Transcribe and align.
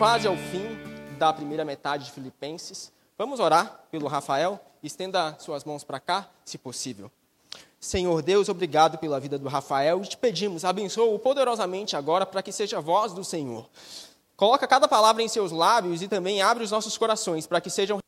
quase 0.00 0.26
ao 0.26 0.34
fim 0.34 0.64
da 1.18 1.30
primeira 1.30 1.62
metade 1.62 2.06
de 2.06 2.12
Filipenses. 2.12 2.90
Vamos 3.18 3.38
orar 3.38 3.84
pelo 3.90 4.08
Rafael? 4.08 4.58
Estenda 4.82 5.36
suas 5.38 5.62
mãos 5.62 5.84
para 5.84 6.00
cá, 6.00 6.26
se 6.42 6.56
possível. 6.56 7.10
Senhor 7.78 8.22
Deus, 8.22 8.48
obrigado 8.48 8.96
pela 8.96 9.20
vida 9.20 9.38
do 9.38 9.46
Rafael 9.46 10.00
e 10.02 10.06
te 10.06 10.16
pedimos, 10.16 10.64
abençoa-o 10.64 11.18
poderosamente 11.18 11.96
agora 11.96 12.24
para 12.24 12.42
que 12.42 12.50
seja 12.50 12.78
a 12.78 12.80
voz 12.80 13.12
do 13.12 13.22
Senhor. 13.22 13.68
Coloca 14.38 14.66
cada 14.66 14.88
palavra 14.88 15.22
em 15.22 15.28
seus 15.28 15.52
lábios 15.52 16.00
e 16.00 16.08
também 16.08 16.40
abre 16.40 16.64
os 16.64 16.70
nossos 16.70 16.96
corações 16.96 17.46
para 17.46 17.60
que 17.60 17.68
sejam 17.68 17.98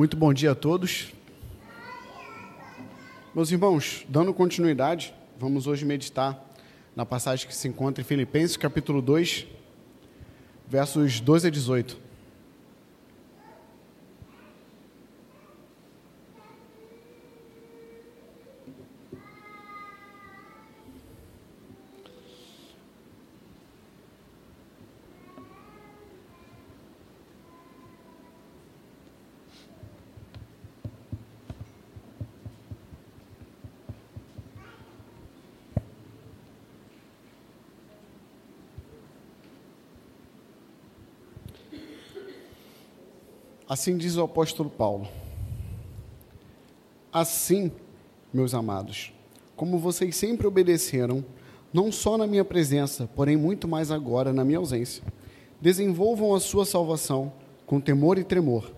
Muito 0.00 0.16
bom 0.16 0.32
dia 0.32 0.52
a 0.52 0.54
todos. 0.54 1.12
Meus 3.34 3.52
irmãos, 3.52 4.06
dando 4.08 4.32
continuidade, 4.32 5.12
vamos 5.38 5.66
hoje 5.66 5.84
meditar 5.84 6.42
na 6.96 7.04
passagem 7.04 7.46
que 7.46 7.54
se 7.54 7.68
encontra 7.68 8.00
em 8.00 8.04
Filipenses, 8.06 8.56
capítulo 8.56 9.02
2, 9.02 9.46
versos 10.66 11.20
12 11.20 11.48
a 11.48 11.50
18. 11.50 11.98
Assim 43.70 43.96
diz 43.96 44.16
o 44.16 44.22
apóstolo 44.24 44.68
Paulo. 44.68 45.06
Assim, 47.12 47.70
meus 48.34 48.52
amados, 48.52 49.12
como 49.54 49.78
vocês 49.78 50.16
sempre 50.16 50.44
obedeceram, 50.44 51.24
não 51.72 51.92
só 51.92 52.18
na 52.18 52.26
minha 52.26 52.44
presença, 52.44 53.08
porém 53.14 53.36
muito 53.36 53.68
mais 53.68 53.92
agora 53.92 54.32
na 54.32 54.44
minha 54.44 54.58
ausência, 54.58 55.04
desenvolvam 55.60 56.34
a 56.34 56.40
sua 56.40 56.66
salvação 56.66 57.32
com 57.64 57.80
temor 57.80 58.18
e 58.18 58.24
tremor, 58.24 58.72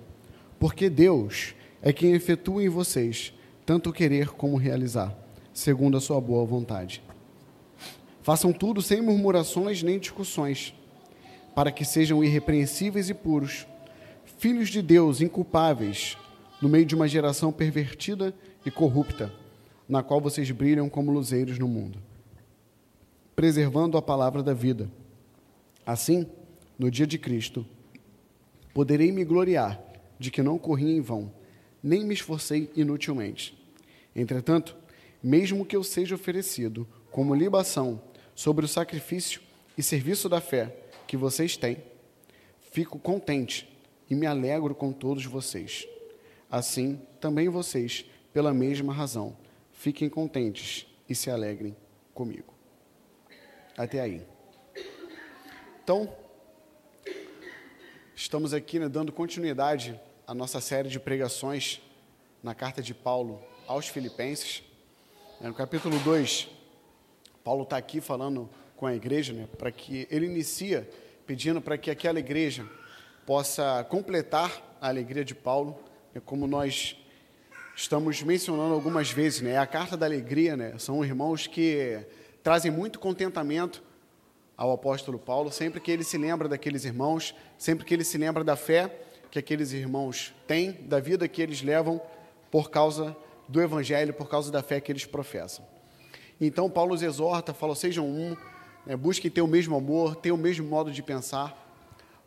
porque 0.60 0.90
Deus 0.90 1.54
é 1.80 1.90
quem 1.90 2.12
efetua 2.12 2.62
em 2.62 2.68
vocês 2.68 3.32
tanto 3.64 3.94
querer 3.94 4.28
como 4.32 4.58
realizar, 4.58 5.16
segundo 5.54 5.96
a 5.96 6.02
sua 6.02 6.20
boa 6.20 6.44
vontade. 6.44 7.02
Façam 8.20 8.52
tudo 8.52 8.82
sem 8.82 9.00
murmurações 9.00 9.82
nem 9.82 9.98
discussões, 9.98 10.74
para 11.54 11.72
que 11.72 11.82
sejam 11.82 12.22
irrepreensíveis 12.22 13.08
e 13.08 13.14
puros 13.14 13.66
filhos 14.42 14.70
de 14.70 14.82
Deus 14.82 15.20
inculpáveis 15.20 16.18
no 16.60 16.68
meio 16.68 16.84
de 16.84 16.96
uma 16.96 17.06
geração 17.06 17.52
pervertida 17.52 18.34
e 18.66 18.72
corrupta, 18.72 19.32
na 19.88 20.02
qual 20.02 20.20
vocês 20.20 20.50
brilham 20.50 20.88
como 20.88 21.12
luzeiros 21.12 21.60
no 21.60 21.68
mundo, 21.68 22.00
preservando 23.36 23.96
a 23.96 24.02
palavra 24.02 24.42
da 24.42 24.52
vida. 24.52 24.90
Assim, 25.86 26.26
no 26.76 26.90
dia 26.90 27.06
de 27.06 27.18
Cristo, 27.18 27.64
poderei 28.74 29.12
me 29.12 29.24
gloriar 29.24 29.80
de 30.18 30.28
que 30.28 30.42
não 30.42 30.58
corri 30.58 30.90
em 30.90 31.00
vão, 31.00 31.32
nem 31.80 32.04
me 32.04 32.12
esforcei 32.12 32.68
inutilmente. 32.74 33.56
Entretanto, 34.12 34.76
mesmo 35.22 35.64
que 35.64 35.76
eu 35.76 35.84
seja 35.84 36.16
oferecido 36.16 36.84
como 37.12 37.32
libação 37.32 38.02
sobre 38.34 38.64
o 38.64 38.68
sacrifício 38.68 39.40
e 39.78 39.84
serviço 39.84 40.28
da 40.28 40.40
fé 40.40 40.76
que 41.06 41.16
vocês 41.16 41.56
têm, 41.56 41.76
fico 42.72 42.98
contente 42.98 43.71
e 44.08 44.14
me 44.14 44.26
alegro 44.26 44.74
com 44.74 44.92
todos 44.92 45.24
vocês. 45.24 45.86
Assim, 46.50 47.00
também 47.20 47.48
vocês, 47.48 48.04
pela 48.32 48.52
mesma 48.52 48.92
razão, 48.92 49.36
fiquem 49.72 50.08
contentes 50.08 50.86
e 51.08 51.14
se 51.14 51.30
alegrem 51.30 51.76
comigo. 52.14 52.52
Até 53.76 54.00
aí. 54.00 54.22
Então, 55.82 56.14
estamos 58.14 58.52
aqui 58.54 58.78
né, 58.78 58.88
dando 58.88 59.10
continuidade 59.10 59.98
à 60.26 60.34
nossa 60.34 60.60
série 60.60 60.88
de 60.88 61.00
pregações 61.00 61.80
na 62.42 62.54
carta 62.54 62.82
de 62.82 62.94
Paulo 62.94 63.42
aos 63.66 63.88
Filipenses. 63.88 64.62
É, 65.40 65.48
no 65.48 65.54
capítulo 65.54 65.98
2, 66.00 66.48
Paulo 67.42 67.64
está 67.64 67.76
aqui 67.76 68.00
falando 68.00 68.48
com 68.76 68.86
a 68.86 68.94
igreja, 68.94 69.32
né, 69.32 69.48
para 69.58 69.72
que 69.72 70.06
ele 70.10 70.26
inicia 70.26 70.88
pedindo 71.26 71.60
para 71.60 71.78
que 71.78 71.90
aquela 71.90 72.18
igreja 72.18 72.68
possa 73.26 73.86
completar 73.88 74.76
a 74.80 74.88
alegria 74.88 75.24
de 75.24 75.34
Paulo, 75.34 75.78
né, 76.14 76.20
como 76.24 76.46
nós 76.46 76.96
estamos 77.74 78.22
mencionando 78.22 78.74
algumas 78.74 79.10
vezes, 79.10 79.40
né? 79.40 79.52
É 79.52 79.58
a 79.58 79.66
carta 79.66 79.96
da 79.96 80.06
alegria, 80.06 80.56
né? 80.56 80.74
São 80.78 81.04
irmãos 81.04 81.46
que 81.46 82.04
trazem 82.42 82.70
muito 82.70 82.98
contentamento 82.98 83.82
ao 84.56 84.72
apóstolo 84.72 85.18
Paulo, 85.18 85.50
sempre 85.50 85.80
que 85.80 85.90
ele 85.90 86.04
se 86.04 86.18
lembra 86.18 86.48
daqueles 86.48 86.84
irmãos, 86.84 87.34
sempre 87.56 87.84
que 87.84 87.94
ele 87.94 88.04
se 88.04 88.18
lembra 88.18 88.44
da 88.44 88.56
fé 88.56 88.90
que 89.30 89.38
aqueles 89.38 89.72
irmãos 89.72 90.34
têm, 90.46 90.72
da 90.72 91.00
vida 91.00 91.26
que 91.26 91.40
eles 91.40 91.62
levam 91.62 92.00
por 92.50 92.70
causa 92.70 93.16
do 93.48 93.62
evangelho, 93.62 94.12
por 94.12 94.28
causa 94.28 94.52
da 94.52 94.62
fé 94.62 94.78
que 94.80 94.92
eles 94.92 95.06
professam. 95.06 95.64
Então 96.38 96.68
Paulo 96.68 96.94
os 96.94 97.02
exorta, 97.02 97.54
fala: 97.54 97.74
sejam 97.74 98.06
um, 98.06 98.36
né, 98.84 98.94
busquem 98.94 99.30
ter 99.30 99.40
o 99.40 99.46
mesmo 99.46 99.74
amor, 99.74 100.16
ter 100.16 100.32
o 100.32 100.36
mesmo 100.36 100.66
modo 100.68 100.90
de 100.90 101.02
pensar. 101.02 101.61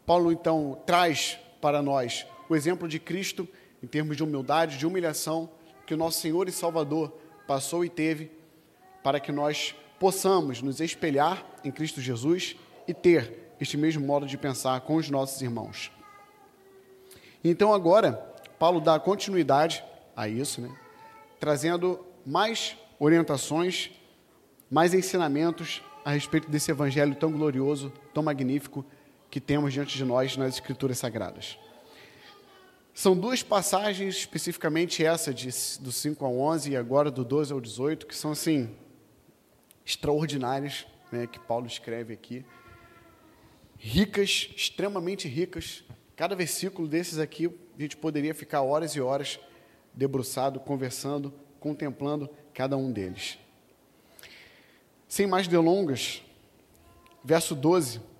Paulo 0.06 0.32
então 0.32 0.78
traz 0.86 1.40
para 1.60 1.82
nós 1.82 2.26
o 2.48 2.56
exemplo 2.56 2.88
de 2.88 3.00
Cristo 3.00 3.48
em 3.82 3.88
termos 3.88 4.16
de 4.16 4.24
humildade, 4.24 4.78
de 4.78 4.86
humilhação 4.86 5.50
que 5.86 5.94
o 5.94 5.98
nosso 5.98 6.20
Senhor 6.20 6.48
e 6.48 6.52
Salvador 6.52 7.14
passou 7.48 7.84
e 7.84 7.90
teve 7.90 8.32
para 9.04 9.20
que 9.20 9.32
nós 9.32 9.76
possamos 10.00 10.62
nos 10.62 10.80
espelhar 10.80 11.46
em 11.64 11.72
Cristo 11.72 12.02
Jesus 12.02 12.56
e 12.88 12.94
ter 12.94 13.54
este 13.60 13.78
mesmo 13.78 14.06
modo 14.06 14.26
de 14.26 14.38
pensar 14.38 14.82
com 14.82 14.96
os 14.96 15.10
nossos 15.10 15.42
irmãos. 15.42 15.92
Então 17.44 17.74
agora 17.74 18.14
Paulo 18.58 18.80
dá 18.80 19.00
continuidade 19.00 19.84
a 20.16 20.28
isso, 20.28 20.62
né? 20.62 20.76
trazendo 21.40 22.04
mais 22.26 22.76
orientações, 23.00 23.92
mais 24.70 24.94
ensinamentos 24.94 25.84
a 26.04 26.12
respeito 26.12 26.50
desse 26.50 26.72
evangelho 26.72 27.16
tão 27.16 27.32
glorioso, 27.32 27.92
tão 28.14 28.24
magnífico 28.24 28.86
que 29.36 29.42
temos 29.42 29.74
diante 29.74 29.98
de 29.98 30.06
nós 30.06 30.38
nas 30.38 30.54
Escrituras 30.54 30.98
Sagradas. 30.98 31.60
São 32.94 33.20
duas 33.20 33.44
passagens, 33.44 34.16
especificamente 34.16 35.04
essa 35.04 35.34
de, 35.34 35.50
do 35.82 35.92
5 35.92 36.24
ao 36.24 36.40
11 36.40 36.72
e 36.72 36.78
agora 36.78 37.12
do 37.12 37.26
12 37.26 37.52
ao 37.52 37.60
18, 37.60 38.08
que 38.08 38.16
são, 38.16 38.32
assim, 38.32 38.74
extraordinárias, 39.86 40.88
né, 41.12 41.28
que 41.28 41.38
Paulo 41.38 41.68
escreve 41.68 42.14
aqui. 42.14 42.46
Ricas, 43.78 44.50
extremamente 44.56 45.28
ricas. 45.28 45.84
Cada 46.16 46.34
versículo 46.34 46.88
desses 46.88 47.20
aqui, 47.20 47.48
a 47.78 47.82
gente 47.82 47.98
poderia 47.98 48.34
ficar 48.34 48.62
horas 48.62 48.96
e 48.96 49.02
horas 49.02 49.38
debruçado, 49.94 50.62
conversando, 50.62 51.34
contemplando 51.60 52.30
cada 52.54 52.78
um 52.78 52.90
deles. 52.90 53.38
Sem 55.10 55.28
mais 55.28 55.46
delongas, 55.46 56.24
verso 57.22 57.54
12 57.54 58.15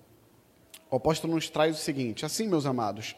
o 0.96 0.98
apóstolo 0.98 1.34
nos 1.34 1.50
traz 1.50 1.76
o 1.76 1.82
seguinte: 1.82 2.24
Assim, 2.24 2.48
meus 2.48 2.64
amados, 2.64 3.14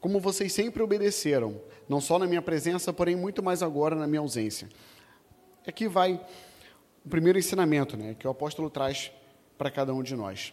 como 0.00 0.18
vocês 0.18 0.52
sempre 0.52 0.82
obedeceram, 0.82 1.62
não 1.88 2.00
só 2.00 2.18
na 2.18 2.26
minha 2.26 2.42
presença, 2.42 2.92
porém 2.92 3.14
muito 3.14 3.40
mais 3.40 3.62
agora 3.62 3.94
na 3.94 4.06
minha 4.08 4.20
ausência. 4.20 4.68
Aqui 5.64 5.86
vai 5.86 6.20
o 7.04 7.08
primeiro 7.08 7.38
ensinamento 7.38 7.96
né, 7.96 8.16
que 8.18 8.26
o 8.26 8.30
apóstolo 8.30 8.68
traz 8.68 9.12
para 9.56 9.70
cada 9.70 9.94
um 9.94 10.02
de 10.02 10.16
nós. 10.16 10.52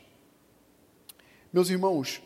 Meus 1.52 1.72
irmãos, 1.72 2.22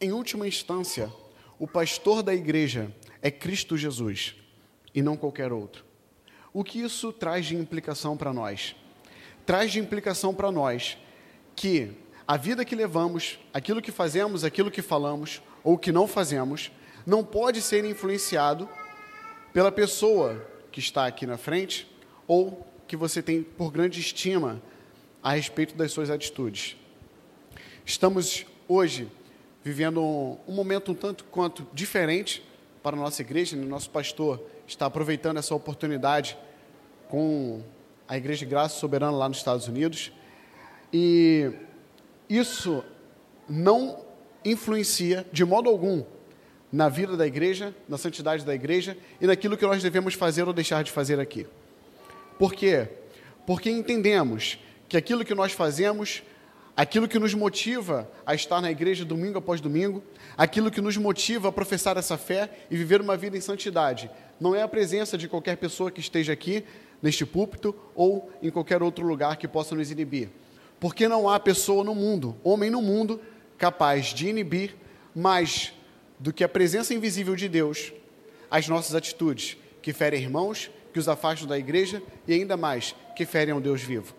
em 0.00 0.12
última 0.12 0.46
instância, 0.46 1.12
o 1.58 1.66
pastor 1.66 2.22
da 2.22 2.32
igreja 2.32 2.94
é 3.20 3.32
Cristo 3.32 3.76
Jesus 3.76 4.36
e 4.94 5.02
não 5.02 5.16
qualquer 5.16 5.52
outro. 5.52 5.84
O 6.52 6.62
que 6.62 6.80
isso 6.80 7.12
traz 7.12 7.46
de 7.46 7.56
implicação 7.56 8.16
para 8.16 8.32
nós? 8.32 8.76
Traz 9.44 9.72
de 9.72 9.80
implicação 9.80 10.32
para 10.32 10.52
nós 10.52 10.96
que 11.56 11.96
a 12.30 12.36
vida 12.36 12.64
que 12.64 12.76
levamos, 12.76 13.40
aquilo 13.52 13.82
que 13.82 13.90
fazemos, 13.90 14.44
aquilo 14.44 14.70
que 14.70 14.82
falamos 14.82 15.42
ou 15.64 15.76
que 15.76 15.90
não 15.90 16.06
fazemos, 16.06 16.70
não 17.04 17.24
pode 17.24 17.60
ser 17.60 17.84
influenciado 17.84 18.68
pela 19.52 19.72
pessoa 19.72 20.46
que 20.70 20.78
está 20.78 21.06
aqui 21.06 21.26
na 21.26 21.36
frente 21.36 21.90
ou 22.28 22.64
que 22.86 22.96
você 22.96 23.20
tem 23.20 23.42
por 23.42 23.72
grande 23.72 23.98
estima 23.98 24.62
a 25.20 25.32
respeito 25.32 25.74
das 25.74 25.90
suas 25.90 26.08
atitudes. 26.08 26.76
Estamos 27.84 28.46
hoje 28.68 29.10
vivendo 29.64 30.00
um, 30.00 30.38
um 30.46 30.54
momento 30.54 30.92
um 30.92 30.94
tanto 30.94 31.24
quanto 31.24 31.66
diferente 31.72 32.44
para 32.80 32.94
a 32.94 33.00
nossa 33.00 33.22
igreja, 33.22 33.56
né? 33.56 33.66
nosso 33.66 33.90
pastor 33.90 34.40
está 34.68 34.86
aproveitando 34.86 35.38
essa 35.38 35.52
oportunidade 35.52 36.38
com 37.08 37.60
a 38.06 38.16
Igreja 38.16 38.46
de 38.46 38.50
Graça 38.52 38.78
Soberana 38.78 39.16
lá 39.16 39.28
nos 39.28 39.38
Estados 39.38 39.66
Unidos. 39.66 40.12
E 40.92 41.52
isso 42.30 42.84
não 43.48 43.98
influencia 44.44 45.26
de 45.32 45.44
modo 45.44 45.68
algum 45.68 46.04
na 46.72 46.88
vida 46.88 47.16
da 47.16 47.26
igreja, 47.26 47.74
na 47.88 47.98
santidade 47.98 48.44
da 48.44 48.54
igreja 48.54 48.96
e 49.20 49.26
naquilo 49.26 49.56
que 49.56 49.66
nós 49.66 49.82
devemos 49.82 50.14
fazer 50.14 50.44
ou 50.44 50.52
deixar 50.52 50.84
de 50.84 50.92
fazer 50.92 51.18
aqui. 51.18 51.46
Por 52.38 52.54
quê? 52.54 52.88
Porque 53.44 53.68
entendemos 53.68 54.58
que 54.88 54.96
aquilo 54.96 55.24
que 55.24 55.34
nós 55.34 55.52
fazemos, 55.52 56.22
aquilo 56.76 57.08
que 57.08 57.18
nos 57.18 57.34
motiva 57.34 58.08
a 58.24 58.34
estar 58.34 58.60
na 58.60 58.70
igreja 58.70 59.04
domingo 59.04 59.38
após 59.38 59.60
domingo, 59.60 60.02
aquilo 60.36 60.70
que 60.70 60.80
nos 60.80 60.96
motiva 60.96 61.48
a 61.48 61.52
professar 61.52 61.96
essa 61.96 62.16
fé 62.16 62.48
e 62.70 62.76
viver 62.76 63.00
uma 63.00 63.16
vida 63.16 63.36
em 63.36 63.40
santidade, 63.40 64.08
não 64.40 64.54
é 64.54 64.62
a 64.62 64.68
presença 64.68 65.18
de 65.18 65.26
qualquer 65.26 65.56
pessoa 65.56 65.90
que 65.90 66.00
esteja 66.00 66.32
aqui 66.32 66.64
neste 67.02 67.26
púlpito 67.26 67.74
ou 67.94 68.30
em 68.40 68.50
qualquer 68.50 68.82
outro 68.82 69.04
lugar 69.04 69.36
que 69.36 69.48
possa 69.48 69.74
nos 69.74 69.90
inibir. 69.90 70.28
Porque 70.80 71.06
não 71.06 71.28
há 71.28 71.38
pessoa 71.38 71.84
no 71.84 71.94
mundo, 71.94 72.34
homem 72.42 72.70
no 72.70 72.82
mundo, 72.82 73.20
capaz 73.56 74.06
de 74.06 74.28
inibir 74.28 74.74
mais 75.14 75.72
do 76.18 76.32
que 76.32 76.42
a 76.42 76.48
presença 76.48 76.94
invisível 76.94 77.36
de 77.36 77.48
Deus 77.48 77.92
as 78.50 78.66
nossas 78.66 78.94
atitudes, 78.94 79.56
que 79.80 79.92
ferem 79.92 80.20
irmãos, 80.20 80.70
que 80.92 80.98
os 80.98 81.08
afastam 81.08 81.46
da 81.46 81.56
igreja 81.56 82.02
e 82.26 82.34
ainda 82.34 82.56
mais, 82.56 82.94
que 83.14 83.24
ferem 83.24 83.54
ao 83.54 83.60
Deus 83.60 83.80
vivo. 83.80 84.14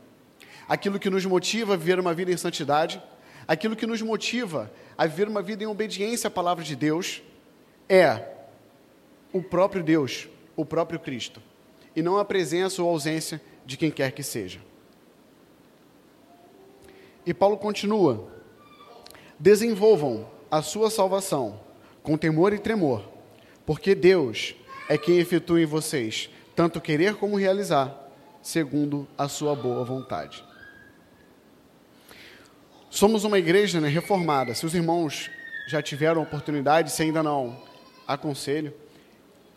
Aquilo 0.68 0.98
que 0.98 1.10
nos 1.10 1.26
motiva 1.26 1.74
a 1.74 1.78
viver 1.78 2.00
uma 2.00 2.14
vida 2.14 2.32
em 2.32 2.38
santidade, 2.38 3.02
aquilo 3.46 3.76
que 3.76 3.86
nos 3.86 4.02
motiva 4.02 4.72
a 4.98 5.06
viver 5.06 5.28
uma 5.28 5.42
vida 5.42 5.64
em 5.64 5.68
obediência 5.68 6.30
à 6.30 6.32
palavra 6.32 6.64
de 6.64 6.76
Deus, 6.76 7.22
é 7.90 8.26
o 9.34 9.42
próprio 9.42 9.84
Deus, 9.84 10.30
o 10.56 10.66
próprio 10.66 11.00
Cristo, 11.00 11.42
e 11.94 12.02
não 12.02 12.18
a 12.18 12.24
presença 12.24 12.82
ou 12.82 12.90
ausência 12.90 13.42
de 13.66 13.76
quem 13.76 13.92
quer 13.92 14.14
que 14.14 14.24
seja. 14.24 14.60
E 17.26 17.34
Paulo 17.34 17.58
continua: 17.58 18.28
desenvolvam 19.40 20.28
a 20.50 20.62
sua 20.62 20.90
salvação 20.90 21.60
com 22.04 22.18
temor 22.18 22.54
e 22.54 22.60
tremor, 22.60 23.04
porque 23.66 23.94
Deus 23.96 24.56
é 24.90 24.98
quem 24.98 25.20
efetua 25.20 25.62
em 25.62 25.66
vocês 25.66 26.30
tanto 26.56 26.82
querer 26.82 27.16
como 27.16 27.38
realizar, 27.38 28.12
segundo 28.42 29.08
a 29.18 29.28
sua 29.28 29.56
boa 29.56 29.84
vontade. 29.84 30.44
Somos 32.90 33.24
uma 33.24 33.40
igreja 33.40 33.80
né, 33.80 33.88
reformada. 33.88 34.54
Se 34.54 34.66
os 34.66 34.76
irmãos 34.76 35.30
já 35.68 35.82
tiveram 35.82 36.22
oportunidade, 36.22 36.92
se 36.92 37.04
ainda 37.04 37.24
não, 37.24 37.58
aconselho 38.08 38.74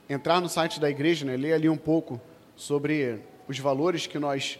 entrar 0.08 0.40
no 0.40 0.48
site 0.48 0.78
da 0.78 0.88
igreja, 0.88 1.24
né, 1.24 1.36
ler 1.36 1.54
ali 1.54 1.68
um 1.68 1.76
pouco 1.76 2.20
sobre 2.54 3.20
os 3.48 3.58
valores 3.58 4.06
que 4.06 4.18
nós 4.18 4.58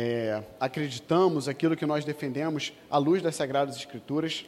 é, 0.00 0.44
acreditamos, 0.60 1.48
aquilo 1.48 1.76
que 1.76 1.84
nós 1.84 2.04
defendemos 2.04 2.72
à 2.88 2.98
luz 2.98 3.20
das 3.20 3.34
Sagradas 3.34 3.74
Escrituras, 3.74 4.46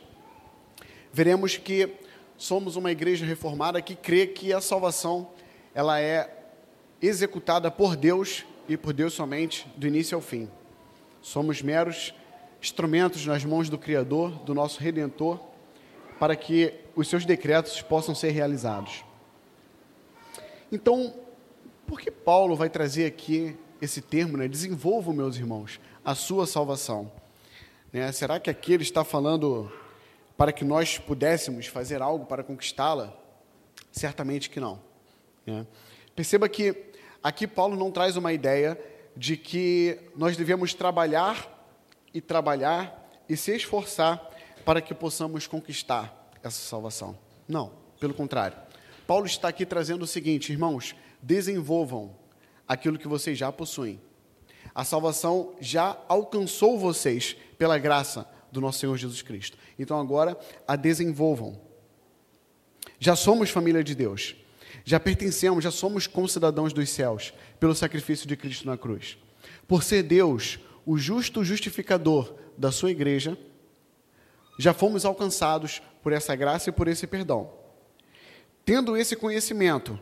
veremos 1.12 1.56
que 1.56 1.92
somos 2.36 2.76
uma 2.76 2.92
igreja 2.92 3.26
reformada 3.26 3.82
que 3.82 3.96
crê 3.96 4.28
que 4.28 4.52
a 4.52 4.60
salvação 4.60 5.28
ela 5.74 6.00
é 6.00 6.32
executada 7.02 7.68
por 7.68 7.96
Deus 7.96 8.44
e 8.68 8.76
por 8.76 8.92
Deus 8.92 9.12
somente, 9.12 9.66
do 9.76 9.88
início 9.88 10.14
ao 10.14 10.22
fim. 10.22 10.48
Somos 11.20 11.60
meros 11.60 12.14
instrumentos 12.62 13.26
nas 13.26 13.44
mãos 13.44 13.68
do 13.68 13.76
Criador, 13.76 14.30
do 14.44 14.54
nosso 14.54 14.80
Redentor, 14.80 15.40
para 16.20 16.36
que 16.36 16.74
os 16.94 17.08
seus 17.08 17.24
decretos 17.24 17.82
possam 17.82 18.14
ser 18.14 18.30
realizados. 18.30 19.04
Então, 20.70 21.12
por 21.88 22.00
que 22.00 22.08
Paulo 22.08 22.54
vai 22.54 22.70
trazer 22.70 23.06
aqui 23.06 23.58
esse 23.80 24.00
termo, 24.00 24.36
né? 24.36 24.48
Desenvolvam, 24.48 25.14
meus 25.14 25.36
irmãos, 25.36 25.80
a 26.04 26.14
sua 26.14 26.46
salvação. 26.46 27.10
Né? 27.92 28.10
Será 28.12 28.38
que 28.38 28.50
aqui 28.50 28.72
ele 28.72 28.82
está 28.82 29.04
falando 29.04 29.70
para 30.36 30.52
que 30.52 30.64
nós 30.64 30.98
pudéssemos 30.98 31.66
fazer 31.66 32.02
algo 32.02 32.26
para 32.26 32.42
conquistá-la? 32.42 33.12
Certamente 33.92 34.50
que 34.50 34.60
não. 34.60 34.80
Né? 35.46 35.66
Perceba 36.14 36.48
que 36.48 36.76
aqui 37.22 37.46
Paulo 37.46 37.76
não 37.76 37.90
traz 37.90 38.16
uma 38.16 38.32
ideia 38.32 38.78
de 39.16 39.36
que 39.36 39.98
nós 40.16 40.36
devemos 40.36 40.74
trabalhar 40.74 41.58
e 42.12 42.20
trabalhar 42.20 43.10
e 43.28 43.36
se 43.36 43.54
esforçar 43.54 44.30
para 44.64 44.80
que 44.80 44.94
possamos 44.94 45.46
conquistar 45.46 46.30
essa 46.42 46.60
salvação. 46.60 47.18
Não, 47.48 47.72
pelo 47.98 48.14
contrário. 48.14 48.56
Paulo 49.06 49.26
está 49.26 49.48
aqui 49.48 49.66
trazendo 49.66 50.02
o 50.02 50.06
seguinte, 50.06 50.52
irmãos, 50.52 50.94
desenvolvam 51.20 52.14
aquilo 52.70 52.96
que 52.96 53.08
vocês 53.08 53.36
já 53.36 53.50
possuem. 53.50 54.00
A 54.72 54.84
salvação 54.84 55.56
já 55.60 55.98
alcançou 56.06 56.78
vocês 56.78 57.36
pela 57.58 57.76
graça 57.78 58.24
do 58.52 58.60
nosso 58.60 58.78
Senhor 58.78 58.96
Jesus 58.96 59.22
Cristo. 59.22 59.58
Então 59.76 59.98
agora 59.98 60.38
a 60.68 60.76
desenvolvam. 60.76 61.60
Já 63.00 63.16
somos 63.16 63.50
família 63.50 63.82
de 63.82 63.92
Deus. 63.92 64.36
Já 64.84 65.00
pertencemos, 65.00 65.64
já 65.64 65.72
somos 65.72 66.06
concidadãos 66.06 66.72
dos 66.72 66.88
céus 66.90 67.34
pelo 67.58 67.74
sacrifício 67.74 68.28
de 68.28 68.36
Cristo 68.36 68.68
na 68.68 68.78
cruz. 68.78 69.18
Por 69.66 69.82
ser 69.82 70.04
Deus 70.04 70.60
o 70.86 70.96
justo 70.96 71.42
justificador 71.42 72.32
da 72.56 72.70
sua 72.70 72.92
igreja, 72.92 73.36
já 74.60 74.72
fomos 74.72 75.04
alcançados 75.04 75.82
por 76.04 76.12
essa 76.12 76.36
graça 76.36 76.70
e 76.70 76.72
por 76.72 76.86
esse 76.86 77.04
perdão. 77.04 77.50
Tendo 78.64 78.96
esse 78.96 79.16
conhecimento, 79.16 79.98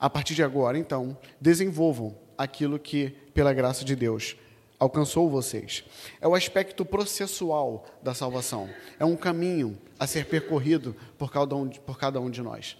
a 0.00 0.08
partir 0.08 0.34
de 0.34 0.42
agora, 0.42 0.78
então, 0.78 1.16
desenvolvam 1.38 2.16
aquilo 2.38 2.78
que, 2.78 3.10
pela 3.34 3.52
graça 3.52 3.84
de 3.84 3.94
Deus, 3.94 4.34
alcançou 4.78 5.28
vocês. 5.28 5.84
É 6.22 6.26
o 6.26 6.34
aspecto 6.34 6.86
processual 6.86 7.84
da 8.02 8.14
salvação. 8.14 8.70
É 8.98 9.04
um 9.04 9.14
caminho 9.14 9.78
a 9.98 10.06
ser 10.06 10.24
percorrido 10.24 10.96
por 11.18 11.30
cada 11.30 11.54
um, 11.54 11.68
por 11.68 11.98
cada 11.98 12.18
um 12.18 12.30
de 12.30 12.40
nós. 12.40 12.78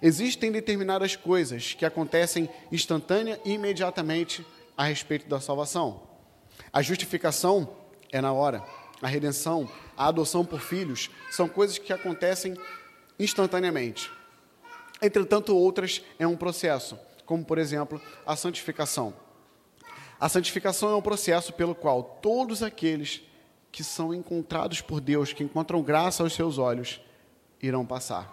Existem 0.00 0.50
determinadas 0.50 1.14
coisas 1.14 1.74
que 1.74 1.84
acontecem 1.84 2.48
instantânea 2.72 3.38
e 3.44 3.52
imediatamente 3.52 4.44
a 4.74 4.84
respeito 4.84 5.28
da 5.28 5.38
salvação. 5.38 6.02
A 6.72 6.80
justificação 6.80 7.68
é 8.10 8.20
na 8.20 8.32
hora. 8.32 8.64
A 9.02 9.08
redenção, 9.08 9.68
a 9.96 10.06
adoção 10.06 10.44
por 10.44 10.60
filhos, 10.60 11.10
são 11.30 11.48
coisas 11.48 11.76
que 11.76 11.92
acontecem 11.92 12.56
instantaneamente. 13.18 14.10
Entretanto, 15.02 15.56
outras 15.56 16.00
é 16.16 16.26
um 16.26 16.36
processo, 16.36 16.96
como 17.26 17.44
por 17.44 17.58
exemplo 17.58 18.00
a 18.24 18.36
santificação. 18.36 19.12
A 20.20 20.28
santificação 20.28 20.90
é 20.90 20.94
um 20.94 21.02
processo 21.02 21.52
pelo 21.52 21.74
qual 21.74 22.04
todos 22.22 22.62
aqueles 22.62 23.22
que 23.72 23.82
são 23.82 24.14
encontrados 24.14 24.80
por 24.80 25.00
Deus, 25.00 25.32
que 25.32 25.42
encontram 25.42 25.82
graça 25.82 26.22
aos 26.22 26.34
seus 26.34 26.56
olhos, 26.56 27.00
irão 27.60 27.84
passar. 27.84 28.32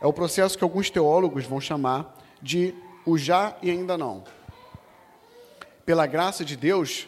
É 0.00 0.06
o 0.06 0.12
processo 0.12 0.58
que 0.58 0.64
alguns 0.64 0.90
teólogos 0.90 1.44
vão 1.44 1.60
chamar 1.60 2.18
de 2.42 2.74
o 3.06 3.16
já 3.16 3.56
e 3.62 3.70
ainda 3.70 3.96
não. 3.96 4.24
Pela 5.86 6.06
graça 6.06 6.44
de 6.44 6.56
Deus, 6.56 7.06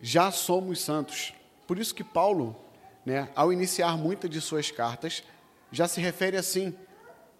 já 0.00 0.30
somos 0.30 0.80
santos. 0.80 1.34
Por 1.66 1.78
isso 1.78 1.94
que 1.94 2.04
Paulo, 2.04 2.56
né, 3.04 3.28
ao 3.34 3.52
iniciar 3.52 3.98
muitas 3.98 4.30
de 4.30 4.40
suas 4.40 4.70
cartas, 4.70 5.22
já 5.70 5.86
se 5.86 6.00
refere 6.00 6.36
assim 6.36 6.74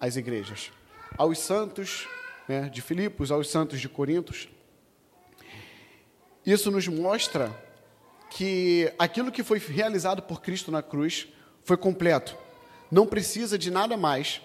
às 0.01 0.17
igrejas, 0.17 0.71
aos 1.17 1.39
santos 1.39 2.09
né, 2.49 2.69
de 2.69 2.81
Filipos, 2.81 3.31
aos 3.31 3.51
santos 3.51 3.81
de 3.81 3.89
Corintos. 3.89 4.49
Isso 6.45 6.71
nos 6.71 6.89
mostra 6.89 7.55
que 8.31 8.93
aquilo 8.99 9.33
que 9.33 9.43
foi 9.43 9.59
realizado 9.59 10.23
por 10.23 10.41
Cristo 10.41 10.71
na 10.71 10.83
cruz 10.83 11.29
foi 11.65 11.77
completo. 11.77 12.37
Não 12.91 13.07
precisa 13.07 13.59
de 13.59 13.71
nada 13.71 13.97
mais 13.97 14.41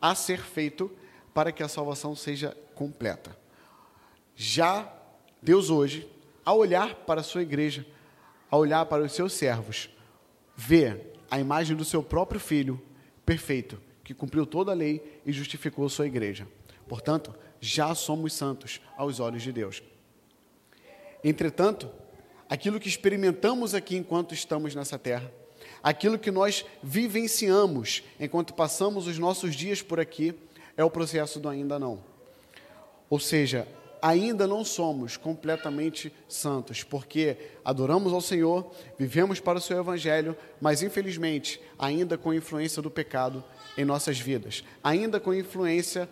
a 0.00 0.14
ser 0.14 0.40
feito 0.40 0.90
para 1.32 1.52
que 1.52 1.62
a 1.62 1.68
salvação 1.68 2.14
seja 2.14 2.56
completa. 2.74 3.36
Já 4.36 4.92
Deus 5.40 5.70
hoje, 5.70 6.08
ao 6.44 6.58
olhar 6.58 6.94
para 6.94 7.20
a 7.20 7.24
sua 7.24 7.42
igreja, 7.42 7.86
ao 8.50 8.60
olhar 8.60 8.84
para 8.86 9.02
os 9.02 9.12
seus 9.12 9.32
servos, 9.32 9.90
vê 10.56 11.00
a 11.30 11.38
imagem 11.38 11.76
do 11.76 11.84
seu 11.84 12.02
próprio 12.02 12.40
filho 12.40 12.80
perfeito, 13.24 13.80
que 14.04 14.14
cumpriu 14.14 14.44
toda 14.44 14.70
a 14.70 14.74
lei 14.74 15.20
e 15.24 15.32
justificou 15.32 15.86
a 15.86 15.90
sua 15.90 16.06
igreja. 16.06 16.46
Portanto, 16.86 17.34
já 17.60 17.94
somos 17.94 18.34
santos 18.34 18.80
aos 18.96 19.18
olhos 19.18 19.42
de 19.42 19.50
Deus. 19.50 19.82
Entretanto, 21.24 21.90
aquilo 22.48 22.78
que 22.78 22.88
experimentamos 22.88 23.74
aqui 23.74 23.96
enquanto 23.96 24.34
estamos 24.34 24.74
nessa 24.74 24.98
terra, 24.98 25.32
aquilo 25.82 26.18
que 26.18 26.30
nós 26.30 26.66
vivenciamos 26.82 28.02
enquanto 28.20 28.52
passamos 28.52 29.06
os 29.06 29.18
nossos 29.18 29.56
dias 29.56 29.80
por 29.80 29.98
aqui, 29.98 30.34
é 30.76 30.84
o 30.84 30.90
processo 30.90 31.40
do 31.40 31.48
ainda 31.48 31.78
não. 31.78 32.04
Ou 33.08 33.18
seja, 33.18 33.66
ainda 34.02 34.46
não 34.46 34.62
somos 34.62 35.16
completamente 35.16 36.12
santos, 36.28 36.82
porque 36.82 37.38
adoramos 37.64 38.12
ao 38.12 38.20
Senhor, 38.20 38.70
vivemos 38.98 39.40
para 39.40 39.58
o 39.58 39.62
seu 39.62 39.78
evangelho, 39.78 40.36
mas 40.60 40.82
infelizmente 40.82 41.58
ainda 41.78 42.18
com 42.18 42.34
influência 42.34 42.82
do 42.82 42.90
pecado 42.90 43.42
em 43.76 43.84
nossas 43.84 44.18
vidas, 44.18 44.64
ainda 44.82 45.18
com 45.18 45.34
influência 45.34 46.08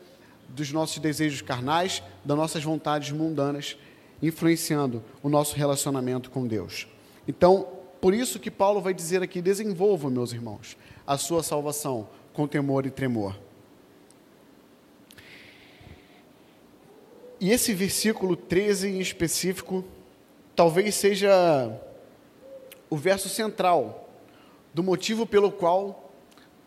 dos 0.48 0.72
nossos 0.72 0.98
desejos 0.98 1.42
carnais, 1.42 2.02
das 2.24 2.36
nossas 2.36 2.62
vontades 2.62 3.10
mundanas, 3.10 3.76
influenciando 4.22 5.02
o 5.22 5.28
nosso 5.28 5.56
relacionamento 5.56 6.30
com 6.30 6.46
Deus. 6.46 6.86
Então, 7.26 7.68
por 8.00 8.12
isso 8.12 8.40
que 8.40 8.50
Paulo 8.50 8.80
vai 8.80 8.92
dizer 8.92 9.22
aqui: 9.22 9.40
desenvolva, 9.40 10.10
meus 10.10 10.32
irmãos, 10.32 10.76
a 11.06 11.16
sua 11.16 11.42
salvação 11.42 12.08
com 12.32 12.46
temor 12.46 12.86
e 12.86 12.90
tremor. 12.90 13.38
E 17.40 17.50
esse 17.50 17.74
versículo 17.74 18.36
13 18.36 18.88
em 18.88 19.00
específico, 19.00 19.84
talvez 20.54 20.94
seja 20.94 21.80
o 22.88 22.96
verso 22.96 23.28
central 23.28 24.08
do 24.72 24.82
motivo 24.82 25.26
pelo 25.26 25.50
qual 25.50 26.01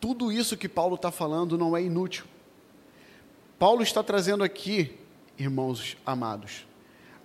tudo 0.06 0.32
isso 0.32 0.56
que 0.56 0.70
Paulo 0.70 0.94
está 0.94 1.10
falando 1.10 1.58
não 1.58 1.76
é 1.76 1.82
inútil. 1.82 2.26
Paulo 3.58 3.82
está 3.82 4.04
trazendo 4.04 4.44
aqui, 4.44 5.00
irmãos 5.36 5.98
amados, 6.06 6.68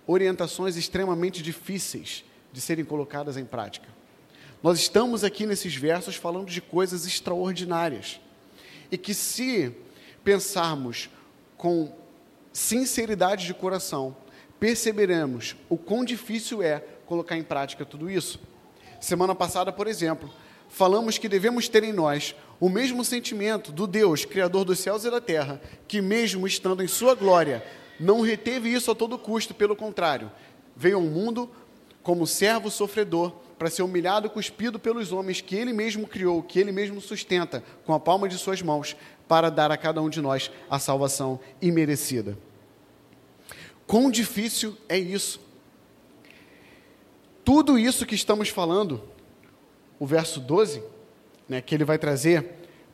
orientações 0.07 0.75
extremamente 0.75 1.43
difíceis 1.43 2.25
de 2.51 2.59
serem 2.59 2.83
colocadas 2.83 3.37
em 3.37 3.45
prática. 3.45 3.87
Nós 4.63 4.79
estamos 4.79 5.23
aqui 5.23 5.45
nesses 5.45 5.75
versos 5.75 6.15
falando 6.15 6.47
de 6.47 6.59
coisas 6.59 7.05
extraordinárias 7.05 8.19
e 8.91 8.97
que, 8.97 9.13
se 9.13 9.75
pensarmos 10.23 11.07
com 11.57 11.95
sinceridade 12.51 13.45
de 13.45 13.53
coração, 13.53 14.17
perceberemos 14.59 15.55
o 15.69 15.77
quão 15.77 16.03
difícil 16.03 16.63
é 16.63 16.79
colocar 17.05 17.37
em 17.37 17.43
prática 17.43 17.85
tudo 17.85 18.09
isso. 18.09 18.39
Semana 18.99 19.35
passada, 19.35 19.71
por 19.71 19.85
exemplo, 19.85 20.33
falamos 20.71 21.17
que 21.17 21.29
devemos 21.29 21.67
ter 21.67 21.83
em 21.83 21.93
nós 21.93 22.33
o 22.59 22.69
mesmo 22.69 23.03
sentimento 23.03 23.71
do 23.71 23.85
Deus, 23.85 24.23
Criador 24.25 24.63
dos 24.63 24.79
céus 24.79 25.03
e 25.03 25.11
da 25.11 25.19
terra, 25.19 25.61
que, 25.87 26.01
mesmo 26.01 26.47
estando 26.47 26.81
em 26.81 26.87
Sua 26.87 27.13
glória, 27.13 27.63
não 27.99 28.21
reteve 28.21 28.73
isso 28.73 28.89
a 28.89 28.95
todo 28.95 29.19
custo, 29.19 29.53
pelo 29.53 29.75
contrário, 29.75 30.31
veio 30.75 30.95
ao 30.95 31.03
mundo 31.03 31.49
como 32.01 32.25
servo 32.25 32.71
sofredor 32.71 33.31
para 33.59 33.69
ser 33.69 33.83
humilhado 33.83 34.25
e 34.25 34.29
cuspido 34.29 34.79
pelos 34.79 35.11
homens 35.11 35.41
que 35.41 35.55
ele 35.55 35.73
mesmo 35.73 36.07
criou, 36.07 36.41
que 36.41 36.59
ele 36.59 36.71
mesmo 36.71 36.99
sustenta 36.99 37.63
com 37.85 37.93
a 37.93 37.99
palma 37.99 38.27
de 38.27 38.37
suas 38.37 38.61
mãos, 38.61 38.95
para 39.27 39.49
dar 39.51 39.71
a 39.71 39.77
cada 39.77 40.01
um 40.01 40.09
de 40.09 40.21
nós 40.21 40.49
a 40.69 40.79
salvação 40.79 41.39
imerecida. 41.61 42.37
Quão 43.85 44.09
difícil 44.09 44.75
é 44.87 44.97
isso? 44.97 45.39
Tudo 47.43 47.77
isso 47.77 48.05
que 48.05 48.15
estamos 48.15 48.49
falando, 48.49 49.03
o 50.01 50.05
verso 50.07 50.39
12, 50.39 50.81
né, 51.47 51.61
que 51.61 51.75
ele 51.75 51.85
vai 51.85 51.99
trazer 51.99 52.43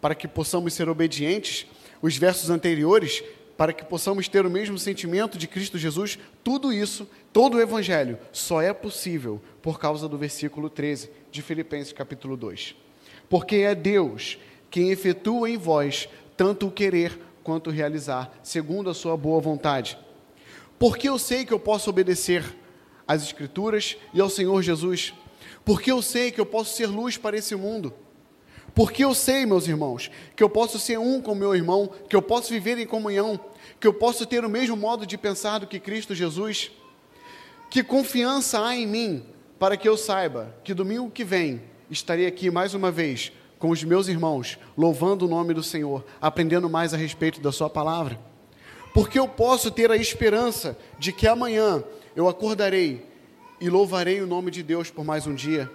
para 0.01 0.13
que 0.13 0.27
possamos 0.27 0.73
ser 0.73 0.89
obedientes, 0.89 1.65
os 2.01 2.17
versos 2.17 2.49
anteriores, 2.49 3.23
para 3.55 3.71
que 3.71 3.85
possamos 3.85 4.27
ter 4.27 4.45
o 4.45 4.49
mesmo 4.49 4.77
sentimento 4.77 5.37
de 5.37 5.47
Cristo 5.47 5.77
Jesus, 5.77 6.19
tudo 6.43 6.73
isso, 6.73 7.07
todo 7.31 7.55
o 7.55 7.61
Evangelho, 7.61 8.19
só 8.33 8.61
é 8.61 8.73
possível 8.73 9.41
por 9.61 9.79
causa 9.79 10.09
do 10.09 10.17
versículo 10.17 10.69
13 10.69 11.09
de 11.31 11.41
Filipenses 11.41 11.93
capítulo 11.93 12.35
2. 12.35 12.75
Porque 13.29 13.55
é 13.55 13.73
Deus 13.73 14.37
quem 14.69 14.91
efetua 14.91 15.49
em 15.49 15.55
vós 15.55 16.09
tanto 16.35 16.67
o 16.67 16.71
querer 16.71 17.17
quanto 17.41 17.69
o 17.69 17.73
realizar, 17.73 18.37
segundo 18.43 18.89
a 18.89 18.93
sua 18.93 19.15
boa 19.15 19.39
vontade. 19.39 19.97
Porque 20.77 21.07
eu 21.07 21.17
sei 21.17 21.45
que 21.45 21.53
eu 21.53 21.59
posso 21.59 21.89
obedecer 21.89 22.43
às 23.07 23.23
Escrituras 23.23 23.95
e 24.13 24.19
ao 24.19 24.29
Senhor 24.29 24.61
Jesus. 24.61 25.13
Porque 25.67 25.91
eu 25.91 26.01
sei 26.01 26.31
que 26.31 26.39
eu 26.39 26.45
posso 26.45 26.77
ser 26.77 26.85
luz 26.85 27.17
para 27.17 27.35
esse 27.35 27.53
mundo. 27.53 27.93
Porque 28.73 29.03
eu 29.03 29.13
sei, 29.13 29.45
meus 29.45 29.67
irmãos, 29.67 30.09
que 30.33 30.41
eu 30.41 30.49
posso 30.49 30.79
ser 30.79 30.97
um 30.97 31.21
com 31.21 31.35
meu 31.35 31.53
irmão, 31.53 31.91
que 32.07 32.15
eu 32.15 32.21
posso 32.21 32.53
viver 32.53 32.77
em 32.77 32.87
comunhão, 32.87 33.37
que 33.77 33.85
eu 33.85 33.93
posso 33.93 34.25
ter 34.25 34.45
o 34.45 34.49
mesmo 34.49 34.77
modo 34.77 35.05
de 35.05 35.17
pensar 35.17 35.59
do 35.59 35.67
que 35.67 35.77
Cristo 35.77 36.15
Jesus. 36.15 36.71
Que 37.69 37.83
confiança 37.83 38.65
há 38.65 38.77
em 38.77 38.87
mim 38.87 39.25
para 39.59 39.75
que 39.75 39.89
eu 39.89 39.97
saiba 39.97 40.55
que 40.63 40.73
domingo 40.73 41.11
que 41.11 41.25
vem 41.25 41.61
estarei 41.89 42.27
aqui 42.27 42.49
mais 42.49 42.73
uma 42.73 42.89
vez 42.89 43.33
com 43.59 43.69
os 43.69 43.83
meus 43.83 44.07
irmãos, 44.07 44.57
louvando 44.77 45.25
o 45.25 45.29
nome 45.29 45.53
do 45.53 45.63
Senhor, 45.63 46.05
aprendendo 46.21 46.69
mais 46.69 46.93
a 46.93 46.97
respeito 46.97 47.41
da 47.41 47.51
Sua 47.51 47.69
palavra. 47.69 48.17
Porque 48.93 49.19
eu 49.19 49.27
posso 49.27 49.69
ter 49.69 49.91
a 49.91 49.97
esperança 49.97 50.77
de 50.97 51.11
que 51.11 51.27
amanhã 51.27 51.83
eu 52.15 52.29
acordarei 52.29 53.05
e 53.59 53.69
louvarei 53.69 54.21
o 54.21 54.27
nome 54.27 54.51
de 54.51 54.63
Deus 54.63 54.89
por 54.89 55.03
mais 55.03 55.25
um 55.27 55.33
dia. 55.33 55.71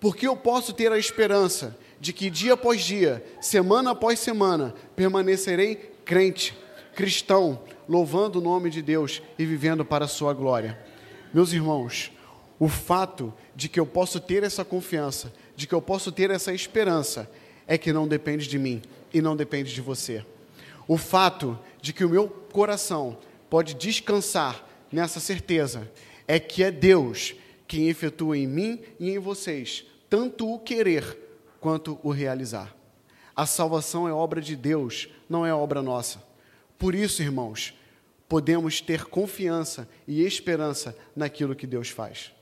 Porque 0.00 0.26
eu 0.26 0.36
posso 0.36 0.72
ter 0.72 0.90
a 0.90 0.98
esperança 0.98 1.76
de 2.00 2.12
que 2.12 2.30
dia 2.30 2.54
após 2.54 2.82
dia, 2.82 3.24
semana 3.40 3.90
após 3.90 4.18
semana, 4.18 4.74
permanecerei 4.96 5.76
crente, 6.04 6.56
cristão, 6.94 7.62
louvando 7.88 8.38
o 8.38 8.42
nome 8.42 8.70
de 8.70 8.80
Deus 8.82 9.22
e 9.38 9.44
vivendo 9.44 9.84
para 9.84 10.06
a 10.06 10.08
Sua 10.08 10.32
glória. 10.32 10.78
Meus 11.32 11.52
irmãos, 11.52 12.10
o 12.58 12.68
fato 12.68 13.32
de 13.54 13.68
que 13.68 13.78
eu 13.78 13.86
posso 13.86 14.18
ter 14.20 14.42
essa 14.42 14.64
confiança 14.64 15.32
de 15.60 15.66
que 15.66 15.74
eu 15.74 15.82
posso 15.82 16.10
ter 16.10 16.30
essa 16.30 16.54
esperança 16.54 17.30
é 17.66 17.76
que 17.76 17.92
não 17.92 18.08
depende 18.08 18.48
de 18.48 18.58
mim 18.58 18.80
e 19.12 19.20
não 19.20 19.36
depende 19.36 19.74
de 19.74 19.80
você. 19.82 20.24
O 20.88 20.96
fato 20.96 21.58
de 21.82 21.92
que 21.92 22.02
o 22.02 22.08
meu 22.08 22.28
coração 22.28 23.18
pode 23.50 23.74
descansar 23.74 24.66
nessa 24.90 25.20
certeza 25.20 25.90
é 26.30 26.38
que 26.38 26.62
é 26.62 26.70
Deus 26.70 27.34
quem 27.66 27.88
efetua 27.88 28.38
em 28.38 28.46
mim 28.46 28.80
e 29.00 29.10
em 29.10 29.18
vocês 29.18 29.84
tanto 30.08 30.48
o 30.52 30.60
querer 30.60 31.18
quanto 31.58 31.98
o 32.04 32.10
realizar. 32.10 32.72
A 33.34 33.46
salvação 33.46 34.06
é 34.06 34.12
obra 34.12 34.40
de 34.40 34.54
Deus, 34.54 35.08
não 35.28 35.44
é 35.44 35.52
obra 35.52 35.82
nossa. 35.82 36.22
Por 36.78 36.94
isso, 36.94 37.20
irmãos, 37.20 37.74
podemos 38.28 38.80
ter 38.80 39.06
confiança 39.06 39.88
e 40.06 40.22
esperança 40.24 40.96
naquilo 41.16 41.56
que 41.56 41.66
Deus 41.66 41.88
faz. 41.88 42.32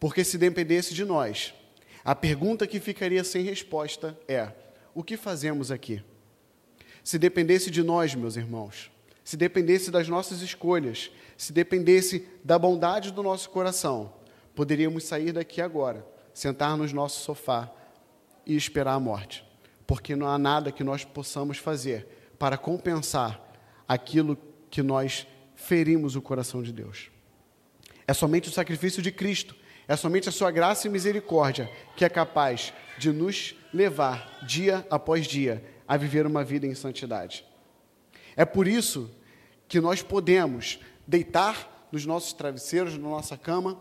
Porque 0.00 0.24
se 0.24 0.38
dependesse 0.38 0.94
de 0.94 1.04
nós, 1.04 1.52
a 2.02 2.14
pergunta 2.14 2.66
que 2.66 2.80
ficaria 2.80 3.22
sem 3.22 3.42
resposta 3.42 4.18
é: 4.26 4.50
o 4.94 5.02
que 5.02 5.18
fazemos 5.18 5.70
aqui? 5.70 6.02
Se 7.04 7.18
dependesse 7.18 7.70
de 7.70 7.82
nós, 7.82 8.14
meus 8.14 8.36
irmãos, 8.36 8.90
se 9.26 9.36
dependesse 9.36 9.90
das 9.90 10.06
nossas 10.08 10.40
escolhas, 10.40 11.10
se 11.36 11.52
dependesse 11.52 12.28
da 12.44 12.56
bondade 12.56 13.10
do 13.10 13.24
nosso 13.24 13.50
coração, 13.50 14.12
poderíamos 14.54 15.02
sair 15.02 15.32
daqui 15.32 15.60
agora, 15.60 16.06
sentar 16.32 16.76
no 16.76 16.86
nosso 16.92 17.24
sofá 17.24 17.68
e 18.46 18.54
esperar 18.54 18.94
a 18.94 19.00
morte, 19.00 19.44
porque 19.84 20.14
não 20.14 20.28
há 20.28 20.38
nada 20.38 20.70
que 20.70 20.84
nós 20.84 21.04
possamos 21.04 21.58
fazer 21.58 22.06
para 22.38 22.56
compensar 22.56 23.52
aquilo 23.88 24.38
que 24.70 24.80
nós 24.80 25.26
ferimos 25.56 26.14
o 26.14 26.22
coração 26.22 26.62
de 26.62 26.72
Deus. 26.72 27.10
É 28.06 28.14
somente 28.14 28.48
o 28.48 28.52
sacrifício 28.52 29.02
de 29.02 29.10
Cristo 29.10 29.56
é 29.88 29.96
somente 29.96 30.28
a 30.28 30.32
sua 30.32 30.52
graça 30.52 30.86
e 30.86 30.90
misericórdia 30.90 31.68
que 31.96 32.04
é 32.04 32.08
capaz 32.08 32.72
de 32.96 33.10
nos 33.10 33.56
levar, 33.74 34.38
dia 34.46 34.86
após 34.88 35.26
dia, 35.26 35.64
a 35.88 35.96
viver 35.96 36.26
uma 36.26 36.44
vida 36.44 36.64
em 36.64 36.76
santidade. 36.76 37.44
É 38.36 38.44
por 38.44 38.68
isso 38.68 39.10
que 39.66 39.80
nós 39.80 40.02
podemos 40.02 40.78
deitar 41.06 41.88
nos 41.90 42.04
nossos 42.04 42.32
travesseiros, 42.32 42.98
na 42.98 43.08
nossa 43.08 43.36
cama, 43.36 43.80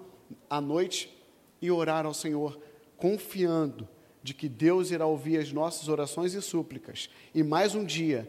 à 0.50 0.62
noite 0.62 1.16
e 1.62 1.70
orar 1.70 2.06
ao 2.06 2.14
Senhor, 2.14 2.60
confiando 2.98 3.88
de 4.24 4.34
que 4.34 4.50
Deus 4.50 4.90
irá 4.90 5.06
ouvir 5.06 5.38
as 5.38 5.52
nossas 5.52 5.88
orações 5.88 6.34
e 6.34 6.42
súplicas 6.42 7.10
e 7.34 7.44
mais 7.44 7.76
um 7.76 7.86
dia 7.86 8.28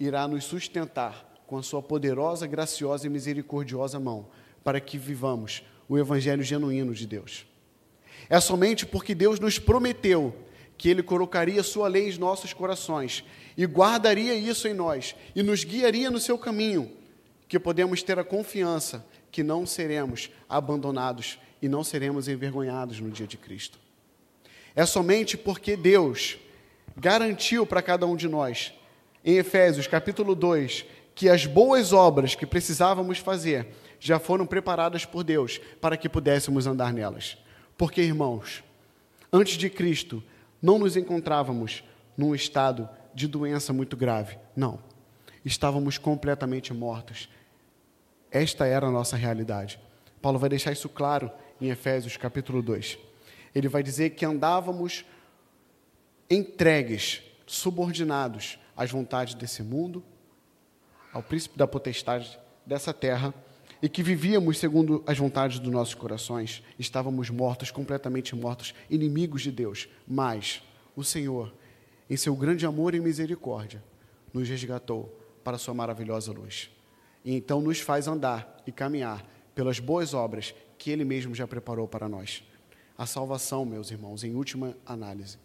irá 0.00 0.26
nos 0.26 0.44
sustentar 0.44 1.24
com 1.46 1.56
a 1.56 1.62
sua 1.62 1.80
poderosa, 1.80 2.46
graciosa 2.46 3.06
e 3.06 3.10
misericordiosa 3.10 4.00
mão, 4.00 4.28
para 4.64 4.80
que 4.80 4.98
vivamos 4.98 5.62
o 5.88 5.96
evangelho 5.96 6.42
genuíno 6.42 6.92
de 6.92 7.06
Deus. 7.06 7.46
É 8.28 8.40
somente 8.40 8.84
porque 8.84 9.14
Deus 9.14 9.38
nos 9.38 9.58
prometeu 9.58 10.34
que 10.76 10.88
Ele 10.88 11.02
colocaria 11.02 11.62
Sua 11.62 11.88
lei 11.88 12.10
em 12.10 12.18
nossos 12.18 12.52
corações 12.52 13.24
e 13.56 13.64
guardaria 13.64 14.34
isso 14.34 14.68
em 14.68 14.74
nós 14.74 15.14
e 15.34 15.42
nos 15.42 15.64
guiaria 15.64 16.10
no 16.10 16.20
seu 16.20 16.36
caminho, 16.36 16.90
que 17.48 17.58
podemos 17.58 18.02
ter 18.02 18.18
a 18.18 18.24
confiança 18.24 19.04
que 19.30 19.42
não 19.42 19.66
seremos 19.66 20.30
abandonados 20.48 21.38
e 21.60 21.68
não 21.68 21.84
seremos 21.84 22.28
envergonhados 22.28 23.00
no 23.00 23.10
dia 23.10 23.26
de 23.26 23.36
Cristo. 23.36 23.78
É 24.74 24.84
somente 24.84 25.36
porque 25.36 25.76
Deus 25.76 26.38
garantiu 26.96 27.66
para 27.66 27.82
cada 27.82 28.06
um 28.06 28.16
de 28.16 28.28
nós, 28.28 28.72
em 29.24 29.36
Efésios 29.36 29.86
capítulo 29.86 30.34
2, 30.34 30.84
que 31.14 31.28
as 31.28 31.46
boas 31.46 31.92
obras 31.92 32.34
que 32.34 32.46
precisávamos 32.46 33.18
fazer 33.18 33.68
já 33.98 34.18
foram 34.18 34.46
preparadas 34.46 35.04
por 35.04 35.24
Deus 35.24 35.58
para 35.80 35.96
que 35.96 36.08
pudéssemos 36.08 36.66
andar 36.66 36.92
nelas. 36.92 37.38
Porque, 37.76 38.02
irmãos, 38.02 38.62
antes 39.32 39.56
de 39.56 39.68
Cristo, 39.68 40.22
não 40.60 40.78
nos 40.78 40.96
encontrávamos 40.96 41.84
num 42.16 42.34
estado 42.34 42.88
de 43.14 43.26
doença 43.26 43.72
muito 43.72 43.96
grave. 43.96 44.38
Não. 44.54 44.78
Estávamos 45.44 45.98
completamente 45.98 46.74
mortos. 46.74 47.28
esta 48.30 48.66
era 48.66 48.86
a 48.86 48.90
nossa 48.90 49.16
realidade. 49.16 49.78
Paulo 50.20 50.38
vai 50.38 50.48
deixar 50.48 50.72
isso 50.72 50.88
claro 50.88 51.30
em 51.60 51.68
Efésios 51.70 52.16
capítulo 52.16 52.60
2. 52.60 52.98
Ele 53.54 53.68
vai 53.68 53.82
dizer 53.82 54.10
que 54.10 54.26
andávamos 54.26 55.04
entregues, 56.28 57.22
subordinados 57.46 58.58
às 58.76 58.90
vontades 58.90 59.34
desse 59.34 59.62
mundo, 59.62 60.02
ao 61.12 61.22
príncipe 61.22 61.56
da 61.56 61.66
potestade 61.66 62.38
dessa 62.66 62.92
terra, 62.92 63.32
e 63.82 63.88
que 63.88 64.02
vivíamos 64.02 64.58
segundo 64.58 65.02
as 65.06 65.18
vontades 65.18 65.58
dos 65.58 65.72
nossos 65.72 65.94
corações, 65.94 66.62
estávamos 66.78 67.30
mortos, 67.30 67.70
completamente 67.70 68.34
mortos, 68.34 68.74
inimigos 68.88 69.42
de 69.42 69.50
Deus. 69.50 69.88
Mas 70.06 70.62
o 70.94 71.04
Senhor, 71.04 71.52
em 72.08 72.16
seu 72.16 72.34
grande 72.34 72.64
amor 72.64 72.94
e 72.94 73.00
misericórdia, 73.00 73.82
nos 74.32 74.48
resgatou 74.48 75.14
para 75.44 75.58
sua 75.58 75.74
maravilhosa 75.74 76.32
luz. 76.32 76.70
E 77.24 77.34
então 77.34 77.60
nos 77.60 77.80
faz 77.80 78.06
andar 78.06 78.62
e 78.66 78.72
caminhar 78.72 79.24
pelas 79.54 79.78
boas 79.78 80.14
obras 80.14 80.54
que 80.78 80.90
Ele 80.90 81.04
mesmo 81.04 81.34
já 81.34 81.46
preparou 81.46 81.86
para 81.88 82.08
nós. 82.08 82.42
A 82.96 83.04
salvação, 83.04 83.64
meus 83.64 83.90
irmãos, 83.90 84.24
em 84.24 84.34
última 84.34 84.76
análise, 84.86 85.38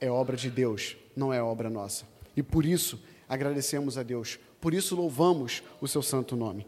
é 0.00 0.10
obra 0.10 0.36
de 0.36 0.50
Deus, 0.50 0.96
não 1.14 1.32
é 1.32 1.42
obra 1.42 1.70
nossa. 1.70 2.04
E 2.36 2.42
por 2.42 2.66
isso 2.66 3.02
agradecemos 3.28 3.96
a 3.96 4.02
Deus, 4.02 4.38
por 4.60 4.74
isso 4.74 4.94
louvamos 4.94 5.62
o 5.80 5.88
seu 5.88 6.02
santo 6.02 6.36
nome. 6.36 6.66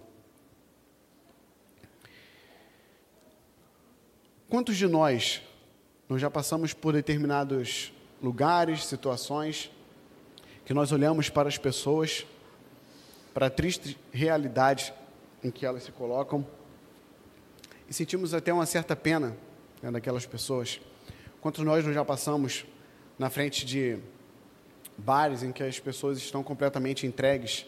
Quantos 4.49 4.79
de 4.79 4.87
nós 4.87 5.43
nós 6.09 6.23
já 6.23 6.31
passamos 6.31 6.73
por 6.73 6.95
determinados 6.95 7.93
lugares, 8.23 8.87
situações, 8.87 9.71
que 10.65 10.73
nós 10.73 10.91
olhamos 10.91 11.29
para 11.29 11.51
as 11.51 11.59
pessoas, 11.59 12.27
para 13.35 13.49
a 13.49 13.51
triste 13.51 13.99
realidade 14.11 14.95
em 15.45 15.51
que 15.51 15.67
elas 15.67 15.83
se 15.83 15.93
colocam, 15.93 16.47
e 17.91 17.93
sentimos 17.93 18.33
até 18.33 18.51
uma 18.51 18.65
certa 18.65 18.97
pena 18.97 19.37
né, 19.83 19.91
daquelas 19.91 20.25
pessoas. 20.25 20.81
Quantos 21.43 21.63
nós 21.63 21.85
não 21.85 21.93
já 21.93 22.03
passamos 22.03 22.65
na 23.19 23.29
frente 23.29 23.67
de 23.67 23.99
bares 24.97 25.43
em 25.43 25.53
que 25.53 25.63
as 25.63 25.79
pessoas 25.79 26.17
estão 26.17 26.43
completamente 26.43 27.07
entregues 27.07 27.67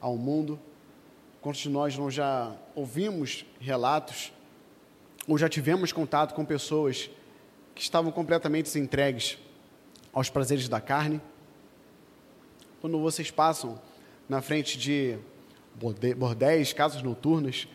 ao 0.00 0.16
mundo? 0.16 0.58
Quantos 1.40 1.60
de 1.60 1.68
nós 1.68 1.96
não 1.96 2.10
já 2.10 2.52
ouvimos 2.74 3.46
relatos 3.60 4.32
ou 5.26 5.38
já 5.38 5.48
tivemos 5.48 5.92
contato 5.92 6.34
com 6.34 6.44
pessoas 6.44 7.10
que 7.74 7.82
estavam 7.82 8.10
completamente 8.10 8.68
entregues 8.78 9.38
aos 10.12 10.28
prazeres 10.28 10.68
da 10.68 10.80
carne. 10.80 11.20
Quando 12.80 12.98
vocês 12.98 13.30
passam 13.30 13.80
na 14.28 14.42
frente 14.42 14.78
de 14.78 15.18
bordéis, 16.16 16.72
casas 16.72 17.02
noturnas, 17.02 17.66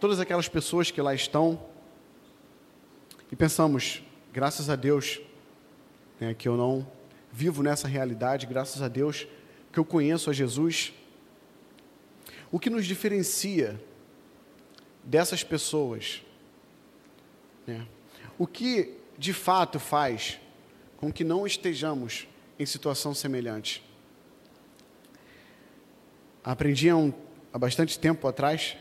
todas 0.00 0.20
aquelas 0.20 0.48
pessoas 0.48 0.90
que 0.90 1.00
lá 1.00 1.14
estão, 1.14 1.60
e 3.30 3.36
pensamos, 3.36 4.02
graças 4.32 4.70
a 4.70 4.76
Deus, 4.76 5.20
né, 6.18 6.34
que 6.34 6.48
eu 6.48 6.56
não 6.56 6.86
vivo 7.32 7.62
nessa 7.62 7.86
realidade, 7.86 8.46
graças 8.46 8.82
a 8.82 8.88
Deus 8.88 9.26
que 9.72 9.78
eu 9.78 9.84
conheço 9.84 10.30
a 10.30 10.32
Jesus. 10.32 10.92
O 12.50 12.58
que 12.58 12.70
nos 12.70 12.86
diferencia 12.86 13.80
dessas 15.08 15.42
pessoas. 15.42 16.22
Né? 17.66 17.86
O 18.38 18.46
que 18.46 18.94
de 19.16 19.32
fato 19.32 19.80
faz 19.80 20.38
com 20.98 21.10
que 21.10 21.24
não 21.24 21.46
estejamos 21.46 22.28
em 22.58 22.66
situação 22.66 23.14
semelhante? 23.14 23.82
Aprendi 26.44 26.90
há, 26.90 26.96
um, 26.96 27.12
há 27.52 27.58
bastante 27.58 27.98
tempo 27.98 28.28
atrás, 28.28 28.76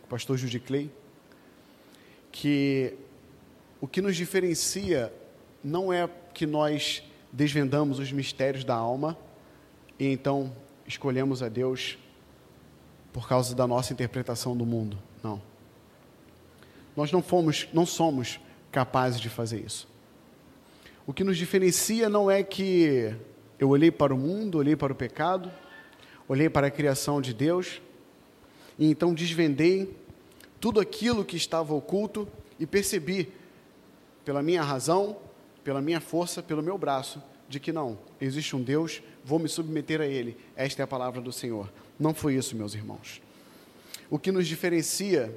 com 0.00 0.06
o 0.06 0.08
pastor 0.08 0.38
Judy 0.38 0.60
Clay, 0.60 0.90
que 2.30 2.94
o 3.80 3.88
que 3.88 4.00
nos 4.00 4.16
diferencia 4.16 5.12
não 5.62 5.92
é 5.92 6.08
que 6.32 6.46
nós 6.46 7.02
desvendamos 7.32 7.98
os 7.98 8.12
mistérios 8.12 8.64
da 8.64 8.74
alma 8.74 9.18
e 9.98 10.06
então 10.06 10.54
escolhemos 10.86 11.42
a 11.42 11.48
Deus 11.48 11.98
por 13.12 13.28
causa 13.28 13.54
da 13.56 13.66
nossa 13.66 13.92
interpretação 13.92 14.56
do 14.56 14.64
mundo. 14.64 14.98
Não. 15.22 15.47
Nós 16.98 17.12
não 17.12 17.22
fomos, 17.22 17.68
não 17.72 17.86
somos 17.86 18.40
capazes 18.72 19.20
de 19.20 19.28
fazer 19.28 19.64
isso. 19.64 19.86
O 21.06 21.12
que 21.12 21.22
nos 21.22 21.36
diferencia 21.36 22.08
não 22.08 22.28
é 22.28 22.42
que 22.42 23.14
eu 23.56 23.68
olhei 23.68 23.88
para 23.88 24.12
o 24.12 24.18
mundo, 24.18 24.58
olhei 24.58 24.74
para 24.74 24.92
o 24.92 24.96
pecado, 24.96 25.48
olhei 26.26 26.50
para 26.50 26.66
a 26.66 26.70
criação 26.72 27.20
de 27.20 27.32
Deus 27.32 27.80
e 28.76 28.90
então 28.90 29.14
desvendei 29.14 29.96
tudo 30.58 30.80
aquilo 30.80 31.24
que 31.24 31.36
estava 31.36 31.72
oculto 31.72 32.26
e 32.58 32.66
percebi 32.66 33.32
pela 34.24 34.42
minha 34.42 34.64
razão, 34.64 35.18
pela 35.62 35.80
minha 35.80 36.00
força, 36.00 36.42
pelo 36.42 36.64
meu 36.64 36.76
braço, 36.76 37.22
de 37.48 37.60
que 37.60 37.70
não, 37.70 37.96
existe 38.20 38.56
um 38.56 38.60
Deus, 38.60 39.00
vou 39.24 39.38
me 39.38 39.48
submeter 39.48 40.00
a 40.00 40.06
Ele. 40.06 40.36
Esta 40.56 40.82
é 40.82 40.84
a 40.84 40.88
palavra 40.88 41.20
do 41.20 41.30
Senhor. 41.30 41.72
Não 41.96 42.12
foi 42.12 42.34
isso, 42.34 42.56
meus 42.56 42.74
irmãos. 42.74 43.22
O 44.10 44.18
que 44.18 44.32
nos 44.32 44.48
diferencia 44.48 45.32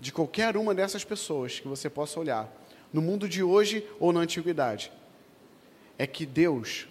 de 0.00 0.12
qualquer 0.12 0.56
uma 0.56 0.74
dessas 0.74 1.04
pessoas 1.04 1.60
que 1.60 1.68
você 1.68 1.88
possa 1.88 2.18
olhar, 2.20 2.52
no 2.92 3.02
mundo 3.02 3.28
de 3.28 3.42
hoje 3.42 3.86
ou 3.98 4.12
na 4.12 4.20
antiguidade, 4.20 4.92
é 5.98 6.06
que 6.06 6.24
Deus 6.24 6.86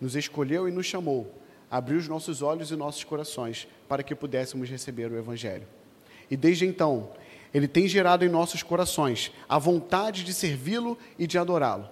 nos 0.00 0.14
escolheu 0.14 0.68
e 0.68 0.72
nos 0.72 0.86
chamou, 0.86 1.32
abriu 1.70 1.98
os 1.98 2.08
nossos 2.08 2.42
olhos 2.42 2.70
e 2.70 2.76
nossos 2.76 3.04
corações 3.04 3.66
para 3.88 4.02
que 4.02 4.14
pudéssemos 4.14 4.68
receber 4.68 5.10
o 5.10 5.18
Evangelho. 5.18 5.66
E 6.30 6.36
desde 6.36 6.66
então, 6.66 7.10
Ele 7.52 7.68
tem 7.68 7.88
gerado 7.88 8.24
em 8.24 8.28
nossos 8.28 8.62
corações 8.62 9.32
a 9.48 9.58
vontade 9.58 10.24
de 10.24 10.34
servi-lo 10.34 10.98
e 11.18 11.26
de 11.26 11.38
adorá-lo. 11.38 11.88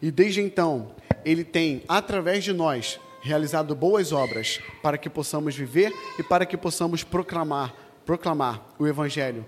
E 0.00 0.10
desde 0.10 0.40
então, 0.40 0.94
Ele 1.24 1.44
tem, 1.44 1.82
através 1.88 2.44
de 2.44 2.52
nós, 2.52 2.98
realizado 3.20 3.74
boas 3.74 4.12
obras 4.12 4.60
para 4.82 4.96
que 4.96 5.10
possamos 5.10 5.54
viver 5.54 5.92
e 6.18 6.22
para 6.22 6.46
que 6.46 6.56
possamos 6.56 7.02
proclamar, 7.02 7.74
proclamar 8.08 8.66
o 8.78 8.86
Evangelho 8.86 9.44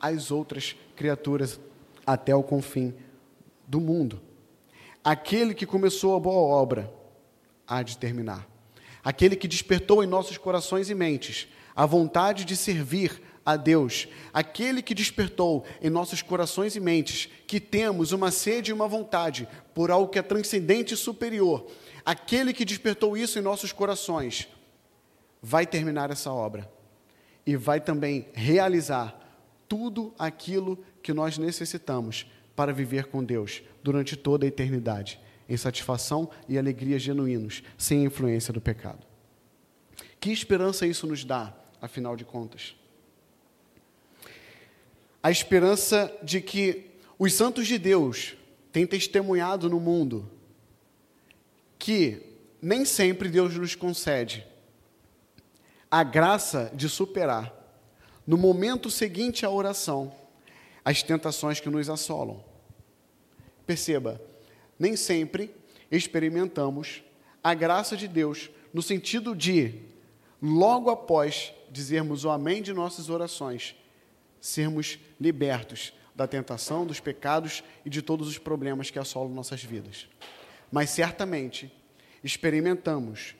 as 0.00 0.30
outras 0.30 0.76
criaturas 0.94 1.58
até 2.06 2.32
o 2.32 2.40
confim 2.40 2.94
do 3.66 3.80
mundo. 3.80 4.22
Aquele 5.02 5.52
que 5.52 5.66
começou 5.66 6.14
a 6.14 6.20
boa 6.20 6.42
obra 6.42 6.94
há 7.66 7.82
de 7.82 7.98
terminar. 7.98 8.48
Aquele 9.02 9.34
que 9.34 9.48
despertou 9.48 10.00
em 10.00 10.06
nossos 10.06 10.38
corações 10.38 10.90
e 10.90 10.94
mentes 10.94 11.48
a 11.74 11.84
vontade 11.84 12.44
de 12.44 12.54
servir 12.54 13.20
a 13.44 13.56
Deus. 13.56 14.06
Aquele 14.32 14.80
que 14.80 14.94
despertou 14.94 15.64
em 15.80 15.90
nossos 15.90 16.22
corações 16.22 16.76
e 16.76 16.80
mentes 16.80 17.28
que 17.48 17.58
temos 17.58 18.12
uma 18.12 18.30
sede 18.30 18.70
e 18.70 18.74
uma 18.74 18.86
vontade 18.86 19.48
por 19.74 19.90
algo 19.90 20.06
que 20.06 20.20
é 20.20 20.22
transcendente 20.22 20.94
e 20.94 20.96
superior. 20.96 21.66
Aquele 22.04 22.52
que 22.52 22.64
despertou 22.64 23.16
isso 23.16 23.40
em 23.40 23.42
nossos 23.42 23.72
corações 23.72 24.46
vai 25.42 25.66
terminar 25.66 26.12
essa 26.12 26.32
obra 26.32 26.70
e 27.46 27.56
vai 27.56 27.80
também 27.80 28.28
realizar 28.32 29.18
tudo 29.68 30.14
aquilo 30.18 30.78
que 31.02 31.12
nós 31.12 31.38
necessitamos 31.38 32.26
para 32.54 32.72
viver 32.72 33.06
com 33.06 33.24
Deus 33.24 33.62
durante 33.82 34.16
toda 34.16 34.44
a 34.44 34.48
eternidade, 34.48 35.18
em 35.48 35.56
satisfação 35.56 36.30
e 36.48 36.58
alegria 36.58 36.98
genuínos, 36.98 37.62
sem 37.76 38.04
influência 38.04 38.52
do 38.52 38.60
pecado. 38.60 39.06
Que 40.20 40.30
esperança 40.30 40.86
isso 40.86 41.06
nos 41.06 41.24
dá, 41.24 41.54
afinal 41.80 42.16
de 42.16 42.24
contas? 42.24 42.76
A 45.22 45.30
esperança 45.30 46.16
de 46.22 46.40
que 46.40 46.90
os 47.18 47.32
santos 47.32 47.66
de 47.66 47.78
Deus 47.78 48.36
têm 48.70 48.86
testemunhado 48.86 49.68
no 49.68 49.80
mundo 49.80 50.30
que 51.78 52.22
nem 52.60 52.84
sempre 52.84 53.28
Deus 53.28 53.56
nos 53.56 53.74
concede 53.74 54.46
a 55.92 56.02
graça 56.02 56.72
de 56.74 56.88
superar 56.88 57.52
no 58.26 58.38
momento 58.38 58.90
seguinte 58.90 59.44
à 59.44 59.50
oração, 59.50 60.10
as 60.82 61.02
tentações 61.02 61.60
que 61.60 61.68
nos 61.68 61.90
assolam. 61.90 62.42
Perceba, 63.66 64.18
nem 64.78 64.96
sempre 64.96 65.54
experimentamos 65.90 67.04
a 67.44 67.52
graça 67.52 67.94
de 67.94 68.08
Deus 68.08 68.48
no 68.72 68.80
sentido 68.80 69.36
de, 69.36 69.82
logo 70.40 70.88
após 70.88 71.52
dizermos 71.70 72.24
o 72.24 72.30
amém 72.30 72.62
de 72.62 72.72
nossas 72.72 73.10
orações, 73.10 73.76
sermos 74.40 74.98
libertos 75.20 75.92
da 76.14 76.26
tentação, 76.26 76.86
dos 76.86 77.00
pecados 77.00 77.62
e 77.84 77.90
de 77.90 78.00
todos 78.00 78.28
os 78.28 78.38
problemas 78.38 78.90
que 78.90 78.98
assolam 78.98 79.34
nossas 79.34 79.62
vidas. 79.62 80.08
Mas 80.70 80.88
certamente 80.88 81.70
experimentamos 82.24 83.34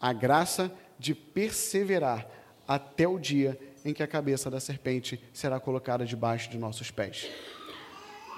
a 0.00 0.10
graça 0.14 0.72
de 0.98 1.14
perseverar 1.14 2.26
até 2.66 3.06
o 3.06 3.18
dia 3.18 3.58
em 3.84 3.94
que 3.94 4.02
a 4.02 4.06
cabeça 4.06 4.50
da 4.50 4.60
serpente 4.60 5.20
será 5.32 5.58
colocada 5.58 6.04
debaixo 6.04 6.50
de 6.50 6.58
nossos 6.58 6.90
pés. 6.90 7.28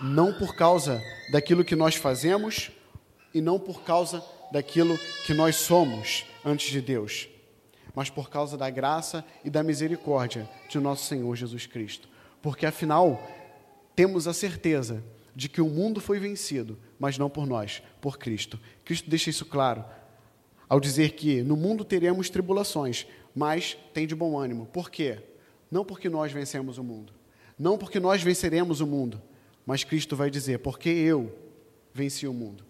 Não 0.02 0.32
por 0.32 0.54
causa 0.54 1.02
daquilo 1.30 1.64
que 1.64 1.76
nós 1.76 1.94
fazemos 1.94 2.70
e 3.34 3.40
não 3.40 3.58
por 3.58 3.82
causa 3.82 4.22
daquilo 4.52 4.98
que 5.26 5.34
nós 5.34 5.56
somos 5.56 6.24
antes 6.44 6.70
de 6.70 6.80
Deus, 6.80 7.28
mas 7.94 8.08
por 8.08 8.30
causa 8.30 8.56
da 8.56 8.70
graça 8.70 9.24
e 9.44 9.50
da 9.50 9.62
misericórdia 9.62 10.48
de 10.68 10.78
nosso 10.78 11.06
Senhor 11.06 11.34
Jesus 11.36 11.66
Cristo. 11.66 12.08
Porque 12.40 12.66
afinal, 12.66 13.20
temos 13.94 14.26
a 14.26 14.32
certeza 14.32 15.02
de 15.34 15.48
que 15.48 15.60
o 15.60 15.68
mundo 15.68 16.00
foi 16.00 16.18
vencido, 16.18 16.78
mas 16.98 17.18
não 17.18 17.30
por 17.30 17.46
nós, 17.46 17.82
por 18.00 18.18
Cristo. 18.18 18.58
Cristo 18.84 19.08
deixa 19.08 19.30
isso 19.30 19.44
claro 19.44 19.84
ao 20.70 20.78
dizer 20.78 21.10
que 21.14 21.42
no 21.42 21.56
mundo 21.56 21.84
teremos 21.84 22.30
tribulações, 22.30 23.04
mas 23.34 23.76
tem 23.92 24.06
de 24.06 24.14
bom 24.14 24.38
ânimo. 24.38 24.66
Por 24.66 24.88
quê? 24.88 25.18
Não 25.68 25.84
porque 25.84 26.08
nós 26.08 26.30
vencemos 26.30 26.78
o 26.78 26.84
mundo, 26.84 27.12
não 27.58 27.76
porque 27.76 27.98
nós 27.98 28.22
venceremos 28.22 28.80
o 28.80 28.86
mundo, 28.86 29.20
mas 29.66 29.82
Cristo 29.82 30.14
vai 30.14 30.30
dizer: 30.30 30.60
porque 30.60 30.88
eu 30.88 31.36
venci 31.92 32.24
o 32.26 32.32
mundo. 32.32 32.64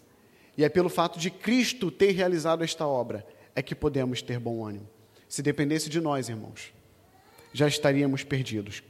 E 0.57 0.63
é 0.63 0.69
pelo 0.69 0.89
fato 0.89 1.19
de 1.19 1.29
Cristo 1.29 1.91
ter 1.91 2.11
realizado 2.11 2.63
esta 2.63 2.87
obra 2.87 3.25
é 3.55 3.61
que 3.61 3.75
podemos 3.75 4.21
ter 4.21 4.39
bom 4.39 4.65
ânimo. 4.65 4.89
Se 5.29 5.43
dependesse 5.43 5.87
de 5.87 6.01
nós, 6.01 6.27
irmãos, 6.27 6.73
já 7.53 7.67
estaríamos 7.67 8.23
perdidos. 8.23 8.83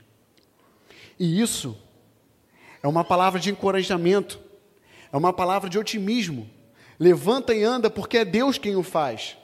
E 1.20 1.40
isso 1.40 1.78
é 2.82 2.88
uma 2.88 3.04
palavra 3.04 3.40
de 3.40 3.52
encorajamento, 3.52 4.40
é 5.12 5.18
uma 5.18 5.34
palavra 5.34 5.70
de 5.70 5.78
otimismo. 5.78 6.50
Levanta 7.02 7.52
e 7.56 7.64
anda, 7.64 7.90
porque 7.90 8.20
é 8.20 8.24
Deus 8.24 8.60
quem 8.60 8.76
o 8.76 8.84
faz. 8.84 9.36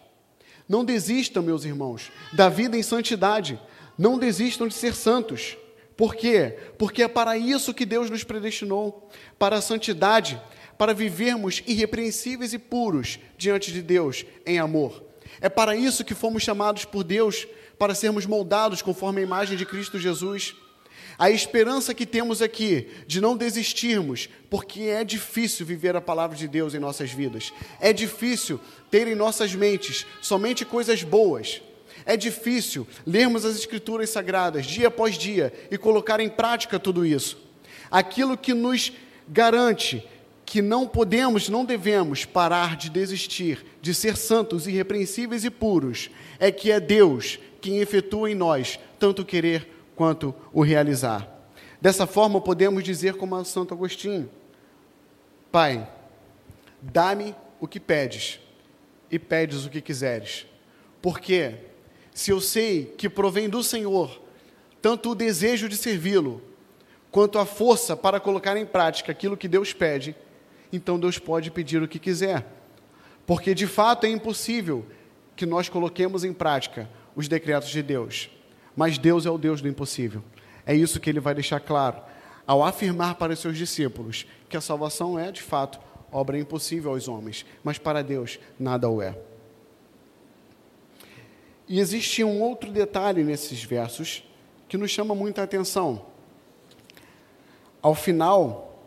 Não 0.70 0.86
desistam, 0.86 1.42
meus 1.42 1.66
irmãos, 1.66 2.12
da 2.32 2.50
vida 2.50 2.78
em 2.78 2.84
santidade. 2.84 3.60
Não 3.98 4.20
desistam 4.20 4.68
de 4.68 4.76
ser 4.76 4.94
santos. 4.94 5.58
Por 5.98 6.14
quê? 6.14 6.56
Porque 6.78 7.02
é 7.02 7.08
para 7.08 7.36
isso 7.36 7.74
que 7.74 7.84
Deus 7.84 8.12
nos 8.12 8.24
predestinou 8.24 9.10
para 9.40 9.56
a 9.56 9.62
santidade, 9.62 10.40
para 10.78 10.94
vivermos 10.94 11.64
irrepreensíveis 11.66 12.54
e 12.54 12.60
puros 12.60 13.18
diante 13.40 13.74
de 13.74 13.82
Deus 13.82 14.24
em 14.46 14.60
amor. 14.60 15.04
É 15.42 15.50
para 15.50 15.76
isso 15.76 16.06
que 16.06 16.14
fomos 16.14 16.44
chamados 16.44 16.86
por 16.86 17.04
Deus, 17.04 17.48
para 17.80 17.96
sermos 17.96 18.28
moldados 18.28 18.84
conforme 18.84 19.22
a 19.22 19.24
imagem 19.24 19.58
de 19.58 19.66
Cristo 19.66 19.98
Jesus. 19.98 20.56
A 21.20 21.32
esperança 21.32 21.96
que 21.96 22.06
temos 22.06 22.44
aqui 22.44 22.90
de 23.08 23.20
não 23.20 23.36
desistirmos, 23.36 24.30
porque 24.50 24.84
é 24.84 25.04
difícil 25.04 25.66
viver 25.66 25.96
a 25.96 26.02
palavra 26.02 26.38
de 26.38 26.48
Deus 26.48 26.76
em 26.76 26.80
nossas 26.80 27.12
vidas. 27.12 27.52
É 27.80 27.92
difícil 27.92 28.60
ter 28.92 29.08
em 29.08 29.16
nossas 29.16 29.56
mentes 29.56 30.06
somente 30.22 30.64
coisas 30.64 31.02
boas. 31.02 31.62
É 32.06 32.16
difícil 32.16 32.88
lermos 33.06 33.46
as 33.46 33.58
Escrituras 33.58 34.12
Sagradas 34.12 34.66
dia 34.66 34.90
após 34.90 35.18
dia 35.18 35.52
e 35.72 35.78
colocar 35.78 36.20
em 36.20 36.30
prática 36.30 36.80
tudo 36.80 37.04
isso. 37.04 37.38
Aquilo 37.90 38.38
que 38.38 38.54
nos 38.54 38.94
garante 39.28 40.08
que 40.46 40.62
não 40.62 40.88
podemos, 40.88 41.50
não 41.50 41.66
devemos 41.66 42.24
parar 42.24 42.78
de 42.78 42.90
desistir, 42.90 43.66
de 43.82 43.94
ser 43.94 44.16
santos, 44.16 44.66
irrepreensíveis 44.66 45.44
e 45.44 45.50
puros, 45.50 46.10
é 46.40 46.52
que 46.52 46.72
é 46.72 46.80
Deus 46.80 47.38
quem 47.60 47.80
efetua 47.80 48.32
em 48.32 48.36
nós 48.36 48.80
tanto 48.98 49.26
querer 49.26 49.77
quanto 49.98 50.34
o 50.54 50.62
realizar. 50.62 51.28
Dessa 51.82 52.08
forma, 52.08 52.40
podemos 52.40 52.84
dizer 52.84 53.16
como 53.16 53.44
Santo 53.44 53.74
Agostinho: 53.74 54.30
Pai, 55.52 55.90
dá-me 56.82 57.36
o 57.60 57.68
que 57.68 57.80
pedes, 57.80 58.40
e 59.12 59.18
pedes 59.20 59.66
o 59.66 59.70
que 59.70 59.82
quiseres. 59.82 60.46
Porque, 61.02 61.56
se 62.14 62.32
eu 62.32 62.40
sei 62.40 62.94
que 62.98 63.10
provém 63.10 63.50
do 63.50 63.64
Senhor 63.64 64.22
tanto 64.82 65.10
o 65.10 65.16
desejo 65.16 65.68
de 65.68 65.76
servi-lo, 65.76 66.42
quanto 67.12 67.40
a 67.40 67.46
força 67.46 67.98
para 67.98 68.20
colocar 68.20 68.56
em 68.56 68.66
prática 68.66 69.12
aquilo 69.12 69.36
que 69.36 69.48
Deus 69.48 69.74
pede, 69.74 70.16
então 70.72 71.00
Deus 71.00 71.18
pode 71.18 71.50
pedir 71.50 71.82
o 71.82 71.88
que 71.88 72.00
quiser. 72.00 72.46
Porque 73.26 73.56
de 73.56 73.66
fato 73.66 74.06
é 74.06 74.10
impossível 74.10 74.86
que 75.36 75.46
nós 75.46 75.68
coloquemos 75.68 76.24
em 76.24 76.32
prática 76.32 76.90
os 77.16 77.28
decretos 77.28 77.70
de 77.70 77.82
Deus. 77.82 78.30
Mas 78.78 79.00
Deus 79.00 79.26
é 79.26 79.30
o 79.32 79.40
Deus 79.40 79.60
do 79.60 79.68
impossível. 79.68 80.24
É 80.64 80.76
isso 80.76 81.00
que 81.00 81.10
ele 81.10 81.20
vai 81.20 81.34
deixar 81.34 81.60
claro 81.60 82.00
ao 82.46 82.64
afirmar 82.64 83.16
para 83.16 83.34
os 83.34 83.40
seus 83.40 83.58
discípulos 83.58 84.26
que 84.48 84.56
a 84.56 84.62
salvação 84.62 85.20
é, 85.20 85.32
de 85.32 85.42
fato, 85.42 85.80
obra 86.12 86.40
impossível 86.40 86.92
aos 86.92 87.08
homens, 87.08 87.46
mas 87.64 87.78
para 87.78 88.04
Deus 88.04 88.40
nada 88.58 88.88
o 88.88 89.02
é. 89.02 89.18
E 91.68 91.80
existe 91.80 92.24
um 92.24 92.42
outro 92.42 92.72
detalhe 92.72 93.24
nesses 93.24 93.62
versos 93.64 94.24
que 94.70 94.78
nos 94.78 94.92
chama 94.92 95.14
muita 95.14 95.44
atenção. 95.44 96.06
Ao 97.82 97.96
final, 97.96 98.86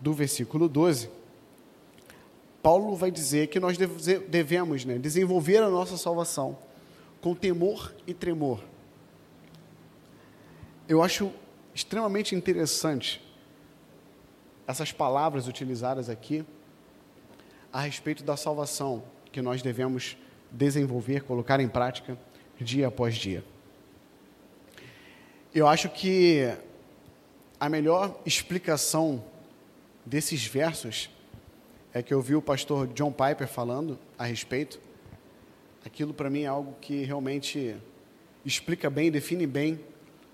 do 0.00 0.14
versículo 0.14 0.68
12, 0.68 1.10
Paulo 2.62 2.96
vai 2.96 3.10
dizer 3.10 3.48
que 3.48 3.60
nós 3.60 3.76
devemos 4.28 4.84
né, 4.84 4.98
desenvolver 4.98 5.58
a 5.58 5.68
nossa 5.68 5.96
salvação 5.96 6.56
com 7.20 7.34
temor 7.34 7.92
e 8.06 8.14
tremor. 8.14 8.60
Eu 10.88 11.02
acho 11.02 11.32
extremamente 11.74 12.32
interessante 12.36 13.20
essas 14.68 14.92
palavras 14.92 15.48
utilizadas 15.48 16.08
aqui 16.08 16.44
a 17.72 17.80
respeito 17.80 18.22
da 18.22 18.36
salvação 18.36 19.02
que 19.32 19.42
nós 19.42 19.62
devemos 19.62 20.16
desenvolver, 20.48 21.24
colocar 21.24 21.58
em 21.58 21.66
prática 21.68 22.16
dia 22.60 22.86
após 22.86 23.16
dia. 23.16 23.44
Eu 25.52 25.66
acho 25.66 25.88
que 25.88 26.54
a 27.58 27.68
melhor 27.68 28.20
explicação 28.24 29.24
desses 30.04 30.46
versos 30.46 31.10
é 31.92 32.00
que 32.00 32.14
eu 32.14 32.22
vi 32.22 32.36
o 32.36 32.42
pastor 32.42 32.86
John 32.88 33.10
Piper 33.10 33.48
falando 33.48 33.98
a 34.16 34.24
respeito. 34.24 34.78
Aquilo 35.84 36.14
para 36.14 36.30
mim 36.30 36.42
é 36.42 36.46
algo 36.46 36.76
que 36.80 37.02
realmente 37.02 37.76
explica 38.44 38.88
bem, 38.88 39.10
define 39.10 39.48
bem 39.48 39.80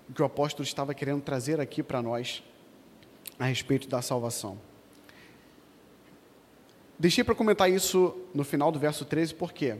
o 0.09 0.13
que 0.13 0.21
o 0.21 0.25
apóstolo 0.25 0.65
estava 0.65 0.93
querendo 0.93 1.21
trazer 1.21 1.59
aqui 1.59 1.81
para 1.81 2.01
nós 2.01 2.43
a 3.39 3.45
respeito 3.45 3.87
da 3.87 4.01
salvação. 4.01 4.59
Deixei 6.97 7.23
para 7.23 7.35
comentar 7.35 7.69
isso 7.69 8.15
no 8.33 8.43
final 8.43 8.71
do 8.71 8.79
verso 8.79 9.05
13, 9.05 9.33
por 9.33 9.51
quê? 9.51 9.77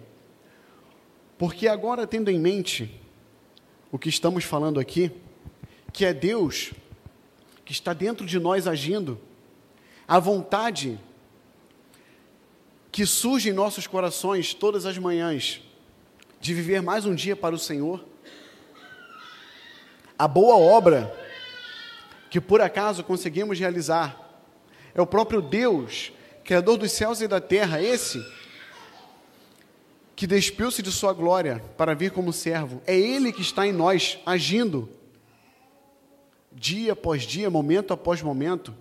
Porque 1.37 1.67
agora, 1.67 2.07
tendo 2.07 2.29
em 2.29 2.39
mente 2.39 2.99
o 3.91 3.99
que 3.99 4.09
estamos 4.09 4.43
falando 4.43 4.79
aqui, 4.79 5.11
que 5.91 6.05
é 6.05 6.13
Deus 6.13 6.73
que 7.63 7.71
está 7.71 7.93
dentro 7.93 8.25
de 8.25 8.39
nós 8.39 8.67
agindo, 8.67 9.19
a 10.07 10.19
vontade 10.19 10.99
que 12.91 13.05
surge 13.05 13.49
em 13.49 13.53
nossos 13.53 13.87
corações 13.87 14.53
todas 14.53 14.85
as 14.85 14.97
manhãs 14.97 15.61
de 16.39 16.53
viver 16.53 16.81
mais 16.81 17.05
um 17.05 17.15
dia 17.15 17.35
para 17.35 17.55
o 17.55 17.59
Senhor, 17.59 18.05
a 20.23 20.27
boa 20.27 20.55
obra 20.55 21.13
que 22.29 22.39
por 22.39 22.61
acaso 22.61 23.03
conseguimos 23.03 23.59
realizar, 23.59 24.41
é 24.95 25.01
o 25.01 25.05
próprio 25.05 25.41
Deus, 25.41 26.13
Criador 26.45 26.77
dos 26.77 26.93
céus 26.93 27.19
e 27.19 27.27
da 27.27 27.41
terra, 27.41 27.81
esse 27.81 28.25
que 30.15 30.25
despiu-se 30.25 30.81
de 30.81 30.93
sua 30.93 31.11
glória 31.11 31.61
para 31.77 31.93
vir 31.93 32.11
como 32.11 32.31
servo, 32.31 32.81
é 32.87 32.97
Ele 32.97 33.33
que 33.33 33.41
está 33.41 33.67
em 33.67 33.73
nós, 33.73 34.17
agindo, 34.25 34.89
dia 36.53 36.93
após 36.93 37.23
dia, 37.23 37.49
momento 37.49 37.91
após 37.91 38.21
momento, 38.21 38.73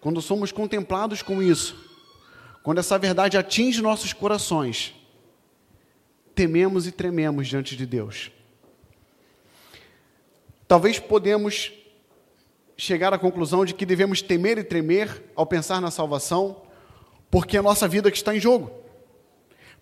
quando 0.00 0.22
somos 0.22 0.50
contemplados 0.50 1.20
com 1.20 1.42
isso, 1.42 1.76
quando 2.62 2.78
essa 2.78 2.98
verdade 2.98 3.36
atinge 3.36 3.82
nossos 3.82 4.14
corações, 4.14 4.94
tememos 6.34 6.86
e 6.86 6.92
trememos 6.92 7.46
diante 7.46 7.76
de 7.76 7.84
Deus. 7.84 8.30
Talvez 10.68 10.98
podemos 10.98 11.72
chegar 12.76 13.12
à 13.14 13.18
conclusão 13.18 13.64
de 13.64 13.74
que 13.74 13.86
devemos 13.86 14.20
temer 14.22 14.58
e 14.58 14.62
tremer 14.62 15.24
ao 15.34 15.46
pensar 15.46 15.80
na 15.80 15.90
salvação, 15.90 16.62
porque 17.30 17.56
é 17.56 17.60
a 17.60 17.62
nossa 17.62 17.88
vida 17.88 18.10
que 18.10 18.18
está 18.18 18.36
em 18.36 18.38
jogo. 18.38 18.70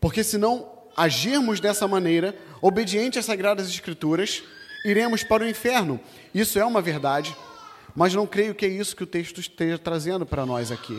Porque 0.01 0.22
se 0.22 0.38
não 0.38 0.72
agirmos 0.96 1.59
dessa 1.59 1.88
maneira, 1.88 2.35
obediente 2.62 3.18
às 3.18 3.27
sagradas 3.27 3.68
escrituras, 3.68 4.42
iremos 4.85 5.25
para 5.25 5.44
o 5.44 5.49
inferno. 5.49 6.01
Isso 6.33 6.59
é 6.59 6.64
uma 6.64 6.81
verdade, 6.81 7.37
mas 7.94 8.14
não 8.14 8.27
creio 8.27 8.55
que 8.55 8.64
é 8.64 8.68
isso 8.68 8.94
que 8.94 9.03
o 9.03 9.07
texto 9.07 9.40
esteja 9.40 9.79
trazendo 9.79 10.25
para 10.25 10.46
nós 10.46 10.70
aqui. 10.70 10.99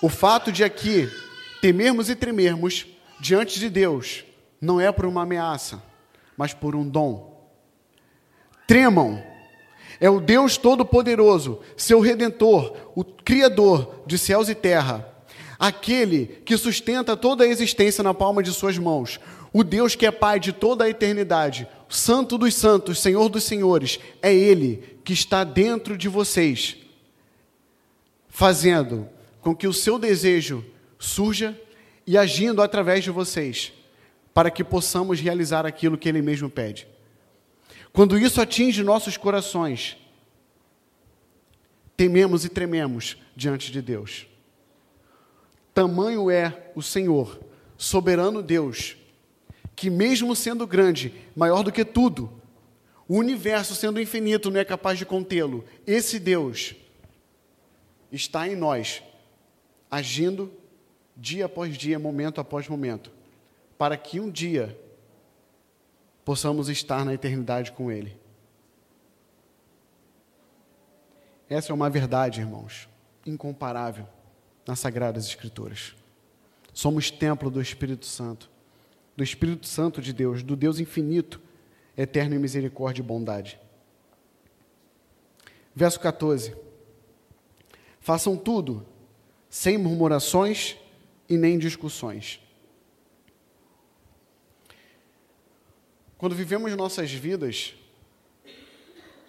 O 0.00 0.08
fato 0.08 0.50
de 0.50 0.64
aqui 0.64 1.08
temermos 1.60 2.08
e 2.08 2.16
tremermos 2.16 2.86
diante 3.20 3.60
de 3.60 3.68
Deus 3.68 4.24
não 4.60 4.80
é 4.80 4.90
por 4.90 5.04
uma 5.04 5.22
ameaça, 5.22 5.82
mas 6.36 6.54
por 6.54 6.74
um 6.74 6.88
dom. 6.88 7.27
Tremam. 8.68 9.24
É 9.98 10.10
o 10.10 10.20
Deus 10.20 10.58
Todo-Poderoso, 10.58 11.60
seu 11.74 12.00
Redentor, 12.00 12.76
o 12.94 13.02
Criador 13.02 14.02
de 14.06 14.16
céus 14.16 14.48
e 14.48 14.54
terra, 14.54 15.08
aquele 15.58 16.40
que 16.44 16.56
sustenta 16.56 17.16
toda 17.16 17.42
a 17.42 17.46
existência 17.48 18.04
na 18.04 18.14
palma 18.14 18.42
de 18.42 18.52
suas 18.52 18.78
mãos, 18.78 19.18
o 19.52 19.64
Deus 19.64 19.96
que 19.96 20.06
é 20.06 20.10
Pai 20.12 20.38
de 20.38 20.52
toda 20.52 20.84
a 20.84 20.88
eternidade, 20.88 21.66
Santo 21.88 22.36
dos 22.36 22.54
Santos, 22.54 23.00
Senhor 23.00 23.28
dos 23.30 23.42
Senhores, 23.42 23.98
é 24.22 24.32
Ele 24.32 25.00
que 25.02 25.14
está 25.14 25.42
dentro 25.42 25.96
de 25.96 26.08
vocês, 26.08 26.76
fazendo 28.28 29.08
com 29.40 29.56
que 29.56 29.66
o 29.66 29.72
seu 29.72 29.98
desejo 29.98 30.62
surja 30.98 31.58
e 32.06 32.18
agindo 32.18 32.60
através 32.60 33.02
de 33.02 33.10
vocês, 33.10 33.72
para 34.34 34.50
que 34.50 34.62
possamos 34.62 35.18
realizar 35.18 35.64
aquilo 35.64 35.98
que 35.98 36.08
Ele 36.08 36.22
mesmo 36.22 36.50
pede. 36.50 36.86
Quando 37.98 38.16
isso 38.16 38.40
atinge 38.40 38.84
nossos 38.84 39.16
corações, 39.16 39.96
tememos 41.96 42.44
e 42.44 42.48
trememos 42.48 43.16
diante 43.34 43.72
de 43.72 43.82
Deus. 43.82 44.24
Tamanho 45.74 46.30
é 46.30 46.70
o 46.76 46.80
Senhor, 46.80 47.40
soberano 47.76 48.40
Deus, 48.40 48.96
que, 49.74 49.90
mesmo 49.90 50.36
sendo 50.36 50.64
grande, 50.64 51.12
maior 51.34 51.64
do 51.64 51.72
que 51.72 51.84
tudo, 51.84 52.40
o 53.08 53.16
universo 53.16 53.74
sendo 53.74 54.00
infinito 54.00 54.48
não 54.48 54.60
é 54.60 54.64
capaz 54.64 54.96
de 54.96 55.04
contê-lo. 55.04 55.64
Esse 55.84 56.20
Deus 56.20 56.76
está 58.12 58.46
em 58.46 58.54
nós, 58.54 59.02
agindo 59.90 60.52
dia 61.16 61.46
após 61.46 61.76
dia, 61.76 61.98
momento 61.98 62.40
após 62.40 62.68
momento, 62.68 63.10
para 63.76 63.96
que 63.96 64.20
um 64.20 64.30
dia 64.30 64.78
possamos 66.28 66.68
estar 66.68 67.06
na 67.06 67.14
eternidade 67.14 67.72
com 67.72 67.90
Ele. 67.90 68.14
Essa 71.48 71.72
é 71.72 71.74
uma 71.74 71.88
verdade, 71.88 72.42
irmãos, 72.42 72.86
incomparável 73.24 74.06
nas 74.66 74.78
Sagradas 74.78 75.24
Escrituras. 75.26 75.94
Somos 76.74 77.10
templo 77.10 77.50
do 77.50 77.62
Espírito 77.62 78.04
Santo, 78.04 78.50
do 79.16 79.24
Espírito 79.24 79.66
Santo 79.66 80.02
de 80.02 80.12
Deus, 80.12 80.42
do 80.42 80.54
Deus 80.54 80.78
infinito, 80.78 81.40
eterno 81.96 82.34
em 82.34 82.38
misericórdia 82.38 83.00
e 83.00 83.06
bondade. 83.06 83.58
Verso 85.74 85.98
14: 85.98 86.54
Façam 88.00 88.36
tudo 88.36 88.86
sem 89.48 89.78
murmurações 89.78 90.76
e 91.26 91.38
nem 91.38 91.58
discussões. 91.58 92.38
Quando 96.18 96.34
vivemos 96.34 96.74
nossas 96.74 97.12
vidas 97.12 97.74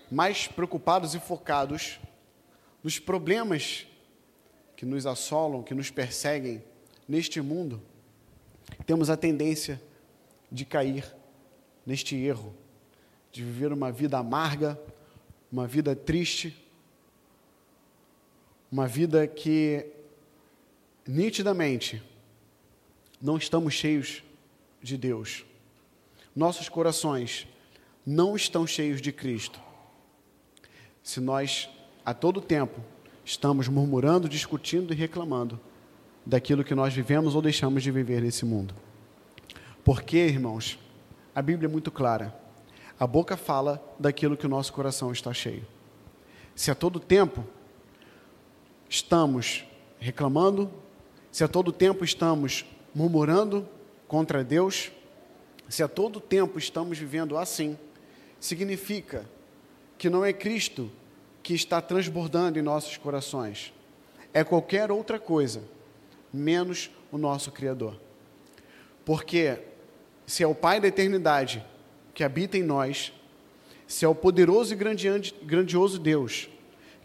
mais 0.09 0.47
preocupados 0.47 1.13
e 1.13 1.19
focados 1.19 1.99
nos 2.83 2.97
problemas 2.97 3.85
que 4.75 4.87
nos 4.87 5.05
assolam, 5.05 5.61
que 5.61 5.75
nos 5.75 5.91
perseguem 5.91 6.63
neste 7.07 7.41
mundo, 7.41 7.79
temos 8.87 9.07
a 9.11 9.15
tendência 9.15 9.79
de 10.51 10.65
cair 10.65 11.05
neste 11.85 12.15
erro, 12.15 12.55
de 13.31 13.43
viver 13.43 13.71
uma 13.71 13.91
vida 13.91 14.17
amarga, 14.17 14.79
uma 15.51 15.67
vida 15.67 15.95
triste, 15.95 16.57
uma 18.71 18.87
vida 18.87 19.27
que 19.27 19.85
nitidamente 21.07 22.01
não 23.21 23.37
estamos 23.37 23.75
cheios 23.75 24.23
de 24.81 24.97
Deus. 24.97 25.45
Nossos 26.35 26.69
corações 26.69 27.47
não 28.05 28.35
estão 28.35 28.65
cheios 28.65 29.01
de 29.01 29.11
Cristo. 29.11 29.59
Se 31.03 31.19
nós 31.19 31.69
a 32.05 32.13
todo 32.13 32.41
tempo 32.41 32.81
estamos 33.23 33.67
murmurando, 33.67 34.27
discutindo 34.27 34.93
e 34.93 34.95
reclamando 34.95 35.59
daquilo 36.25 36.63
que 36.63 36.75
nós 36.75 36.93
vivemos 36.93 37.35
ou 37.35 37.41
deixamos 37.41 37.83
de 37.83 37.91
viver 37.91 38.21
nesse 38.21 38.45
mundo. 38.45 38.73
Porque, 39.83 40.17
irmãos, 40.17 40.79
a 41.33 41.41
Bíblia 41.41 41.67
é 41.67 41.71
muito 41.71 41.91
clara. 41.91 42.33
A 42.99 43.07
boca 43.07 43.37
fala 43.37 43.81
daquilo 43.99 44.35
que 44.35 44.45
o 44.45 44.49
nosso 44.49 44.73
coração 44.73 45.11
está 45.11 45.33
cheio. 45.33 45.65
Se 46.55 46.69
a 46.69 46.75
todo 46.75 46.99
tempo 46.99 47.45
estamos 48.89 49.65
reclamando, 49.99 50.69
se 51.31 51.43
a 51.43 51.47
todo 51.47 51.71
tempo 51.71 52.03
estamos 52.03 52.65
murmurando 52.93 53.67
contra 54.07 54.43
Deus, 54.43 54.91
se 55.69 55.83
a 55.83 55.87
todo 55.87 56.19
tempo 56.19 56.57
estamos 56.57 56.97
vivendo 56.97 57.37
assim, 57.37 57.77
significa 58.39 59.29
que 59.97 60.09
não 60.09 60.25
é 60.25 60.33
Cristo 60.33 60.91
que 61.43 61.53
está 61.53 61.79
transbordando 61.79 62.57
em 62.57 62.61
nossos 62.61 62.97
corações, 62.97 63.71
é 64.33 64.43
qualquer 64.43 64.91
outra 64.91 65.19
coisa, 65.19 65.63
menos 66.33 66.89
o 67.11 67.17
nosso 67.17 67.51
Criador. 67.51 67.99
Porque 69.05 69.59
se 70.25 70.43
é 70.43 70.47
o 70.47 70.55
Pai 70.55 70.79
da 70.79 70.87
eternidade 70.87 71.63
que 72.13 72.23
habita 72.23 72.57
em 72.57 72.63
nós, 72.63 73.13
se 73.87 74.05
é 74.05 74.07
o 74.07 74.15
poderoso 74.15 74.73
e 74.73 74.77
grandioso 75.43 75.99
Deus 75.99 76.49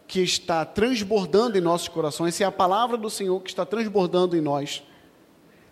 que 0.07 0.21
está 0.21 0.63
transbordando 0.63 1.57
em 1.57 1.61
nossos 1.61 1.87
corações, 1.87 2.35
se 2.35 2.43
é 2.43 2.45
a 2.45 2.51
palavra 2.51 2.95
do 2.95 3.09
Senhor 3.09 3.41
que 3.41 3.49
está 3.49 3.65
transbordando 3.65 4.37
em 4.37 4.41
nós, 4.41 4.83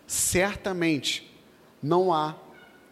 certamente 0.06 1.32
não 1.80 2.12
há, 2.12 2.34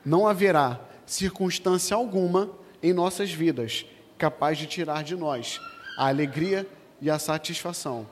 não 0.05 0.27
haverá 0.27 0.81
circunstância 1.07 1.97
alguma 1.97 2.51
em 2.83 2.93
nossas 2.93 3.33
vidas 3.33 3.87
capaz 4.19 4.59
de 4.59 4.67
tirar 4.67 5.03
de 5.03 5.17
nós 5.17 5.61
a 5.97 6.09
alegria 6.09 6.67
e 7.01 7.11
a 7.11 7.19
satisfação. 7.19 8.07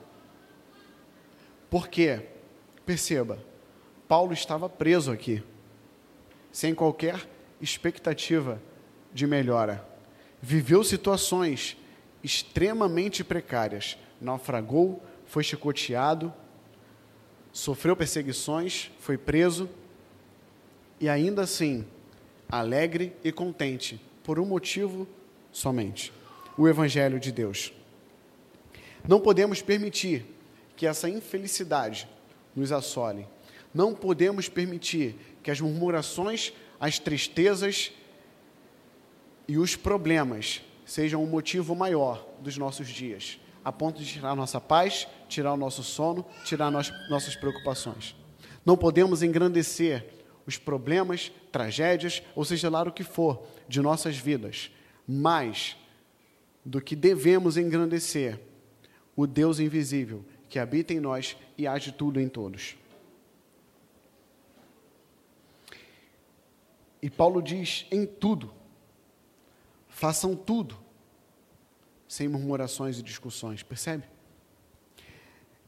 Porque, 1.69 2.21
perceba, 2.85 3.39
Paulo 4.07 4.33
estava 4.33 4.67
preso 4.67 5.11
aqui, 5.11 5.41
sem 6.51 6.75
qualquer 6.75 7.27
expectativa 7.61 8.61
de 9.13 9.25
melhora. 9.25 9.87
Viveu 10.41 10.83
situações 10.83 11.77
extremamente 12.23 13.23
precárias. 13.23 13.97
Naufragou, 14.19 15.01
foi 15.25 15.43
chicoteado, 15.43 16.33
sofreu 17.53 17.95
perseguições, 17.95 18.91
foi 18.99 19.17
preso 19.17 19.69
e 21.01 21.09
ainda 21.09 21.41
assim, 21.41 21.83
alegre 22.47 23.11
e 23.23 23.31
contente, 23.31 23.99
por 24.23 24.39
um 24.39 24.45
motivo 24.45 25.07
somente: 25.51 26.13
o 26.55 26.67
Evangelho 26.67 27.19
de 27.19 27.31
Deus. 27.31 27.73
Não 29.07 29.19
podemos 29.19 29.63
permitir 29.63 30.23
que 30.77 30.85
essa 30.85 31.09
infelicidade 31.09 32.07
nos 32.55 32.71
assole. 32.71 33.27
Não 33.73 33.95
podemos 33.95 34.47
permitir 34.47 35.15
que 35.41 35.49
as 35.49 35.59
murmurações, 35.59 36.53
as 36.79 36.99
tristezas 36.99 37.91
e 39.47 39.57
os 39.57 39.75
problemas 39.75 40.61
sejam 40.85 41.23
um 41.23 41.27
motivo 41.27 41.75
maior 41.75 42.27
dos 42.41 42.57
nossos 42.57 42.87
dias, 42.87 43.39
a 43.65 43.71
ponto 43.71 43.99
de 43.99 44.05
tirar 44.05 44.35
nossa 44.35 44.61
paz, 44.61 45.07
tirar 45.27 45.53
o 45.53 45.57
nosso 45.57 45.83
sono, 45.83 46.23
tirar 46.45 46.69
nossas 46.69 47.35
preocupações. 47.35 48.15
Não 48.63 48.77
podemos 48.77 49.23
engrandecer 49.23 50.20
os 50.45 50.57
problemas, 50.57 51.31
tragédias, 51.51 52.23
ou 52.35 52.43
seja 52.43 52.69
lá 52.69 52.83
o 52.83 52.91
que 52.91 53.03
for, 53.03 53.45
de 53.67 53.81
nossas 53.81 54.17
vidas, 54.17 54.71
mais 55.07 55.77
do 56.65 56.81
que 56.81 56.95
devemos 56.95 57.57
engrandecer 57.57 58.39
o 59.15 59.27
Deus 59.27 59.59
invisível 59.59 60.25
que 60.49 60.59
habita 60.59 60.93
em 60.93 60.99
nós 60.99 61.37
e 61.57 61.65
age 61.65 61.91
tudo 61.91 62.19
em 62.19 62.27
todos. 62.27 62.75
E 67.01 67.09
Paulo 67.09 67.41
diz: 67.41 67.87
em 67.89 68.05
tudo, 68.05 68.53
façam 69.87 70.35
tudo, 70.35 70.77
sem 72.07 72.27
murmurações 72.27 72.99
e 72.99 73.01
discussões, 73.01 73.63
percebe? 73.63 74.03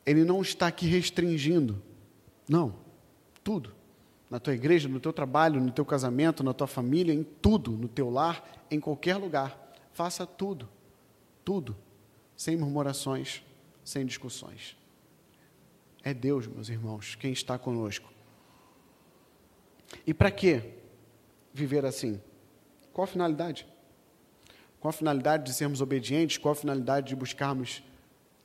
Ele 0.06 0.26
não 0.26 0.42
está 0.42 0.68
aqui 0.68 0.86
restringindo, 0.86 1.82
não, 2.48 2.76
tudo. 3.44 3.74
Na 4.34 4.40
tua 4.40 4.56
igreja, 4.56 4.90
no 4.90 5.00
teu 5.00 5.14
trabalho, 5.14 5.62
no 5.62 5.72
teu 5.72 5.86
casamento, 5.86 6.44
na 6.44 6.56
tua 6.56 6.66
família, 6.66 7.14
em 7.14 7.22
tudo, 7.22 7.70
no 7.70 7.88
teu 7.88 8.10
lar, 8.10 8.66
em 8.72 8.80
qualquer 8.80 9.16
lugar. 9.18 9.56
Faça 9.92 10.26
tudo, 10.26 10.68
tudo, 11.46 11.78
sem 12.36 12.58
murmurações, 12.58 13.44
sem 13.84 14.04
discussões. 14.04 14.76
É 16.04 16.16
Deus, 16.16 16.48
meus 16.48 16.68
irmãos, 16.68 17.14
quem 17.14 17.32
está 17.32 17.60
conosco. 17.60 18.12
E 20.04 20.16
para 20.16 20.32
que 20.32 20.64
viver 21.54 21.86
assim? 21.86 22.20
Qual 22.92 23.04
a 23.04 23.08
finalidade? 23.08 23.68
Qual 24.80 24.90
a 24.90 24.94
finalidade 24.94 25.44
de 25.44 25.54
sermos 25.54 25.80
obedientes? 25.80 26.40
Qual 26.40 26.54
a 26.54 26.56
finalidade 26.56 27.10
de 27.10 27.16
buscarmos 27.16 27.84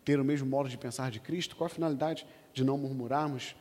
ter 0.04 0.20
o 0.20 0.24
mesmo 0.24 0.46
modo 0.46 0.68
de 0.68 0.76
pensar 0.76 1.10
de 1.10 1.18
Cristo? 1.18 1.56
Qual 1.56 1.64
a 1.64 1.70
finalidade 1.70 2.26
de 2.52 2.62
não 2.62 2.76
murmurarmos, 2.76 3.56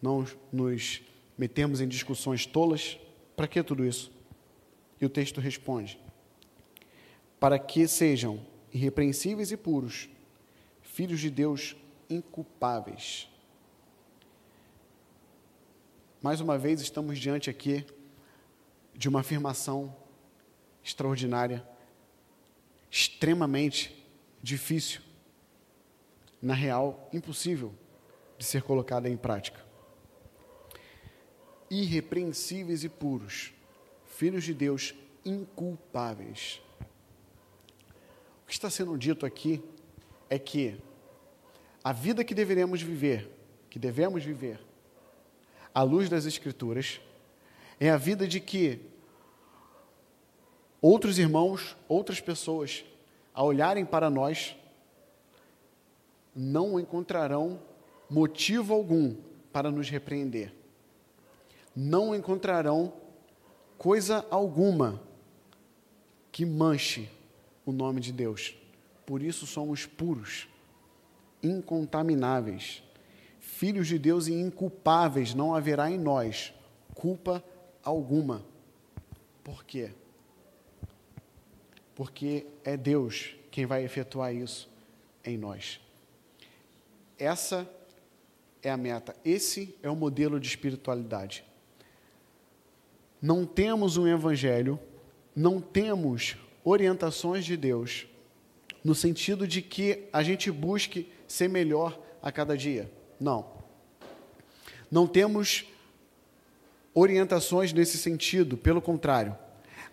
não 0.00 0.24
nos 0.52 1.02
metermos 1.38 1.80
em 1.80 1.88
discussões 1.88 2.44
tolas? 2.44 2.98
Para 3.36 3.46
que 3.46 3.62
tudo 3.62 3.86
isso? 3.86 4.12
E 5.00 5.06
o 5.06 5.08
texto 5.08 5.40
responde: 5.40 5.98
para 7.38 7.58
que 7.58 7.86
sejam 7.86 8.44
irrepreensíveis 8.72 9.52
e 9.52 9.56
puros, 9.56 10.08
filhos 10.82 11.20
de 11.20 11.30
Deus 11.30 11.76
inculpáveis. 12.10 13.28
Mais 16.20 16.40
uma 16.40 16.58
vez, 16.58 16.80
estamos 16.80 17.18
diante 17.18 17.48
aqui 17.48 17.86
de 18.92 19.08
uma 19.08 19.20
afirmação 19.20 19.94
extraordinária 20.82 21.64
extremamente 22.90 24.04
difícil, 24.42 25.00
na 26.40 26.54
real, 26.54 27.08
impossível 27.12 27.72
de 28.36 28.44
ser 28.44 28.62
colocada 28.62 29.08
em 29.08 29.16
prática. 29.16 29.67
Irrepreensíveis 31.70 32.84
e 32.84 32.88
puros, 32.88 33.52
filhos 34.06 34.44
de 34.44 34.54
Deus 34.54 34.94
inculpáveis. 35.24 36.60
O 38.42 38.46
que 38.46 38.52
está 38.52 38.70
sendo 38.70 38.96
dito 38.96 39.26
aqui 39.26 39.62
é 40.30 40.38
que 40.38 40.76
a 41.82 41.92
vida 41.92 42.24
que 42.24 42.34
deveremos 42.34 42.82
viver, 42.82 43.30
que 43.70 43.78
devemos 43.78 44.24
viver, 44.24 44.60
à 45.74 45.82
luz 45.82 46.08
das 46.08 46.24
Escrituras, 46.24 47.00
é 47.78 47.90
a 47.90 47.96
vida 47.96 48.26
de 48.26 48.40
que 48.40 48.80
outros 50.80 51.18
irmãos, 51.18 51.76
outras 51.88 52.20
pessoas, 52.20 52.84
a 53.34 53.44
olharem 53.44 53.84
para 53.84 54.10
nós, 54.10 54.56
não 56.34 56.78
encontrarão 56.78 57.60
motivo 58.08 58.72
algum 58.74 59.14
para 59.52 59.70
nos 59.70 59.88
repreender. 59.88 60.52
Não 61.74 62.14
encontrarão 62.14 62.92
coisa 63.76 64.26
alguma 64.30 65.00
que 66.32 66.44
manche 66.44 67.08
o 67.64 67.72
nome 67.72 68.00
de 68.00 68.12
Deus. 68.12 68.54
Por 69.04 69.22
isso 69.22 69.46
somos 69.46 69.86
puros, 69.86 70.48
incontamináveis, 71.42 72.82
filhos 73.40 73.86
de 73.86 73.98
Deus 73.98 74.26
e 74.26 74.34
inculpáveis, 74.34 75.34
não 75.34 75.54
haverá 75.54 75.90
em 75.90 75.98
nós 75.98 76.52
culpa 76.94 77.42
alguma. 77.82 78.44
Por 79.42 79.64
quê? 79.64 79.90
Porque 81.94 82.46
é 82.64 82.76
Deus 82.76 83.34
quem 83.50 83.66
vai 83.66 83.84
efetuar 83.84 84.34
isso 84.34 84.68
em 85.24 85.36
nós. 85.36 85.80
Essa 87.18 87.68
é 88.62 88.70
a 88.70 88.76
meta, 88.76 89.16
esse 89.24 89.74
é 89.82 89.88
o 89.88 89.96
modelo 89.96 90.38
de 90.38 90.48
espiritualidade. 90.48 91.47
Não 93.20 93.44
temos 93.44 93.96
um 93.96 94.06
evangelho, 94.06 94.78
não 95.34 95.60
temos 95.60 96.36
orientações 96.64 97.44
de 97.44 97.56
Deus, 97.56 98.06
no 98.84 98.94
sentido 98.94 99.46
de 99.46 99.60
que 99.60 100.08
a 100.12 100.22
gente 100.22 100.50
busque 100.50 101.10
ser 101.26 101.48
melhor 101.48 101.98
a 102.22 102.30
cada 102.30 102.56
dia. 102.56 102.90
Não. 103.20 103.46
Não 104.90 105.06
temos 105.06 105.64
orientações 106.94 107.72
nesse 107.72 107.98
sentido, 107.98 108.56
pelo 108.56 108.80
contrário. 108.80 109.36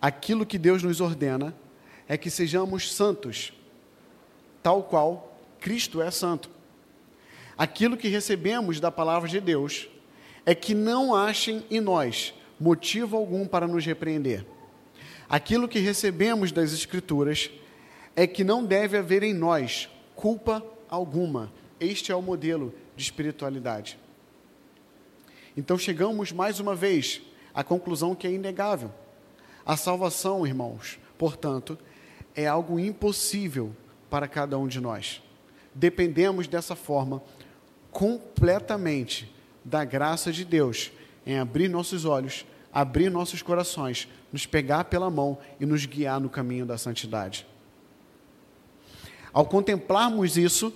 Aquilo 0.00 0.46
que 0.46 0.58
Deus 0.58 0.82
nos 0.82 1.00
ordena 1.00 1.54
é 2.08 2.16
que 2.16 2.30
sejamos 2.30 2.92
santos, 2.92 3.52
tal 4.62 4.84
qual 4.84 5.38
Cristo 5.60 6.00
é 6.00 6.10
santo. 6.10 6.50
Aquilo 7.58 7.96
que 7.96 8.08
recebemos 8.08 8.78
da 8.80 8.90
palavra 8.90 9.28
de 9.28 9.40
Deus 9.40 9.88
é 10.44 10.54
que 10.54 10.74
não 10.74 11.14
achem 11.14 11.64
em 11.70 11.80
nós 11.80 12.34
motivo 12.58 13.16
algum 13.16 13.46
para 13.46 13.66
nos 13.66 13.84
repreender. 13.84 14.46
Aquilo 15.28 15.68
que 15.68 15.78
recebemos 15.78 16.52
das 16.52 16.72
Escrituras 16.72 17.50
é 18.14 18.26
que 18.26 18.44
não 18.44 18.64
deve 18.64 18.96
haver 18.96 19.22
em 19.22 19.34
nós 19.34 19.88
culpa 20.14 20.64
alguma. 20.88 21.52
Este 21.78 22.12
é 22.12 22.16
o 22.16 22.22
modelo 22.22 22.72
de 22.96 23.02
espiritualidade. 23.02 23.98
Então 25.56 25.76
chegamos 25.78 26.32
mais 26.32 26.60
uma 26.60 26.74
vez 26.74 27.22
à 27.54 27.64
conclusão 27.64 28.14
que 28.14 28.26
é 28.26 28.30
inegável. 28.30 28.92
A 29.64 29.76
salvação, 29.76 30.46
irmãos, 30.46 30.98
portanto, 31.18 31.78
é 32.34 32.46
algo 32.46 32.78
impossível 32.78 33.74
para 34.08 34.28
cada 34.28 34.58
um 34.58 34.68
de 34.68 34.80
nós. 34.80 35.22
Dependemos 35.74 36.46
dessa 36.46 36.76
forma 36.76 37.22
completamente 37.90 39.34
da 39.64 39.84
graça 39.84 40.30
de 40.30 40.44
Deus 40.44 40.92
em 41.26 41.38
abrir 41.38 41.68
nossos 41.68 42.04
olhos, 42.04 42.46
abrir 42.72 43.10
nossos 43.10 43.42
corações, 43.42 44.08
nos 44.32 44.46
pegar 44.46 44.84
pela 44.84 45.10
mão 45.10 45.38
e 45.58 45.66
nos 45.66 45.84
guiar 45.84 46.20
no 46.20 46.30
caminho 46.30 46.64
da 46.64 46.78
santidade. 46.78 47.46
Ao 49.32 49.44
contemplarmos 49.44 50.36
isso, 50.36 50.72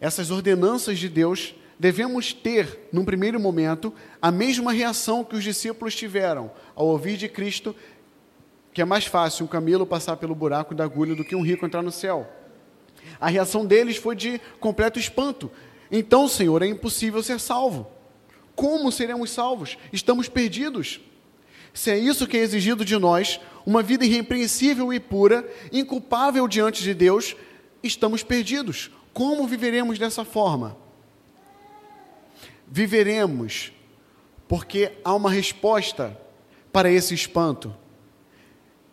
essas 0.00 0.30
ordenanças 0.30 0.98
de 0.98 1.08
Deus, 1.08 1.54
devemos 1.78 2.32
ter, 2.32 2.88
num 2.92 3.04
primeiro 3.04 3.38
momento, 3.38 3.92
a 4.20 4.30
mesma 4.30 4.72
reação 4.72 5.22
que 5.22 5.36
os 5.36 5.44
discípulos 5.44 5.94
tiveram 5.94 6.50
ao 6.74 6.86
ouvir 6.86 7.16
de 7.16 7.28
Cristo 7.28 7.74
que 8.74 8.82
é 8.82 8.84
mais 8.84 9.06
fácil 9.06 9.44
um 9.44 9.48
camelo 9.48 9.86
passar 9.86 10.16
pelo 10.16 10.34
buraco 10.34 10.74
da 10.74 10.82
agulha 10.82 11.14
do 11.14 11.24
que 11.24 11.36
um 11.36 11.42
rico 11.42 11.64
entrar 11.64 11.80
no 11.80 11.92
céu. 11.92 12.28
A 13.20 13.28
reação 13.28 13.64
deles 13.64 13.96
foi 13.96 14.16
de 14.16 14.40
completo 14.58 14.98
espanto. 14.98 15.48
Então, 15.92 16.26
Senhor, 16.26 16.60
é 16.60 16.66
impossível 16.66 17.22
ser 17.22 17.38
salvo. 17.38 17.86
Como 18.54 18.92
seremos 18.92 19.30
salvos? 19.30 19.76
Estamos 19.92 20.28
perdidos. 20.28 21.00
Se 21.72 21.90
é 21.90 21.98
isso 21.98 22.26
que 22.26 22.36
é 22.36 22.40
exigido 22.40 22.84
de 22.84 22.96
nós, 22.96 23.40
uma 23.66 23.82
vida 23.82 24.04
irrepreensível 24.04 24.92
e 24.92 25.00
pura, 25.00 25.48
inculpável 25.72 26.46
diante 26.46 26.82
de 26.82 26.94
Deus, 26.94 27.34
estamos 27.82 28.22
perdidos. 28.22 28.90
Como 29.12 29.46
viveremos 29.46 29.98
dessa 29.98 30.24
forma? 30.24 30.76
Viveremos 32.66 33.72
porque 34.46 34.92
há 35.04 35.14
uma 35.14 35.30
resposta 35.30 36.18
para 36.72 36.90
esse 36.90 37.14
espanto. 37.14 37.74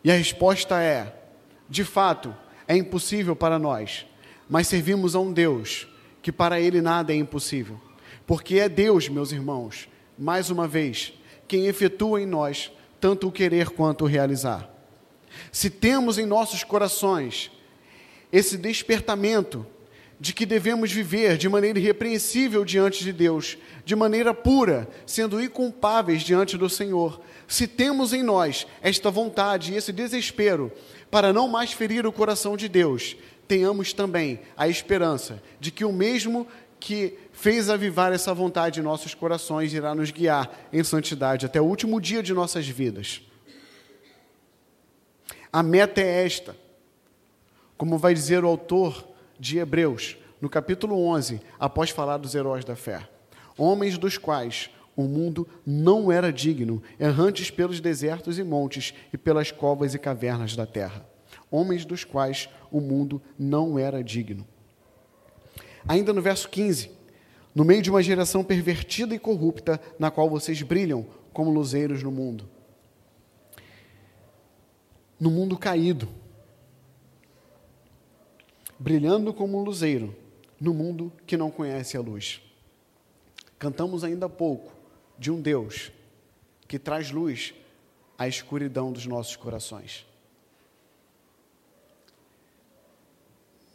E 0.03 0.11
a 0.11 0.15
resposta 0.15 0.81
é: 0.81 1.15
de 1.69 1.83
fato, 1.83 2.35
é 2.67 2.75
impossível 2.75 3.35
para 3.35 3.59
nós, 3.59 4.05
mas 4.49 4.67
servimos 4.67 5.15
a 5.15 5.19
um 5.19 5.31
Deus 5.31 5.87
que 6.21 6.31
para 6.31 6.59
ele 6.59 6.81
nada 6.81 7.13
é 7.13 7.15
impossível. 7.15 7.79
Porque 8.25 8.59
é 8.59 8.69
Deus, 8.69 9.09
meus 9.09 9.31
irmãos, 9.31 9.87
mais 10.17 10.49
uma 10.49 10.67
vez, 10.67 11.13
quem 11.47 11.67
efetua 11.67 12.21
em 12.21 12.25
nós 12.25 12.71
tanto 12.99 13.27
o 13.27 13.31
querer 13.31 13.71
quanto 13.71 14.05
o 14.05 14.07
realizar. 14.07 14.69
Se 15.51 15.69
temos 15.69 16.17
em 16.17 16.25
nossos 16.25 16.63
corações 16.63 17.51
esse 18.31 18.57
despertamento 18.57 19.65
de 20.19 20.33
que 20.33 20.45
devemos 20.45 20.91
viver 20.91 21.35
de 21.35 21.49
maneira 21.49 21.79
irrepreensível 21.79 22.63
diante 22.63 23.03
de 23.03 23.11
Deus, 23.11 23.57
de 23.83 23.95
maneira 23.95 24.35
pura, 24.35 24.87
sendo 25.03 25.43
inculpáveis 25.43 26.21
diante 26.21 26.55
do 26.55 26.69
Senhor, 26.69 27.19
se 27.47 27.65
temos 27.65 28.13
em 28.13 28.21
nós 28.21 28.67
esta 28.83 29.09
vontade 29.09 29.73
e 29.73 29.75
esse 29.75 29.91
desespero 29.91 30.71
para 31.09 31.33
não 31.33 31.47
mais 31.47 31.73
ferir 31.73 32.05
o 32.05 32.11
coração 32.11 32.55
de 32.55 32.69
Deus, 32.69 33.17
tenhamos 33.47 33.93
também 33.93 34.39
a 34.55 34.69
esperança 34.69 35.41
de 35.59 35.71
que 35.71 35.83
o 35.83 35.91
mesmo 35.91 36.47
que 36.81 37.15
fez 37.31 37.69
avivar 37.69 38.11
essa 38.11 38.33
vontade 38.33 38.79
em 38.79 38.83
nossos 38.83 39.13
corações 39.13 39.71
irá 39.71 39.93
nos 39.93 40.09
guiar 40.09 40.51
em 40.73 40.83
santidade 40.83 41.45
até 41.45 41.61
o 41.61 41.65
último 41.65 42.01
dia 42.01 42.23
de 42.23 42.33
nossas 42.33 42.67
vidas. 42.67 43.21
A 45.53 45.61
meta 45.61 46.01
é 46.01 46.25
esta. 46.25 46.57
Como 47.77 47.99
vai 47.99 48.15
dizer 48.15 48.43
o 48.43 48.47
autor 48.47 49.07
de 49.39 49.59
Hebreus, 49.59 50.17
no 50.41 50.49
capítulo 50.49 51.05
11, 51.05 51.39
após 51.59 51.91
falar 51.91 52.17
dos 52.17 52.33
heróis 52.33 52.65
da 52.65 52.75
fé. 52.75 53.07
Homens 53.55 53.97
dos 53.97 54.17
quais 54.17 54.71
o 54.95 55.03
mundo 55.03 55.47
não 55.65 56.11
era 56.11 56.33
digno, 56.33 56.81
errantes 56.99 57.51
pelos 57.51 57.79
desertos 57.79 58.39
e 58.39 58.43
montes 58.43 58.93
e 59.13 59.17
pelas 59.17 59.51
covas 59.51 59.93
e 59.93 59.99
cavernas 59.99 60.55
da 60.55 60.65
terra. 60.65 61.05
Homens 61.49 61.85
dos 61.85 62.03
quais 62.03 62.49
o 62.71 62.81
mundo 62.81 63.21
não 63.37 63.77
era 63.77 64.03
digno. 64.03 64.47
Ainda 65.87 66.13
no 66.13 66.21
verso 66.21 66.49
15, 66.49 66.91
no 67.53 67.65
meio 67.65 67.81
de 67.81 67.89
uma 67.89 68.01
geração 68.01 68.43
pervertida 68.43 69.13
e 69.13 69.19
corrupta, 69.19 69.79
na 69.99 70.09
qual 70.09 70.29
vocês 70.29 70.61
brilham 70.61 71.05
como 71.33 71.51
luzeiros 71.51 72.03
no 72.03 72.11
mundo. 72.11 72.47
No 75.19 75.29
mundo 75.29 75.57
caído, 75.57 76.09
brilhando 78.79 79.33
como 79.33 79.59
um 79.59 79.63
luzeiro 79.63 80.15
no 80.59 80.73
mundo 80.73 81.11
que 81.25 81.37
não 81.37 81.51
conhece 81.51 81.97
a 81.97 82.01
luz. 82.01 82.41
Cantamos 83.59 84.03
ainda 84.03 84.25
há 84.25 84.29
pouco 84.29 84.71
de 85.17 85.31
um 85.31 85.39
Deus 85.39 85.91
que 86.67 86.79
traz 86.79 87.11
luz 87.11 87.53
à 88.17 88.27
escuridão 88.27 88.91
dos 88.91 89.05
nossos 89.05 89.35
corações. 89.35 90.05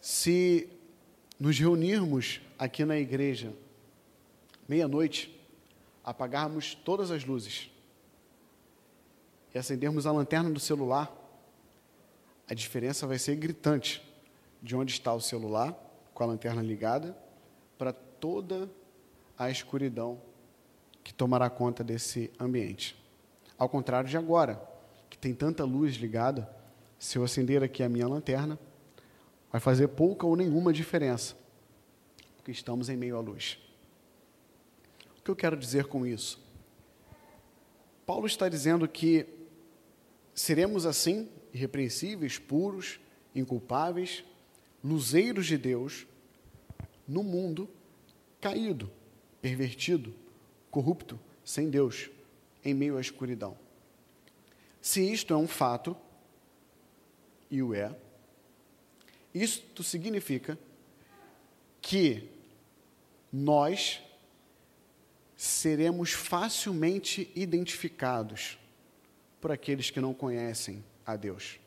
Se 0.01 0.69
nos 1.39 1.59
reunirmos 1.59 2.41
aqui 2.59 2.85
na 2.85 2.97
igreja, 2.97 3.53
meia-noite, 4.69 5.39
apagarmos 6.03 6.75
todas 6.75 7.11
as 7.11 7.25
luzes 7.25 7.71
e 9.55 9.59
acendermos 9.59 10.07
a 10.07 10.13
lanterna 10.13 10.51
do 10.51 10.61
celular, 10.61 11.13
a 12.49 12.55
diferença 12.55 13.07
vai 13.07 13.19
ser 13.19 13.37
gritante 13.37 14.03
de 14.63 14.75
onde 14.77 14.93
está 14.93 15.13
o 15.13 15.21
celular, 15.21 15.75
com 16.15 16.23
a 16.23 16.27
lanterna 16.27 16.63
ligada, 16.63 17.17
para 17.77 17.93
toda 17.93 18.71
a 19.39 19.51
escuridão 19.51 20.21
que 21.05 21.13
tomará 21.13 21.51
conta 21.51 21.85
desse 21.85 22.31
ambiente. 22.41 22.97
Ao 23.59 23.69
contrário 23.69 24.09
de 24.09 24.17
agora, 24.17 24.61
que 25.11 25.19
tem 25.19 25.35
tanta 25.35 25.65
luz 25.65 25.95
ligada, 25.97 26.51
se 26.99 27.19
eu 27.19 27.25
acender 27.25 27.63
aqui 27.63 27.83
a 27.83 27.89
minha 27.89 28.09
lanterna, 28.09 28.59
vai 29.57 29.61
fazer 29.61 29.89
pouca 29.89 30.27
ou 30.27 30.37
nenhuma 30.37 30.71
diferença, 30.71 31.35
porque 32.37 32.51
estamos 32.51 32.91
em 32.91 32.97
meio 32.97 33.17
à 33.17 33.21
luz. 33.21 33.59
O 35.19 35.23
que 35.23 35.31
eu 35.31 35.37
quero 35.37 35.57
dizer 35.57 35.87
com 35.87 36.07
isso? 36.07 36.39
Paulo 38.05 38.27
está 38.27 38.51
dizendo 38.51 38.87
que 38.87 39.27
seremos 40.35 40.85
assim, 40.85 41.31
irrepreensíveis, 41.55 42.39
puros, 42.39 43.01
inculpáveis, 43.35 44.23
luzeiros 44.85 45.47
de 45.47 45.57
Deus, 45.57 46.07
no 47.09 47.23
mundo 47.23 47.67
caído, 48.39 48.93
pervertido, 49.41 50.13
corrupto, 50.71 51.19
sem 51.43 51.71
Deus, 51.71 52.11
em 52.63 52.75
meio 52.75 52.99
à 52.99 53.01
escuridão. 53.01 53.57
Se 54.83 55.01
isto 55.01 55.33
é 55.33 55.37
um 55.37 55.49
fato, 55.49 55.97
e 57.51 57.63
o 57.63 57.73
é, 57.73 57.97
isto 59.43 59.83
significa 59.83 60.59
que 61.81 62.29
nós 63.33 64.01
seremos 65.37 66.13
facilmente 66.13 67.31
identificados 67.35 68.59
por 69.41 69.53
aqueles 69.53 69.91
que 69.91 70.01
não 70.01 70.15
conhecem 70.15 70.83
a 71.05 71.17
Deus, 71.17 71.61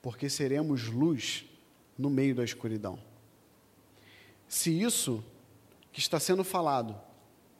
porque 0.00 0.30
seremos 0.30 0.84
luz 0.84 1.44
no 1.98 2.08
meio 2.08 2.34
da 2.34 2.44
escuridão. 2.44 2.98
Se 4.46 4.70
isso 4.80 5.24
que 5.92 5.98
está 5.98 6.20
sendo 6.20 6.44
falado 6.44 6.98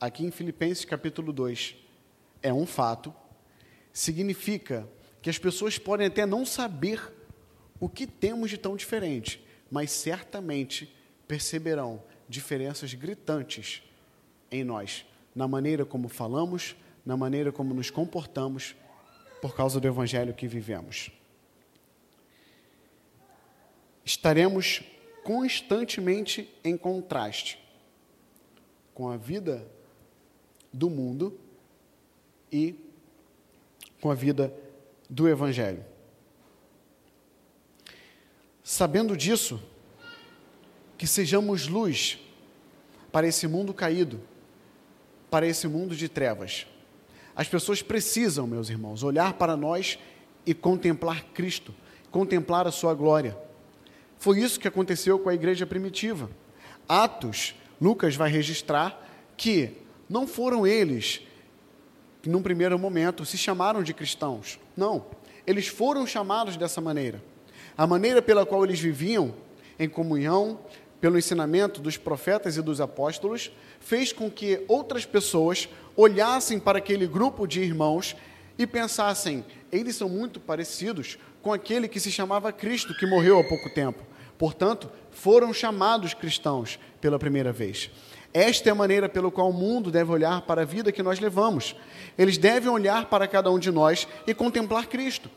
aqui 0.01 0.25
em 0.25 0.31
Filipenses 0.31 0.85
capítulo 0.85 1.33
2 1.33 1.77
é 2.41 2.53
um 2.53 2.67
fato, 2.67 3.13
significa 3.93 4.89
que 5.21 5.31
as 5.31 5.39
pessoas 5.39 5.79
podem 5.79 6.07
até 6.07 6.25
não 6.25 6.47
saber 6.47 7.13
o 7.85 7.89
que 7.91 8.07
temos 8.07 8.49
de 8.49 8.57
tão 8.57 8.77
diferente, 8.77 9.45
mas 9.71 9.91
certamente 9.91 10.91
perceberão 11.29 12.03
diferenças 12.27 12.95
gritantes 12.95 13.83
em 14.51 14.65
nós, 14.65 15.05
na 15.35 15.47
maneira 15.47 15.85
como 15.85 16.09
falamos, 16.09 16.75
na 17.05 17.15
maneira 17.15 17.53
como 17.53 17.75
nos 17.75 17.91
comportamos, 17.91 18.75
por 19.43 19.55
causa 19.55 19.79
do 19.79 19.87
evangelho 19.87 20.33
que 20.33 20.49
vivemos. 20.49 21.11
Estaremos 24.03 24.83
constantemente 25.23 26.51
em 26.65 26.79
contraste 26.79 27.63
com 28.95 29.11
a 29.11 29.19
vida 29.19 29.71
do 30.73 30.89
mundo 30.89 31.39
e 32.51 32.75
com 34.01 34.11
a 34.11 34.15
vida 34.15 34.51
do 35.11 35.29
evangelho. 35.29 35.85
Sabendo 38.67 39.15
disso, 39.15 39.63
que 40.97 41.07
sejamos 41.07 41.69
luz 41.69 42.19
para 43.13 43.27
esse 43.27 43.47
mundo 43.47 43.75
caído, 43.75 44.23
para 45.31 45.47
esse 45.47 45.69
mundo 45.69 45.95
de 45.95 46.09
trevas. 46.09 46.67
As 47.37 47.47
pessoas 47.47 47.83
precisam, 47.83 48.47
meus 48.47 48.71
irmãos, 48.71 49.03
olhar 49.03 49.35
para 49.35 49.55
nós 49.55 49.99
e 50.47 50.55
contemplar 50.55 51.25
Cristo, 51.35 51.75
contemplar 52.11 52.67
a 52.67 52.73
sua 52.73 52.95
glória. 52.95 53.37
Foi 54.17 54.41
isso 54.41 54.59
que 54.59 54.67
aconteceu 54.67 55.19
com 55.19 55.29
a 55.29 55.35
igreja 55.35 55.67
primitiva. 55.67 56.31
Atos, 56.89 57.55
Lucas 57.79 58.17
vai 58.17 58.31
registrar 58.31 58.99
que 59.37 59.77
não 60.09 60.27
foram 60.27 60.67
eles 60.67 61.21
que, 62.23 62.31
num 62.31 62.43
primeiro 62.43 62.79
momento, 62.79 63.27
se 63.27 63.37
chamaram 63.37 63.83
de 63.83 63.93
cristãos. 63.93 64.59
Não, 64.75 65.05
eles 65.47 65.67
foram 65.67 66.07
chamados 66.07 66.57
dessa 66.57 66.81
maneira. 66.81 67.34
A 67.77 67.87
maneira 67.87 68.23
pela 68.23 68.47
qual 68.47 68.65
eles 68.65 68.79
viviam 68.79 69.35
em 69.79 69.89
comunhão, 69.89 70.61
pelo 71.01 71.19
ensinamento 71.19 71.81
dos 71.81 71.97
profetas 71.97 72.57
e 72.57 72.63
dos 72.63 72.81
apóstolos, 72.81 73.51
fez 73.81 74.13
com 74.13 74.31
que 74.31 74.65
outras 74.69 75.05
pessoas 75.05 75.69
olhassem 75.97 76.59
para 76.61 76.79
aquele 76.79 77.07
grupo 77.07 77.47
de 77.47 77.61
irmãos 77.61 78.17
e 78.57 78.67
pensassem: 78.67 79.45
eles 79.73 79.97
são 79.97 80.09
muito 80.09 80.39
parecidos 80.39 81.19
com 81.43 81.53
aquele 81.53 81.89
que 81.89 81.99
se 81.99 82.13
chamava 82.13 82.53
Cristo, 82.53 82.97
que 82.97 83.07
morreu 83.07 83.41
há 83.41 83.45
pouco 83.45 83.69
tempo. 83.75 84.05
Portanto, 84.39 84.89
foram 85.11 85.53
chamados 85.53 86.15
cristãos 86.15 86.79
pela 87.01 87.19
primeira 87.19 87.53
vez. 87.53 87.91
Esta 88.33 88.69
é 88.69 88.73
a 88.73 88.75
maneira 88.75 89.09
pela 89.09 89.31
qual 89.31 89.51
o 89.51 89.53
mundo 89.53 89.91
deve 89.91 90.11
olhar 90.11 90.43
para 90.43 90.63
a 90.63 90.65
vida 90.65 90.91
que 90.91 91.03
nós 91.03 91.21
levamos. 91.21 91.77
Eles 92.17 92.39
devem 92.39 92.69
olhar 92.69 93.07
para 93.07 93.29
cada 93.29 93.51
um 93.51 93.59
de 93.59 93.71
nós 93.71 94.09
e 94.27 94.35
contemplar 94.35 94.87
Cristo. 94.87 95.31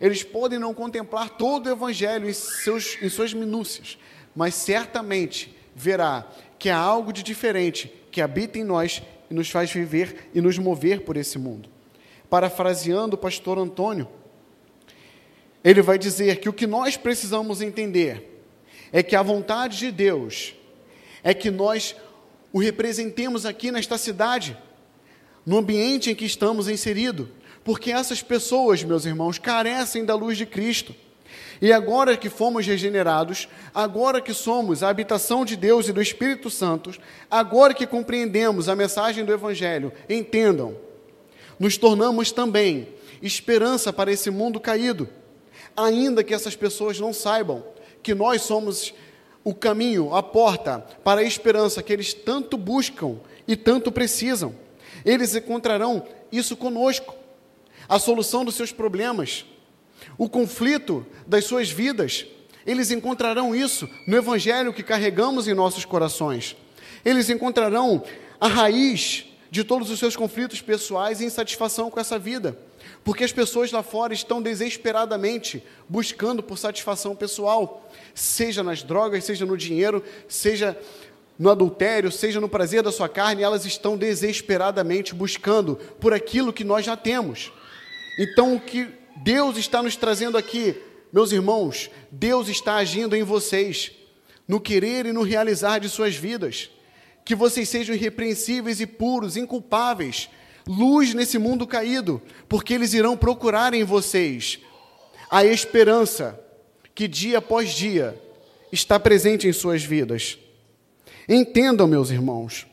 Eles 0.00 0.22
podem 0.22 0.58
não 0.58 0.72
contemplar 0.72 1.30
todo 1.30 1.66
o 1.66 1.70
Evangelho 1.70 2.28
em, 2.28 2.32
seus, 2.32 2.96
em 3.02 3.08
suas 3.08 3.34
minúcias, 3.34 3.98
mas 4.34 4.54
certamente 4.54 5.54
verá 5.74 6.26
que 6.58 6.70
há 6.70 6.78
algo 6.78 7.12
de 7.12 7.22
diferente 7.22 7.92
que 8.10 8.20
habita 8.20 8.58
em 8.58 8.64
nós 8.64 9.02
e 9.30 9.34
nos 9.34 9.50
faz 9.50 9.70
viver 9.70 10.30
e 10.34 10.40
nos 10.40 10.58
mover 10.58 11.02
por 11.02 11.16
esse 11.16 11.38
mundo. 11.38 11.68
Parafraseando 12.30 13.14
o 13.14 13.18
pastor 13.18 13.58
Antônio, 13.58 14.08
ele 15.62 15.82
vai 15.82 15.98
dizer 15.98 16.40
que 16.40 16.48
o 16.48 16.52
que 16.52 16.66
nós 16.66 16.96
precisamos 16.96 17.60
entender 17.60 18.42
é 18.90 19.02
que 19.02 19.14
a 19.14 19.22
vontade 19.22 19.78
de 19.78 19.90
Deus 19.92 20.54
é 21.22 21.34
que 21.34 21.50
nós 21.50 21.94
o 22.52 22.58
representemos 22.58 23.44
aqui 23.46 23.70
nesta 23.70 23.98
cidade, 23.98 24.56
no 25.44 25.58
ambiente 25.58 26.10
em 26.10 26.14
que 26.14 26.24
estamos 26.24 26.68
inseridos 26.68 27.28
porque 27.64 27.92
essas 27.92 28.22
pessoas, 28.22 28.82
meus 28.82 29.04
irmãos, 29.04 29.38
carecem 29.38 30.04
da 30.04 30.14
luz 30.14 30.36
de 30.38 30.46
Cristo. 30.46 30.94
E 31.62 31.72
agora 31.72 32.16
que 32.16 32.30
fomos 32.30 32.66
regenerados, 32.66 33.46
agora 33.74 34.20
que 34.20 34.32
somos 34.32 34.82
a 34.82 34.88
habitação 34.88 35.44
de 35.44 35.56
Deus 35.56 35.88
e 35.88 35.92
do 35.92 36.00
Espírito 36.00 36.48
Santo, 36.48 36.92
agora 37.30 37.74
que 37.74 37.86
compreendemos 37.86 38.68
a 38.68 38.74
mensagem 38.74 39.24
do 39.24 39.32
Evangelho, 39.32 39.92
entendam, 40.08 40.74
nos 41.58 41.76
tornamos 41.76 42.32
também 42.32 42.88
esperança 43.20 43.92
para 43.92 44.10
esse 44.10 44.30
mundo 44.30 44.58
caído, 44.58 45.06
ainda 45.76 46.24
que 46.24 46.32
essas 46.32 46.56
pessoas 46.56 46.98
não 46.98 47.12
saibam 47.12 47.62
que 48.02 48.14
nós 48.14 48.40
somos 48.40 48.94
o 49.44 49.54
caminho, 49.54 50.14
a 50.14 50.22
porta 50.22 50.78
para 51.04 51.20
a 51.20 51.24
esperança 51.24 51.82
que 51.82 51.92
eles 51.92 52.14
tanto 52.14 52.56
buscam 52.56 53.16
e 53.46 53.54
tanto 53.54 53.92
precisam. 53.92 54.54
Eles 55.04 55.34
encontrarão 55.34 56.06
isso 56.32 56.56
conosco 56.56 57.19
a 57.88 57.98
solução 57.98 58.44
dos 58.44 58.54
seus 58.54 58.72
problemas, 58.72 59.44
o 60.16 60.28
conflito 60.28 61.06
das 61.26 61.44
suas 61.44 61.70
vidas. 61.70 62.26
Eles 62.66 62.90
encontrarão 62.90 63.54
isso 63.54 63.88
no 64.06 64.16
Evangelho 64.16 64.72
que 64.72 64.82
carregamos 64.82 65.48
em 65.48 65.54
nossos 65.54 65.84
corações. 65.84 66.56
Eles 67.04 67.30
encontrarão 67.30 68.02
a 68.40 68.46
raiz 68.46 69.24
de 69.50 69.64
todos 69.64 69.90
os 69.90 69.98
seus 69.98 70.14
conflitos 70.14 70.60
pessoais 70.60 71.20
e 71.20 71.24
insatisfação 71.24 71.90
com 71.90 71.98
essa 71.98 72.18
vida. 72.18 72.56
Porque 73.02 73.24
as 73.24 73.32
pessoas 73.32 73.72
lá 73.72 73.82
fora 73.82 74.12
estão 74.12 74.40
desesperadamente 74.42 75.62
buscando 75.88 76.42
por 76.42 76.58
satisfação 76.58 77.16
pessoal, 77.16 77.90
seja 78.14 78.62
nas 78.62 78.82
drogas, 78.82 79.24
seja 79.24 79.46
no 79.46 79.56
dinheiro, 79.56 80.04
seja 80.28 80.78
no 81.38 81.50
adultério, 81.50 82.12
seja 82.12 82.40
no 82.40 82.48
prazer 82.48 82.82
da 82.82 82.92
sua 82.92 83.08
carne, 83.08 83.42
elas 83.42 83.64
estão 83.64 83.96
desesperadamente 83.96 85.14
buscando 85.14 85.76
por 85.98 86.12
aquilo 86.12 86.52
que 86.52 86.62
nós 86.62 86.84
já 86.84 86.96
temos. 86.96 87.50
Então, 88.22 88.54
o 88.54 88.60
que 88.60 88.86
Deus 89.16 89.56
está 89.56 89.82
nos 89.82 89.96
trazendo 89.96 90.36
aqui, 90.36 90.76
meus 91.10 91.32
irmãos, 91.32 91.90
Deus 92.10 92.48
está 92.48 92.74
agindo 92.74 93.16
em 93.16 93.22
vocês, 93.22 93.92
no 94.46 94.60
querer 94.60 95.06
e 95.06 95.12
no 95.12 95.22
realizar 95.22 95.78
de 95.78 95.88
suas 95.88 96.16
vidas. 96.16 96.68
Que 97.24 97.34
vocês 97.34 97.66
sejam 97.66 97.94
irrepreensíveis 97.94 98.78
e 98.78 98.86
puros, 98.86 99.38
inculpáveis, 99.38 100.28
luz 100.68 101.14
nesse 101.14 101.38
mundo 101.38 101.66
caído, 101.66 102.20
porque 102.46 102.74
eles 102.74 102.92
irão 102.92 103.16
procurar 103.16 103.72
em 103.72 103.84
vocês 103.84 104.58
a 105.30 105.42
esperança 105.42 106.38
que 106.94 107.08
dia 107.08 107.38
após 107.38 107.70
dia 107.70 108.20
está 108.70 109.00
presente 109.00 109.48
em 109.48 109.52
suas 109.54 109.82
vidas. 109.82 110.38
Entendam, 111.26 111.86
meus 111.86 112.10
irmãos, 112.10 112.66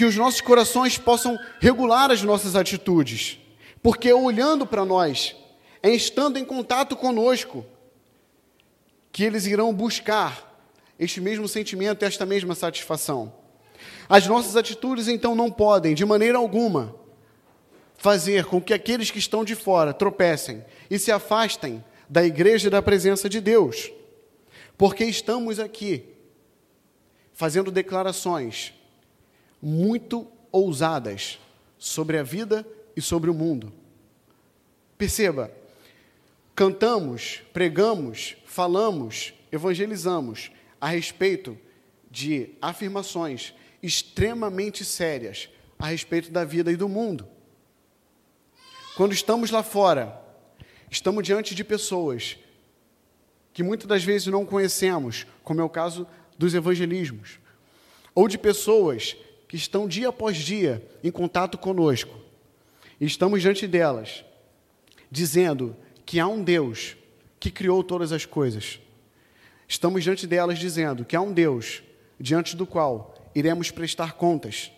que 0.00 0.04
os 0.06 0.16
nossos 0.16 0.40
corações 0.40 0.96
possam 0.96 1.38
regular 1.60 2.10
as 2.10 2.22
nossas 2.22 2.56
atitudes, 2.56 3.38
porque 3.82 4.10
olhando 4.10 4.66
para 4.66 4.82
nós, 4.82 5.36
é 5.82 5.90
estando 5.90 6.38
em 6.38 6.44
contato 6.46 6.96
conosco, 6.96 7.66
que 9.12 9.22
eles 9.22 9.44
irão 9.44 9.74
buscar 9.74 10.58
este 10.98 11.20
mesmo 11.20 11.46
sentimento, 11.46 12.02
esta 12.02 12.24
mesma 12.24 12.54
satisfação. 12.54 13.30
As 14.08 14.26
nossas 14.26 14.56
atitudes, 14.56 15.06
então, 15.06 15.34
não 15.34 15.50
podem, 15.50 15.94
de 15.94 16.06
maneira 16.06 16.38
alguma, 16.38 16.96
fazer 17.98 18.46
com 18.46 18.58
que 18.58 18.72
aqueles 18.72 19.10
que 19.10 19.18
estão 19.18 19.44
de 19.44 19.54
fora 19.54 19.92
tropecem 19.92 20.64
e 20.90 20.98
se 20.98 21.12
afastem 21.12 21.84
da 22.08 22.24
igreja 22.24 22.68
e 22.68 22.70
da 22.70 22.80
presença 22.80 23.28
de 23.28 23.38
Deus, 23.38 23.92
porque 24.78 25.04
estamos 25.04 25.60
aqui 25.60 26.06
fazendo 27.34 27.70
declarações 27.70 28.79
muito 29.60 30.26
ousadas 30.50 31.38
sobre 31.78 32.18
a 32.18 32.22
vida 32.22 32.66
e 32.96 33.00
sobre 33.00 33.30
o 33.30 33.34
mundo. 33.34 33.72
Perceba, 34.96 35.50
cantamos, 36.54 37.42
pregamos, 37.52 38.36
falamos, 38.44 39.32
evangelizamos 39.50 40.50
a 40.80 40.88
respeito 40.88 41.58
de 42.10 42.50
afirmações 42.60 43.54
extremamente 43.82 44.84
sérias 44.84 45.48
a 45.78 45.86
respeito 45.86 46.30
da 46.30 46.44
vida 46.44 46.70
e 46.70 46.76
do 46.76 46.88
mundo. 46.88 47.26
Quando 48.96 49.12
estamos 49.12 49.50
lá 49.50 49.62
fora, 49.62 50.20
estamos 50.90 51.24
diante 51.24 51.54
de 51.54 51.64
pessoas 51.64 52.36
que 53.52 53.62
muitas 53.62 53.86
das 53.86 54.04
vezes 54.04 54.26
não 54.26 54.44
conhecemos, 54.44 55.26
como 55.42 55.60
é 55.60 55.64
o 55.64 55.68
caso 55.68 56.06
dos 56.36 56.54
evangelismos, 56.54 57.38
ou 58.14 58.28
de 58.28 58.36
pessoas 58.36 59.16
que 59.50 59.56
estão 59.56 59.88
dia 59.88 60.10
após 60.10 60.36
dia 60.36 60.80
em 61.02 61.10
contato 61.10 61.58
conosco. 61.58 62.16
E 63.00 63.04
estamos 63.04 63.42
diante 63.42 63.66
delas, 63.66 64.24
dizendo 65.10 65.76
que 66.06 66.20
há 66.20 66.28
um 66.28 66.40
Deus 66.40 66.96
que 67.40 67.50
criou 67.50 67.82
todas 67.82 68.12
as 68.12 68.24
coisas. 68.24 68.78
Estamos 69.66 70.04
diante 70.04 70.24
delas 70.24 70.56
dizendo 70.56 71.04
que 71.04 71.16
há 71.16 71.20
um 71.20 71.32
Deus 71.32 71.82
diante 72.16 72.54
do 72.54 72.64
qual 72.64 73.12
iremos 73.34 73.72
prestar 73.72 74.12
contas 74.12 74.70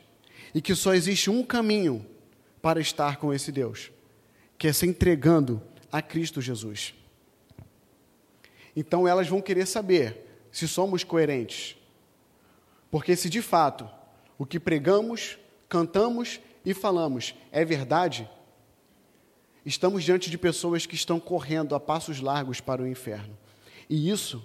e 0.55 0.63
que 0.63 0.75
só 0.75 0.95
existe 0.95 1.29
um 1.29 1.45
caminho 1.45 2.07
para 2.63 2.81
estar 2.81 3.19
com 3.19 3.31
esse 3.31 3.53
Deus, 3.53 3.91
que 4.57 4.69
é 4.69 4.73
se 4.73 4.87
entregando 4.87 5.63
a 5.93 6.01
Cristo 6.01 6.41
Jesus. 6.41 6.95
Então 8.75 9.07
elas 9.07 9.29
vão 9.29 9.43
querer 9.43 9.67
saber 9.67 10.47
se 10.51 10.67
somos 10.67 11.05
coerentes. 11.05 11.77
Porque 12.91 13.15
se 13.15 13.29
de 13.29 13.43
fato 13.43 13.87
o 14.43 14.45
que 14.45 14.59
pregamos, 14.59 15.39
cantamos 15.69 16.41
e 16.65 16.75
falamos 16.75 17.33
é 17.53 17.65
verdade, 17.65 18.29
estamos 19.65 20.03
diante 20.03 20.29
de 20.29 20.37
pessoas 20.37 20.85
que 20.85 20.97
estão 20.97 21.21
correndo 21.21 21.77
a 21.77 21.81
passos 21.81 22.19
largos 22.19 22.61
para 22.61 22.83
o 22.83 22.87
inferno. 22.89 23.39
E 23.89 24.11
isso 24.11 24.43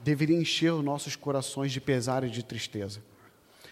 deveria 0.00 0.36
encher 0.36 0.70
os 0.70 0.84
nossos 0.84 1.16
corações 1.16 1.72
de 1.72 1.80
pesar 1.80 2.24
e 2.24 2.28
de 2.28 2.42
tristeza. 2.42 3.02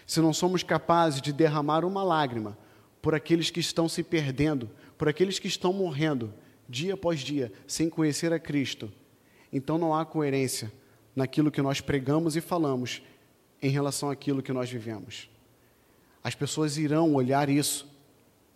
Se 0.03 0.19
não 0.19 0.33
somos 0.33 0.63
capazes 0.63 1.21
de 1.21 1.31
derramar 1.31 1.85
uma 1.85 2.01
lágrima 2.01 2.57
por 3.03 3.13
aqueles 3.13 3.51
que 3.51 3.59
estão 3.59 3.87
se 3.87 4.01
perdendo, 4.01 4.67
por 4.97 5.07
aqueles 5.07 5.37
que 5.37 5.47
estão 5.47 5.73
morrendo 5.73 6.33
dia 6.67 6.95
após 6.95 7.19
dia 7.19 7.53
sem 7.67 7.87
conhecer 7.87 8.33
a 8.33 8.39
Cristo, 8.39 8.91
então 9.53 9.77
não 9.77 9.93
há 9.93 10.03
coerência 10.03 10.73
naquilo 11.15 11.51
que 11.51 11.61
nós 11.61 11.81
pregamos 11.81 12.35
e 12.35 12.41
falamos 12.41 13.03
em 13.65 13.69
relação 13.69 14.11
àquilo 14.11 14.43
que 14.43 14.53
nós 14.53 14.69
vivemos. 14.69 15.27
As 16.23 16.35
pessoas 16.35 16.77
irão 16.77 17.15
olhar 17.15 17.49
isso 17.49 17.91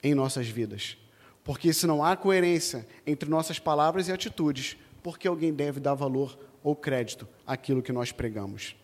em 0.03 0.13
nossas 0.13 0.47
vidas. 0.47 0.97
Porque 1.43 1.73
se 1.73 1.87
não 1.87 2.03
há 2.03 2.15
coerência 2.15 2.87
entre 3.07 3.27
nossas 3.27 3.57
palavras 3.57 4.07
e 4.07 4.11
atitudes, 4.11 4.77
por 5.01 5.17
que 5.17 5.27
alguém 5.27 5.51
deve 5.51 5.79
dar 5.79 5.95
valor 5.95 6.37
ou 6.61 6.75
crédito 6.75 7.27
àquilo 7.47 7.81
que 7.81 7.91
nós 7.91 8.11
pregamos? 8.11 8.75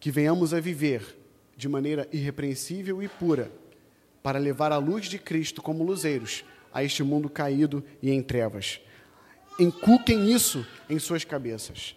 Que 0.00 0.10
venhamos 0.10 0.54
a 0.54 0.60
viver 0.60 1.18
de 1.54 1.68
maneira 1.68 2.08
irrepreensível 2.10 3.02
e 3.02 3.08
pura, 3.08 3.52
para 4.22 4.38
levar 4.38 4.72
a 4.72 4.78
luz 4.78 5.04
de 5.04 5.18
Cristo 5.18 5.60
como 5.60 5.84
luzeiros 5.84 6.46
a 6.72 6.82
este 6.82 7.02
mundo 7.02 7.28
caído 7.28 7.84
e 8.00 8.10
em 8.10 8.22
trevas. 8.22 8.80
Inculquem 9.58 10.32
isso 10.32 10.66
em 10.88 10.98
suas 10.98 11.24
cabeças. 11.24 11.94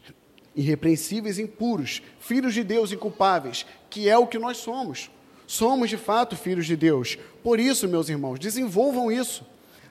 Irrepreensíveis 0.55 1.37
impuros, 1.37 2.01
filhos 2.19 2.53
de 2.53 2.63
Deus 2.63 2.91
inculpáveis, 2.91 3.65
que 3.89 4.07
é 4.09 4.17
o 4.17 4.27
que 4.27 4.39
nós 4.39 4.57
somos. 4.57 5.11
Somos 5.47 5.89
de 5.89 5.97
fato 5.97 6.35
filhos 6.35 6.65
de 6.65 6.75
Deus. 6.75 7.17
Por 7.43 7.59
isso, 7.59 7.87
meus 7.87 8.09
irmãos, 8.09 8.39
desenvolvam 8.39 9.11
isso. 9.11 9.45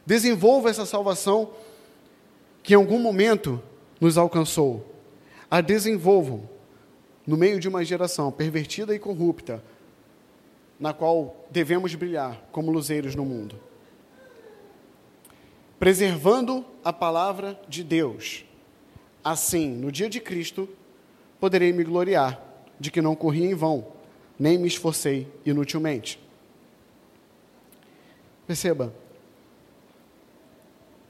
Desenvolvam 0.07 0.71
essa 0.71 0.87
salvação 0.87 1.51
que 2.63 2.73
em 2.73 2.77
algum 2.77 2.99
momento 2.99 3.63
nos 4.01 4.19
alcançou. 4.19 4.93
A 5.51 5.61
desenvolvam 5.61 6.49
no 7.27 7.37
meio 7.37 7.61
de 7.61 7.69
uma 7.69 7.85
geração 7.85 8.33
pervertida 8.33 8.95
e 8.95 8.99
corrupta, 8.99 9.63
na 10.79 10.93
qual 10.93 11.47
devemos 11.51 11.95
brilhar 11.95 12.43
como 12.51 12.71
luzeiros 12.71 13.15
no 13.15 13.25
mundo. 13.25 13.59
Preservando 15.79 16.65
a 16.83 16.93
palavra 16.93 17.61
de 17.69 17.85
Deus. 17.85 18.45
Assim, 19.25 19.71
no 19.71 19.91
dia 19.91 20.09
de 20.09 20.21
Cristo, 20.21 20.69
poderei 21.41 21.73
me 21.73 21.83
gloriar 21.83 22.41
de 22.79 22.91
que 22.91 23.01
não 23.01 23.17
corri 23.17 23.45
em 23.45 23.55
vão 23.55 23.95
nem 24.39 24.59
me 24.59 24.69
esforcei 24.69 25.29
inutilmente. 25.45 26.21
Perceba, 28.47 28.95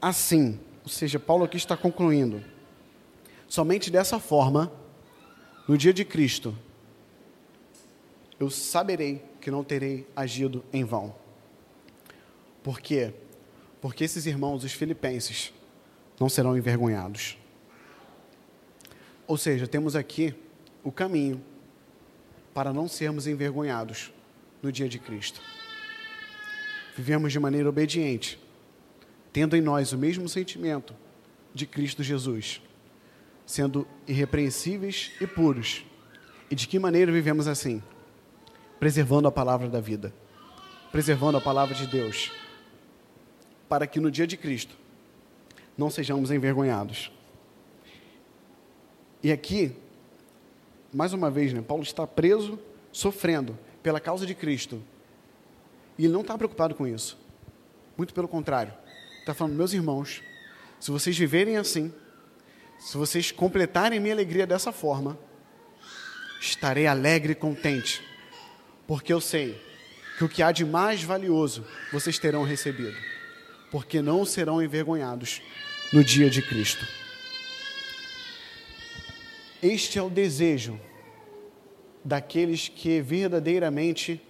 assim, 0.01 0.59
ou 0.83 0.89
seja, 0.89 1.19
Paulo 1.19 1.43
aqui 1.43 1.57
está 1.57 1.75
concluindo, 1.75 2.43
somente 3.47 3.91
dessa 3.91 4.19
forma, 4.19 4.71
no 5.67 5.77
dia 5.77 5.93
de 5.93 6.05
Cristo, 6.05 6.55
eu 8.39 8.49
saberei 8.49 9.23
que 9.41 9.49
não 9.49 9.63
terei 9.63 10.07
agido 10.15 10.63
em 10.71 10.83
vão. 10.83 11.15
Por 12.63 12.79
quê? 12.79 13.13
Porque 13.81 14.03
esses 14.03 14.25
irmãos, 14.25 14.63
os 14.63 14.71
filipenses, 14.71 15.53
não 16.19 16.29
serão 16.29 16.57
envergonhados. 16.57 17.37
Ou 19.27 19.37
seja, 19.37 19.67
temos 19.67 19.95
aqui 19.95 20.35
o 20.83 20.91
caminho 20.91 21.41
para 22.53 22.71
não 22.71 22.87
sermos 22.87 23.27
envergonhados 23.27 24.11
no 24.61 24.71
dia 24.71 24.87
de 24.87 24.99
Cristo. 24.99 25.41
Vivemos 26.95 27.31
de 27.31 27.39
maneira 27.39 27.67
obediente, 27.67 28.39
tendo 29.33 29.55
em 29.55 29.61
nós 29.61 29.91
o 29.91 29.97
mesmo 29.97 30.29
sentimento 30.29 30.95
de 31.53 31.65
Cristo 31.65 32.01
Jesus, 32.03 32.61
sendo 33.45 33.87
irrepreensíveis 34.07 35.11
e 35.19 35.27
puros. 35.27 35.85
E 36.49 36.55
de 36.55 36.67
que 36.67 36.79
maneira 36.79 37.11
vivemos 37.11 37.47
assim? 37.47 37.81
Preservando 38.79 39.27
a 39.27 39.31
palavra 39.31 39.67
da 39.67 39.81
vida, 39.81 40.13
preservando 40.91 41.37
a 41.37 41.41
palavra 41.41 41.75
de 41.75 41.87
Deus, 41.87 42.31
para 43.67 43.87
que 43.87 43.99
no 43.99 44.11
dia 44.11 44.27
de 44.27 44.37
Cristo 44.37 44.75
não 45.77 45.89
sejamos 45.89 46.31
envergonhados. 46.31 47.11
E 49.25 49.31
aqui 49.31 49.75
mais 50.93 51.11
uma 51.11 51.31
vez, 51.31 51.51
né, 51.51 51.59
Paulo 51.59 51.81
está 51.81 52.05
preso, 52.05 52.59
sofrendo 52.91 53.57
pela 53.81 53.99
causa 53.99 54.23
de 54.23 54.35
Cristo. 54.35 54.83
E 55.97 56.05
ele 56.05 56.13
não 56.13 56.21
está 56.21 56.37
preocupado 56.37 56.75
com 56.75 56.85
isso. 56.85 57.17
Muito 57.97 58.13
pelo 58.13 58.27
contrário. 58.27 58.71
Está 59.21 59.33
falando, 59.33 59.55
meus 59.55 59.73
irmãos, 59.73 60.21
se 60.79 60.91
vocês 60.91 61.17
viverem 61.17 61.57
assim, 61.57 61.91
se 62.77 62.95
vocês 62.95 63.31
completarem 63.31 63.99
minha 63.99 64.13
alegria 64.13 64.45
dessa 64.45 64.71
forma, 64.71 65.17
estarei 66.39 66.85
alegre 66.85 67.31
e 67.31 67.35
contente, 67.35 68.03
porque 68.85 69.11
eu 69.11 69.19
sei 69.19 69.59
que 70.19 70.23
o 70.23 70.29
que 70.29 70.43
há 70.43 70.51
de 70.51 70.63
mais 70.63 71.01
valioso 71.01 71.65
vocês 71.91 72.19
terão 72.19 72.43
recebido, 72.43 72.95
porque 73.71 74.03
não 74.03 74.23
serão 74.23 74.61
envergonhados 74.61 75.41
no 75.91 76.03
dia 76.03 76.29
de 76.29 76.43
Cristo. 76.43 76.85
Este 79.65 79.97
é 79.97 80.03
o 80.03 80.11
desejo 80.11 80.79
daqueles 82.03 82.67
que 82.69 83.01
verdadeiramente 83.01 84.21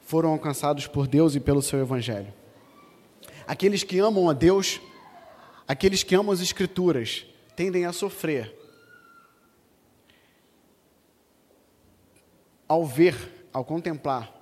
foram 0.00 0.30
alcançados 0.30 0.88
por 0.88 1.06
Deus 1.06 1.36
e 1.36 1.40
pelo 1.40 1.62
seu 1.62 1.78
Evangelho. 1.78 2.34
Aqueles 3.46 3.84
que 3.84 4.00
amam 4.00 4.28
a 4.28 4.32
Deus, 4.32 4.80
aqueles 5.68 6.02
que 6.02 6.16
amam 6.16 6.32
as 6.32 6.40
Escrituras, 6.40 7.24
tendem 7.54 7.84
a 7.84 7.92
sofrer 7.92 8.58
ao 12.66 12.84
ver, 12.84 13.46
ao 13.52 13.64
contemplar 13.64 14.34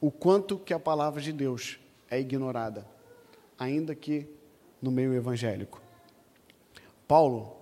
o 0.00 0.10
quanto 0.10 0.56
que 0.56 0.72
a 0.72 0.80
palavra 0.80 1.20
de 1.20 1.30
Deus 1.30 1.78
é 2.10 2.18
ignorada, 2.18 2.88
ainda 3.58 3.94
que 3.94 4.26
no 4.80 4.90
meio 4.90 5.12
evangélico. 5.12 5.78
Paulo 7.06 7.61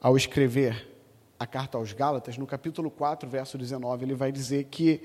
ao 0.00 0.16
escrever 0.16 0.88
a 1.38 1.46
carta 1.46 1.76
aos 1.78 1.92
Gálatas, 1.92 2.38
no 2.38 2.46
capítulo 2.46 2.90
4, 2.90 3.28
verso 3.28 3.58
19, 3.58 4.04
ele 4.04 4.14
vai 4.14 4.32
dizer 4.32 4.64
que 4.64 5.02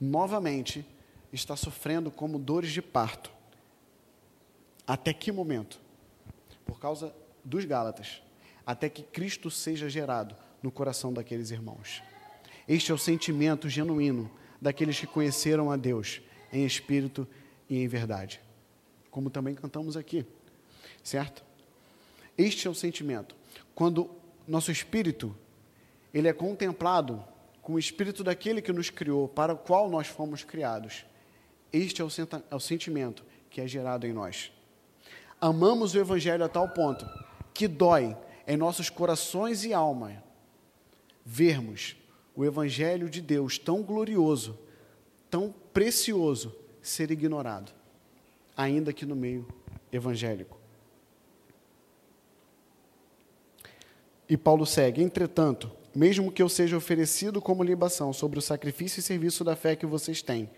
novamente 0.00 0.86
está 1.32 1.56
sofrendo 1.56 2.10
como 2.10 2.38
dores 2.38 2.70
de 2.72 2.80
parto. 2.80 3.30
Até 4.86 5.12
que 5.12 5.32
momento? 5.32 5.80
Por 6.64 6.78
causa 6.78 7.14
dos 7.44 7.64
Gálatas, 7.64 8.22
até 8.64 8.88
que 8.88 9.02
Cristo 9.02 9.50
seja 9.50 9.88
gerado 9.88 10.34
no 10.62 10.70
coração 10.70 11.12
daqueles 11.12 11.50
irmãos. 11.50 12.02
Este 12.68 12.90
é 12.90 12.94
o 12.94 12.98
sentimento 12.98 13.68
genuíno 13.68 14.30
daqueles 14.60 14.98
que 14.98 15.06
conheceram 15.06 15.70
a 15.70 15.76
Deus 15.76 16.20
em 16.52 16.64
espírito 16.64 17.26
e 17.68 17.78
em 17.78 17.86
verdade. 17.86 18.40
Como 19.10 19.30
também 19.30 19.54
cantamos 19.54 19.96
aqui, 19.96 20.24
certo? 21.02 21.44
Este 22.36 22.66
é 22.66 22.70
o 22.70 22.74
sentimento. 22.74 23.36
Quando 23.74 24.10
nosso 24.46 24.70
espírito, 24.70 25.36
ele 26.12 26.28
é 26.28 26.32
contemplado 26.32 27.22
com 27.62 27.74
o 27.74 27.78
espírito 27.78 28.22
daquele 28.22 28.62
que 28.62 28.72
nos 28.72 28.90
criou, 28.90 29.28
para 29.28 29.54
o 29.54 29.58
qual 29.58 29.90
nós 29.90 30.06
fomos 30.06 30.44
criados. 30.44 31.04
Este 31.72 32.00
é 32.00 32.04
o, 32.04 32.08
é 32.50 32.54
o 32.54 32.60
sentimento 32.60 33.24
que 33.50 33.60
é 33.60 33.66
gerado 33.66 34.06
em 34.06 34.12
nós. 34.12 34.52
Amamos 35.40 35.94
o 35.94 35.98
Evangelho 35.98 36.44
a 36.44 36.48
tal 36.48 36.68
ponto 36.68 37.06
que 37.52 37.66
dói 37.66 38.16
em 38.46 38.56
nossos 38.56 38.88
corações 38.88 39.64
e 39.64 39.74
alma 39.74 40.22
vermos 41.24 41.96
o 42.34 42.44
Evangelho 42.44 43.10
de 43.10 43.20
Deus 43.20 43.58
tão 43.58 43.82
glorioso 43.82 44.58
tão 45.30 45.54
precioso 45.72 46.54
ser 46.80 47.10
ignorado, 47.10 47.72
ainda 48.56 48.92
que 48.92 49.04
no 49.04 49.16
meio 49.16 49.46
evangélico. 49.92 50.58
E 54.28 54.36
Paulo 54.36 54.66
segue: 54.66 55.02
Entretanto, 55.02 55.70
mesmo 55.94 56.30
que 56.30 56.42
eu 56.42 56.48
seja 56.48 56.76
oferecido 56.76 57.40
como 57.40 57.62
libação 57.62 58.12
sobre 58.12 58.38
o 58.38 58.42
sacrifício 58.42 59.00
e 59.00 59.02
serviço 59.02 59.42
da 59.42 59.56
fé 59.56 59.74
que 59.76 59.86
vocês 59.86 60.22
têm, 60.22 60.50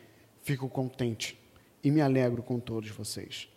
fico 0.42 0.68
contente 0.68 1.38
e 1.82 1.90
me 1.90 2.00
alegro 2.00 2.42
com 2.42 2.58
todos 2.58 2.90
vocês. 2.90 3.48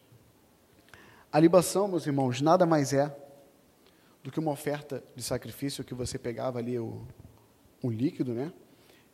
A 1.31 1.39
libação, 1.39 1.87
meus 1.87 2.05
irmãos, 2.05 2.41
nada 2.41 2.65
mais 2.65 2.93
é 2.93 3.15
do 4.23 4.31
que 4.31 4.39
uma 4.39 4.51
oferta 4.51 5.03
de 5.15 5.23
sacrifício 5.23 5.83
que 5.83 5.93
você 5.93 6.19
pegava 6.19 6.59
ali 6.59 6.77
o, 6.77 7.07
um 7.83 7.89
líquido, 7.89 8.33
né? 8.33 8.51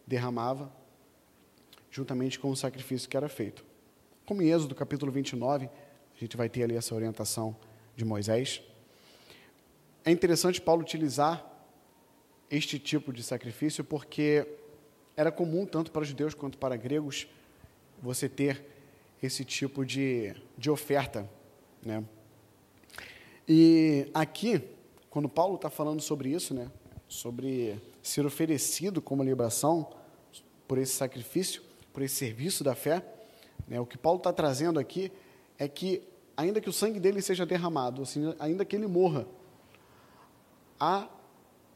Derramava, 0.06 0.72
juntamente 1.90 2.40
com 2.40 2.50
o 2.50 2.56
sacrifício 2.56 3.08
que 3.08 3.16
era 3.16 3.30
feito. 3.30 3.64
Como 4.26 4.42
em 4.42 4.50
Êxodo 4.50 4.76
capítulo 4.76 5.12
29, 5.12 5.66
a 5.68 6.20
gente 6.20 6.36
vai 6.36 6.50
ter 6.50 6.64
ali 6.64 6.76
essa 6.76 6.94
orientação 6.94 7.56
de 7.96 8.04
Moisés. 8.04 8.62
É 10.08 10.12
interessante 10.12 10.62
Paulo 10.62 10.84
utilizar 10.84 11.46
este 12.50 12.80
tipo 12.80 13.12
de 13.12 13.22
sacrifício 13.22 13.84
porque 13.84 14.48
era 15.18 15.30
comum, 15.30 15.66
tanto 15.66 15.92
para 15.92 16.06
judeus 16.06 16.34
quanto 16.34 16.58
para 16.58 16.78
gregos, 16.78 17.28
você 18.02 18.30
ter 18.30 18.64
esse 19.22 19.44
tipo 19.44 19.86
de, 19.86 20.34
de 20.58 20.70
oferta. 20.70 21.30
Né? 21.86 22.06
E 23.46 24.10
aqui, 24.14 24.64
quando 25.10 25.28
Paulo 25.28 25.56
está 25.56 25.70
falando 25.70 26.00
sobre 26.00 26.30
isso, 26.30 26.54
né, 26.54 26.72
sobre 27.10 27.78
ser 28.02 28.26
oferecido 28.26 29.02
como 29.02 29.22
libação 29.22 29.92
por 30.70 30.78
esse 30.78 30.94
sacrifício, 30.94 31.62
por 31.92 32.02
esse 32.02 32.16
serviço 32.16 32.64
da 32.64 32.76
fé, 32.76 33.04
né, 33.68 33.78
o 33.78 33.86
que 33.86 33.98
Paulo 33.98 34.20
está 34.20 34.32
trazendo 34.32 34.80
aqui 34.80 35.12
é 35.60 35.68
que, 35.68 36.02
ainda 36.38 36.62
que 36.62 36.70
o 36.70 36.74
sangue 36.74 36.98
dele 36.98 37.22
seja 37.22 37.46
derramado, 37.46 38.04
assim, 38.04 38.34
ainda 38.40 38.64
que 38.64 38.74
ele 38.74 38.88
morra, 38.88 39.28
há, 40.80 41.08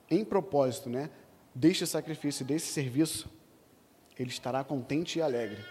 em 0.09 0.23
propósito, 0.23 0.89
né, 0.89 1.09
deste 1.53 1.85
sacrifício, 1.85 2.45
desse 2.45 2.67
serviço, 2.67 3.29
ele 4.17 4.29
estará 4.29 4.63
contente 4.63 5.19
e 5.19 5.21
alegre 5.21 5.63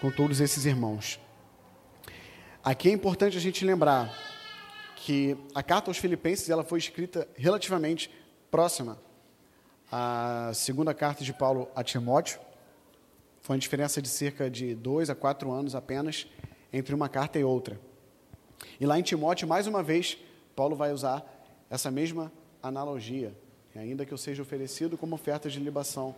com 0.00 0.10
todos 0.10 0.40
esses 0.40 0.64
irmãos. 0.64 1.20
Aqui 2.62 2.88
é 2.88 2.92
importante 2.92 3.36
a 3.36 3.40
gente 3.40 3.64
lembrar 3.64 4.12
que 4.96 5.36
a 5.54 5.62
carta 5.62 5.90
aos 5.90 5.98
Filipenses 5.98 6.48
ela 6.48 6.64
foi 6.64 6.78
escrita 6.78 7.28
relativamente 7.36 8.10
próxima 8.50 8.98
à 9.92 10.50
segunda 10.54 10.94
carta 10.94 11.22
de 11.22 11.32
Paulo 11.32 11.68
a 11.74 11.84
Timóteo. 11.84 12.40
Foi 13.42 13.54
uma 13.54 13.60
diferença 13.60 14.00
de 14.00 14.08
cerca 14.08 14.50
de 14.50 14.74
dois 14.74 15.10
a 15.10 15.14
quatro 15.14 15.52
anos 15.52 15.74
apenas 15.74 16.26
entre 16.72 16.94
uma 16.94 17.08
carta 17.08 17.38
e 17.38 17.44
outra. 17.44 17.78
E 18.80 18.86
lá 18.86 18.98
em 18.98 19.02
Timóteo, 19.02 19.46
mais 19.46 19.66
uma 19.66 19.82
vez, 19.82 20.16
Paulo 20.56 20.74
vai 20.74 20.92
usar 20.92 21.22
essa 21.74 21.90
mesma 21.90 22.32
analogia, 22.62 23.34
ainda 23.74 24.06
que 24.06 24.12
eu 24.12 24.18
seja 24.18 24.42
oferecido 24.42 24.96
como 24.96 25.14
oferta 25.16 25.50
de 25.50 25.58
libação. 25.58 26.14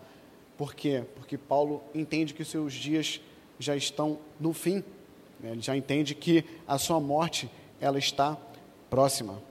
Por 0.56 0.74
quê? 0.74 1.02
Porque 1.14 1.38
Paulo 1.38 1.82
entende 1.94 2.34
que 2.34 2.42
os 2.42 2.48
seus 2.48 2.74
dias 2.74 3.20
já 3.58 3.74
estão 3.74 4.18
no 4.38 4.52
fim. 4.52 4.84
Né? 5.40 5.52
Ele 5.52 5.62
já 5.62 5.74
entende 5.74 6.14
que 6.14 6.44
a 6.68 6.76
sua 6.78 7.00
morte 7.00 7.50
ela 7.80 7.98
está 7.98 8.36
próxima. 8.90 9.42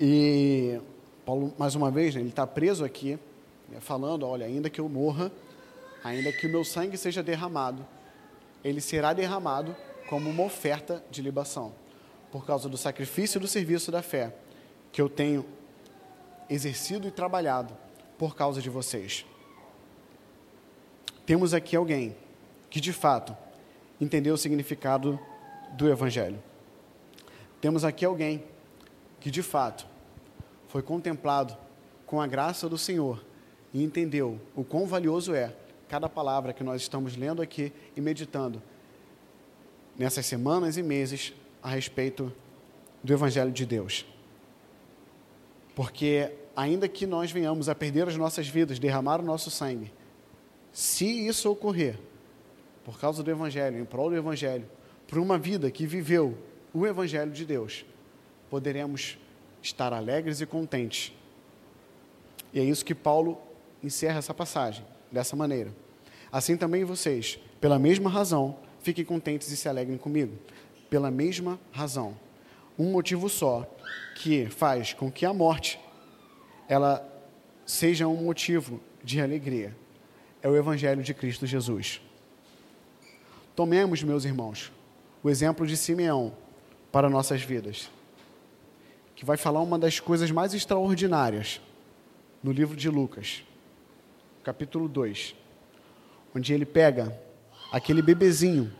E 0.00 0.80
Paulo, 1.24 1.54
mais 1.56 1.76
uma 1.76 1.90
vez, 1.90 2.14
né, 2.14 2.20
ele 2.20 2.30
está 2.30 2.46
preso 2.46 2.84
aqui, 2.84 3.18
né, 3.68 3.78
falando: 3.80 4.26
olha, 4.26 4.44
ainda 4.44 4.68
que 4.68 4.80
eu 4.80 4.88
morra, 4.88 5.30
ainda 6.02 6.32
que 6.32 6.46
o 6.46 6.50
meu 6.50 6.64
sangue 6.64 6.96
seja 6.96 7.22
derramado, 7.22 7.86
ele 8.64 8.80
será 8.80 9.12
derramado 9.12 9.74
como 10.08 10.28
uma 10.28 10.42
oferta 10.42 11.02
de 11.10 11.22
libação, 11.22 11.72
por 12.36 12.44
causa 12.44 12.68
do 12.68 12.76
sacrifício 12.76 13.38
e 13.38 13.40
do 13.40 13.48
serviço 13.48 13.90
da 13.90 14.02
fé 14.02 14.30
que 14.92 15.00
eu 15.00 15.08
tenho 15.08 15.42
exercido 16.50 17.08
e 17.08 17.10
trabalhado 17.10 17.74
por 18.18 18.36
causa 18.36 18.60
de 18.60 18.68
vocês. 18.68 19.24
Temos 21.24 21.54
aqui 21.54 21.74
alguém 21.74 22.14
que 22.68 22.78
de 22.78 22.92
fato 22.92 23.34
entendeu 23.98 24.34
o 24.34 24.36
significado 24.36 25.18
do 25.78 25.88
Evangelho. 25.88 26.38
Temos 27.58 27.84
aqui 27.84 28.04
alguém 28.04 28.44
que 29.18 29.30
de 29.30 29.42
fato 29.42 29.86
foi 30.68 30.82
contemplado 30.82 31.56
com 32.04 32.20
a 32.20 32.26
graça 32.26 32.68
do 32.68 32.76
Senhor 32.76 33.24
e 33.72 33.82
entendeu 33.82 34.38
o 34.54 34.62
quão 34.62 34.86
valioso 34.86 35.34
é 35.34 35.56
cada 35.88 36.06
palavra 36.06 36.52
que 36.52 36.62
nós 36.62 36.82
estamos 36.82 37.16
lendo 37.16 37.40
aqui 37.40 37.72
e 37.96 38.00
meditando 38.02 38.62
nessas 39.96 40.26
semanas 40.26 40.76
e 40.76 40.82
meses 40.82 41.32
a 41.66 41.70
respeito 41.70 42.32
do 43.02 43.12
Evangelho 43.12 43.50
de 43.50 43.66
Deus. 43.66 44.06
Porque, 45.74 46.30
ainda 46.54 46.86
que 46.86 47.08
nós 47.08 47.32
venhamos 47.32 47.68
a 47.68 47.74
perder 47.74 48.06
as 48.06 48.16
nossas 48.16 48.46
vidas, 48.46 48.78
derramar 48.78 49.18
o 49.20 49.24
nosso 49.24 49.50
sangue, 49.50 49.92
se 50.72 51.26
isso 51.26 51.50
ocorrer, 51.50 51.98
por 52.84 53.00
causa 53.00 53.20
do 53.20 53.28
Evangelho, 53.32 53.80
em 53.80 53.84
prol 53.84 54.10
do 54.10 54.16
Evangelho, 54.16 54.64
por 55.08 55.18
uma 55.18 55.36
vida 55.36 55.68
que 55.68 55.88
viveu 55.88 56.38
o 56.72 56.86
Evangelho 56.86 57.32
de 57.32 57.44
Deus, 57.44 57.84
poderemos 58.48 59.18
estar 59.60 59.92
alegres 59.92 60.40
e 60.40 60.46
contentes. 60.46 61.12
E 62.52 62.60
é 62.60 62.62
isso 62.62 62.84
que 62.84 62.94
Paulo 62.94 63.40
encerra 63.82 64.18
essa 64.18 64.32
passagem, 64.32 64.84
dessa 65.10 65.34
maneira. 65.34 65.74
Assim 66.30 66.56
também 66.56 66.84
vocês, 66.84 67.40
pela 67.60 67.76
mesma 67.76 68.08
razão, 68.08 68.56
fiquem 68.82 69.04
contentes 69.04 69.50
e 69.50 69.56
se 69.56 69.68
alegrem 69.68 69.98
comigo. 69.98 70.38
Pela 70.88 71.10
mesma 71.10 71.58
razão. 71.72 72.16
Um 72.78 72.90
motivo 72.90 73.28
só, 73.28 73.68
que 74.16 74.46
faz 74.46 74.92
com 74.92 75.10
que 75.10 75.26
a 75.26 75.32
morte 75.32 75.78
ela 76.68 77.06
seja 77.64 78.06
um 78.06 78.16
motivo 78.16 78.80
de 79.02 79.20
alegria. 79.20 79.76
É 80.42 80.48
o 80.48 80.56
evangelho 80.56 81.02
de 81.02 81.12
Cristo 81.12 81.46
Jesus. 81.46 82.00
Tomemos, 83.54 84.02
meus 84.02 84.24
irmãos, 84.24 84.72
o 85.22 85.30
exemplo 85.30 85.66
de 85.66 85.76
Simeão 85.76 86.34
para 86.92 87.10
nossas 87.10 87.42
vidas, 87.42 87.90
que 89.14 89.24
vai 89.24 89.36
falar 89.36 89.60
uma 89.60 89.78
das 89.78 89.98
coisas 89.98 90.30
mais 90.30 90.54
extraordinárias 90.54 91.60
no 92.42 92.52
livro 92.52 92.76
de 92.76 92.88
Lucas, 92.88 93.42
capítulo 94.44 94.88
2, 94.88 95.34
onde 96.34 96.52
ele 96.52 96.66
pega 96.66 97.18
aquele 97.72 98.02
bebezinho, 98.02 98.72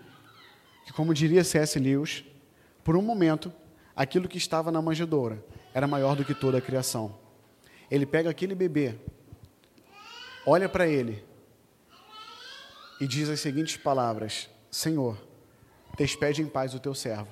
que, 0.87 0.93
como 0.93 1.13
diria 1.13 1.43
C.S. 1.43 1.79
Lewis, 1.81 2.25
por 2.85 2.97
um 2.97 3.03
momento 3.03 3.53
aquilo 3.95 4.29
que 4.29 4.39
estava 4.39 4.71
na 4.71 4.81
manjedoura 4.81 5.45
era 5.75 5.87
maior 5.87 6.15
do 6.15 6.25
que 6.25 6.33
toda 6.33 6.59
a 6.59 6.61
criação. 6.61 7.19
Ele 7.91 8.07
pega 8.07 8.31
aquele 8.31 8.55
bebê, 8.55 8.95
olha 10.47 10.69
para 10.69 10.87
ele 10.87 11.25
e 13.01 13.07
diz 13.07 13.29
as 13.29 13.41
seguintes 13.41 13.77
palavras: 13.77 14.49
Senhor, 14.71 15.21
despede 15.99 16.41
em 16.41 16.47
paz 16.47 16.73
o 16.73 16.79
teu 16.79 16.95
servo, 16.95 17.29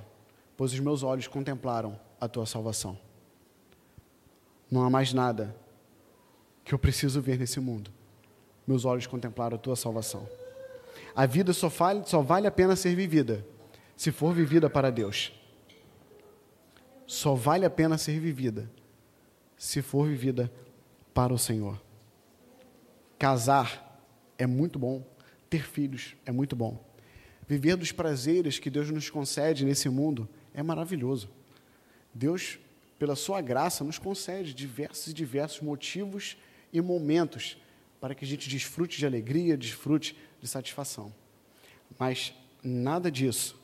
pois 0.57 0.73
os 0.73 0.81
meus 0.81 1.05
olhos 1.05 1.29
contemplaram 1.29 1.99
a 2.21 2.27
tua 2.27 2.47
salvação. 2.47 2.99
Não 4.69 4.83
há 4.83 4.91
mais 4.91 5.13
nada 5.13 5.55
que 6.65 6.75
eu 6.75 6.79
preciso 6.79 7.21
ver 7.21 7.39
nesse 7.39 7.61
mundo. 7.61 7.93
Meus 8.67 8.85
olhos 8.85 9.07
contemplaram 9.07 9.55
a 9.55 9.59
tua 9.59 9.77
salvação. 9.77 10.29
A 11.15 11.27
vida 11.27 11.53
só 11.53 11.69
vale, 11.69 12.03
só 12.07 12.23
vale 12.23 12.47
a 12.47 12.51
pena 12.51 12.75
ser 12.77 12.95
vivida 12.95 13.47
se 13.97 14.11
for 14.11 14.35
vivida 14.35 14.69
para 14.69 14.91
Deus 14.91 15.33
só 17.07 17.35
vale 17.35 17.65
a 17.65 17.71
pena 17.71 17.99
ser 17.99 18.19
vivida 18.19 18.71
se 19.57 19.81
for 19.83 20.09
vivida 20.09 20.53
para 21.13 21.33
o 21.33 21.39
Senhor. 21.39 21.81
Casar 23.19 24.03
é 24.37 24.47
muito 24.47 24.79
bom, 24.79 25.07
ter 25.49 25.65
filhos 25.65 26.17
é 26.27 26.33
muito 26.33 26.57
bom. 26.57 26.85
Viver 27.47 27.77
dos 27.77 27.93
prazeres 27.93 28.59
que 28.59 28.69
Deus 28.69 28.91
nos 28.91 29.09
concede 29.09 29.65
nesse 29.65 29.89
mundo 29.89 30.29
é 30.53 30.63
maravilhoso. 30.63 31.31
Deus, 32.13 32.59
pela 32.99 33.15
sua 33.15 33.41
graça, 33.41 33.85
nos 33.85 33.99
concede 33.99 34.53
diversos 34.53 35.09
e 35.09 35.15
diversos 35.15 35.61
motivos 35.61 36.37
e 36.73 36.81
momentos 36.81 37.57
para 38.01 38.15
que 38.15 38.25
a 38.25 38.29
gente 38.29 38.49
desfrute 38.49 38.99
de 38.99 39.07
alegria, 39.07 39.57
desfrute 39.57 40.17
de 40.45 40.51
satisfação. 40.51 41.11
Mas 41.99 42.35
nada 42.63 43.11
disso 43.11 43.59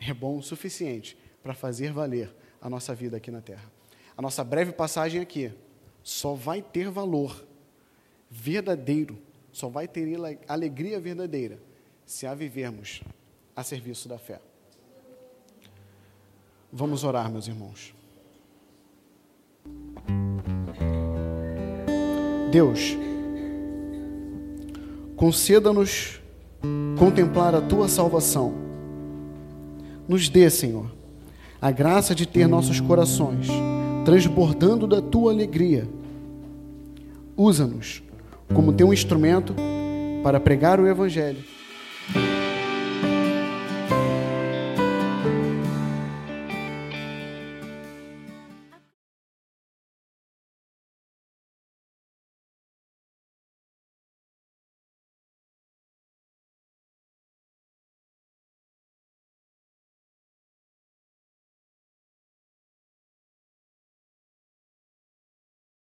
é 0.00 0.14
bom 0.14 0.38
o 0.38 0.42
suficiente 0.42 1.18
para 1.42 1.52
fazer 1.52 1.92
valer 1.92 2.34
a 2.62 2.70
nossa 2.70 2.94
vida 2.94 3.18
aqui 3.18 3.30
na 3.30 3.42
terra. 3.42 3.70
A 4.16 4.22
nossa 4.22 4.42
breve 4.42 4.72
passagem 4.72 5.20
aqui 5.20 5.52
só 6.02 6.32
vai 6.32 6.62
ter 6.62 6.88
valor 6.88 7.46
verdadeiro, 8.30 9.18
só 9.52 9.68
vai 9.68 9.86
ter 9.86 10.08
alegria 10.48 10.98
verdadeira 10.98 11.58
se 12.06 12.26
a 12.26 12.34
vivermos 12.34 13.02
a 13.54 13.62
serviço 13.62 14.08
da 14.08 14.18
fé. 14.18 14.40
Vamos 16.72 17.04
orar, 17.04 17.30
meus 17.30 17.46
irmãos. 17.46 17.94
Deus, 22.50 22.96
conceda-nos 25.16 26.20
contemplar 26.98 27.54
a 27.54 27.60
tua 27.60 27.88
salvação. 27.88 28.54
Nos 30.08 30.28
dê, 30.28 30.48
Senhor, 30.50 30.90
a 31.60 31.70
graça 31.70 32.14
de 32.14 32.26
ter 32.26 32.46
nossos 32.46 32.80
corações 32.80 33.48
transbordando 34.04 34.86
da 34.86 35.00
tua 35.00 35.32
alegria. 35.32 35.88
Usa-nos 37.36 38.02
como 38.52 38.72
teu 38.72 38.92
instrumento 38.92 39.54
para 40.22 40.38
pregar 40.38 40.78
o 40.78 40.86
Evangelho 40.86 41.42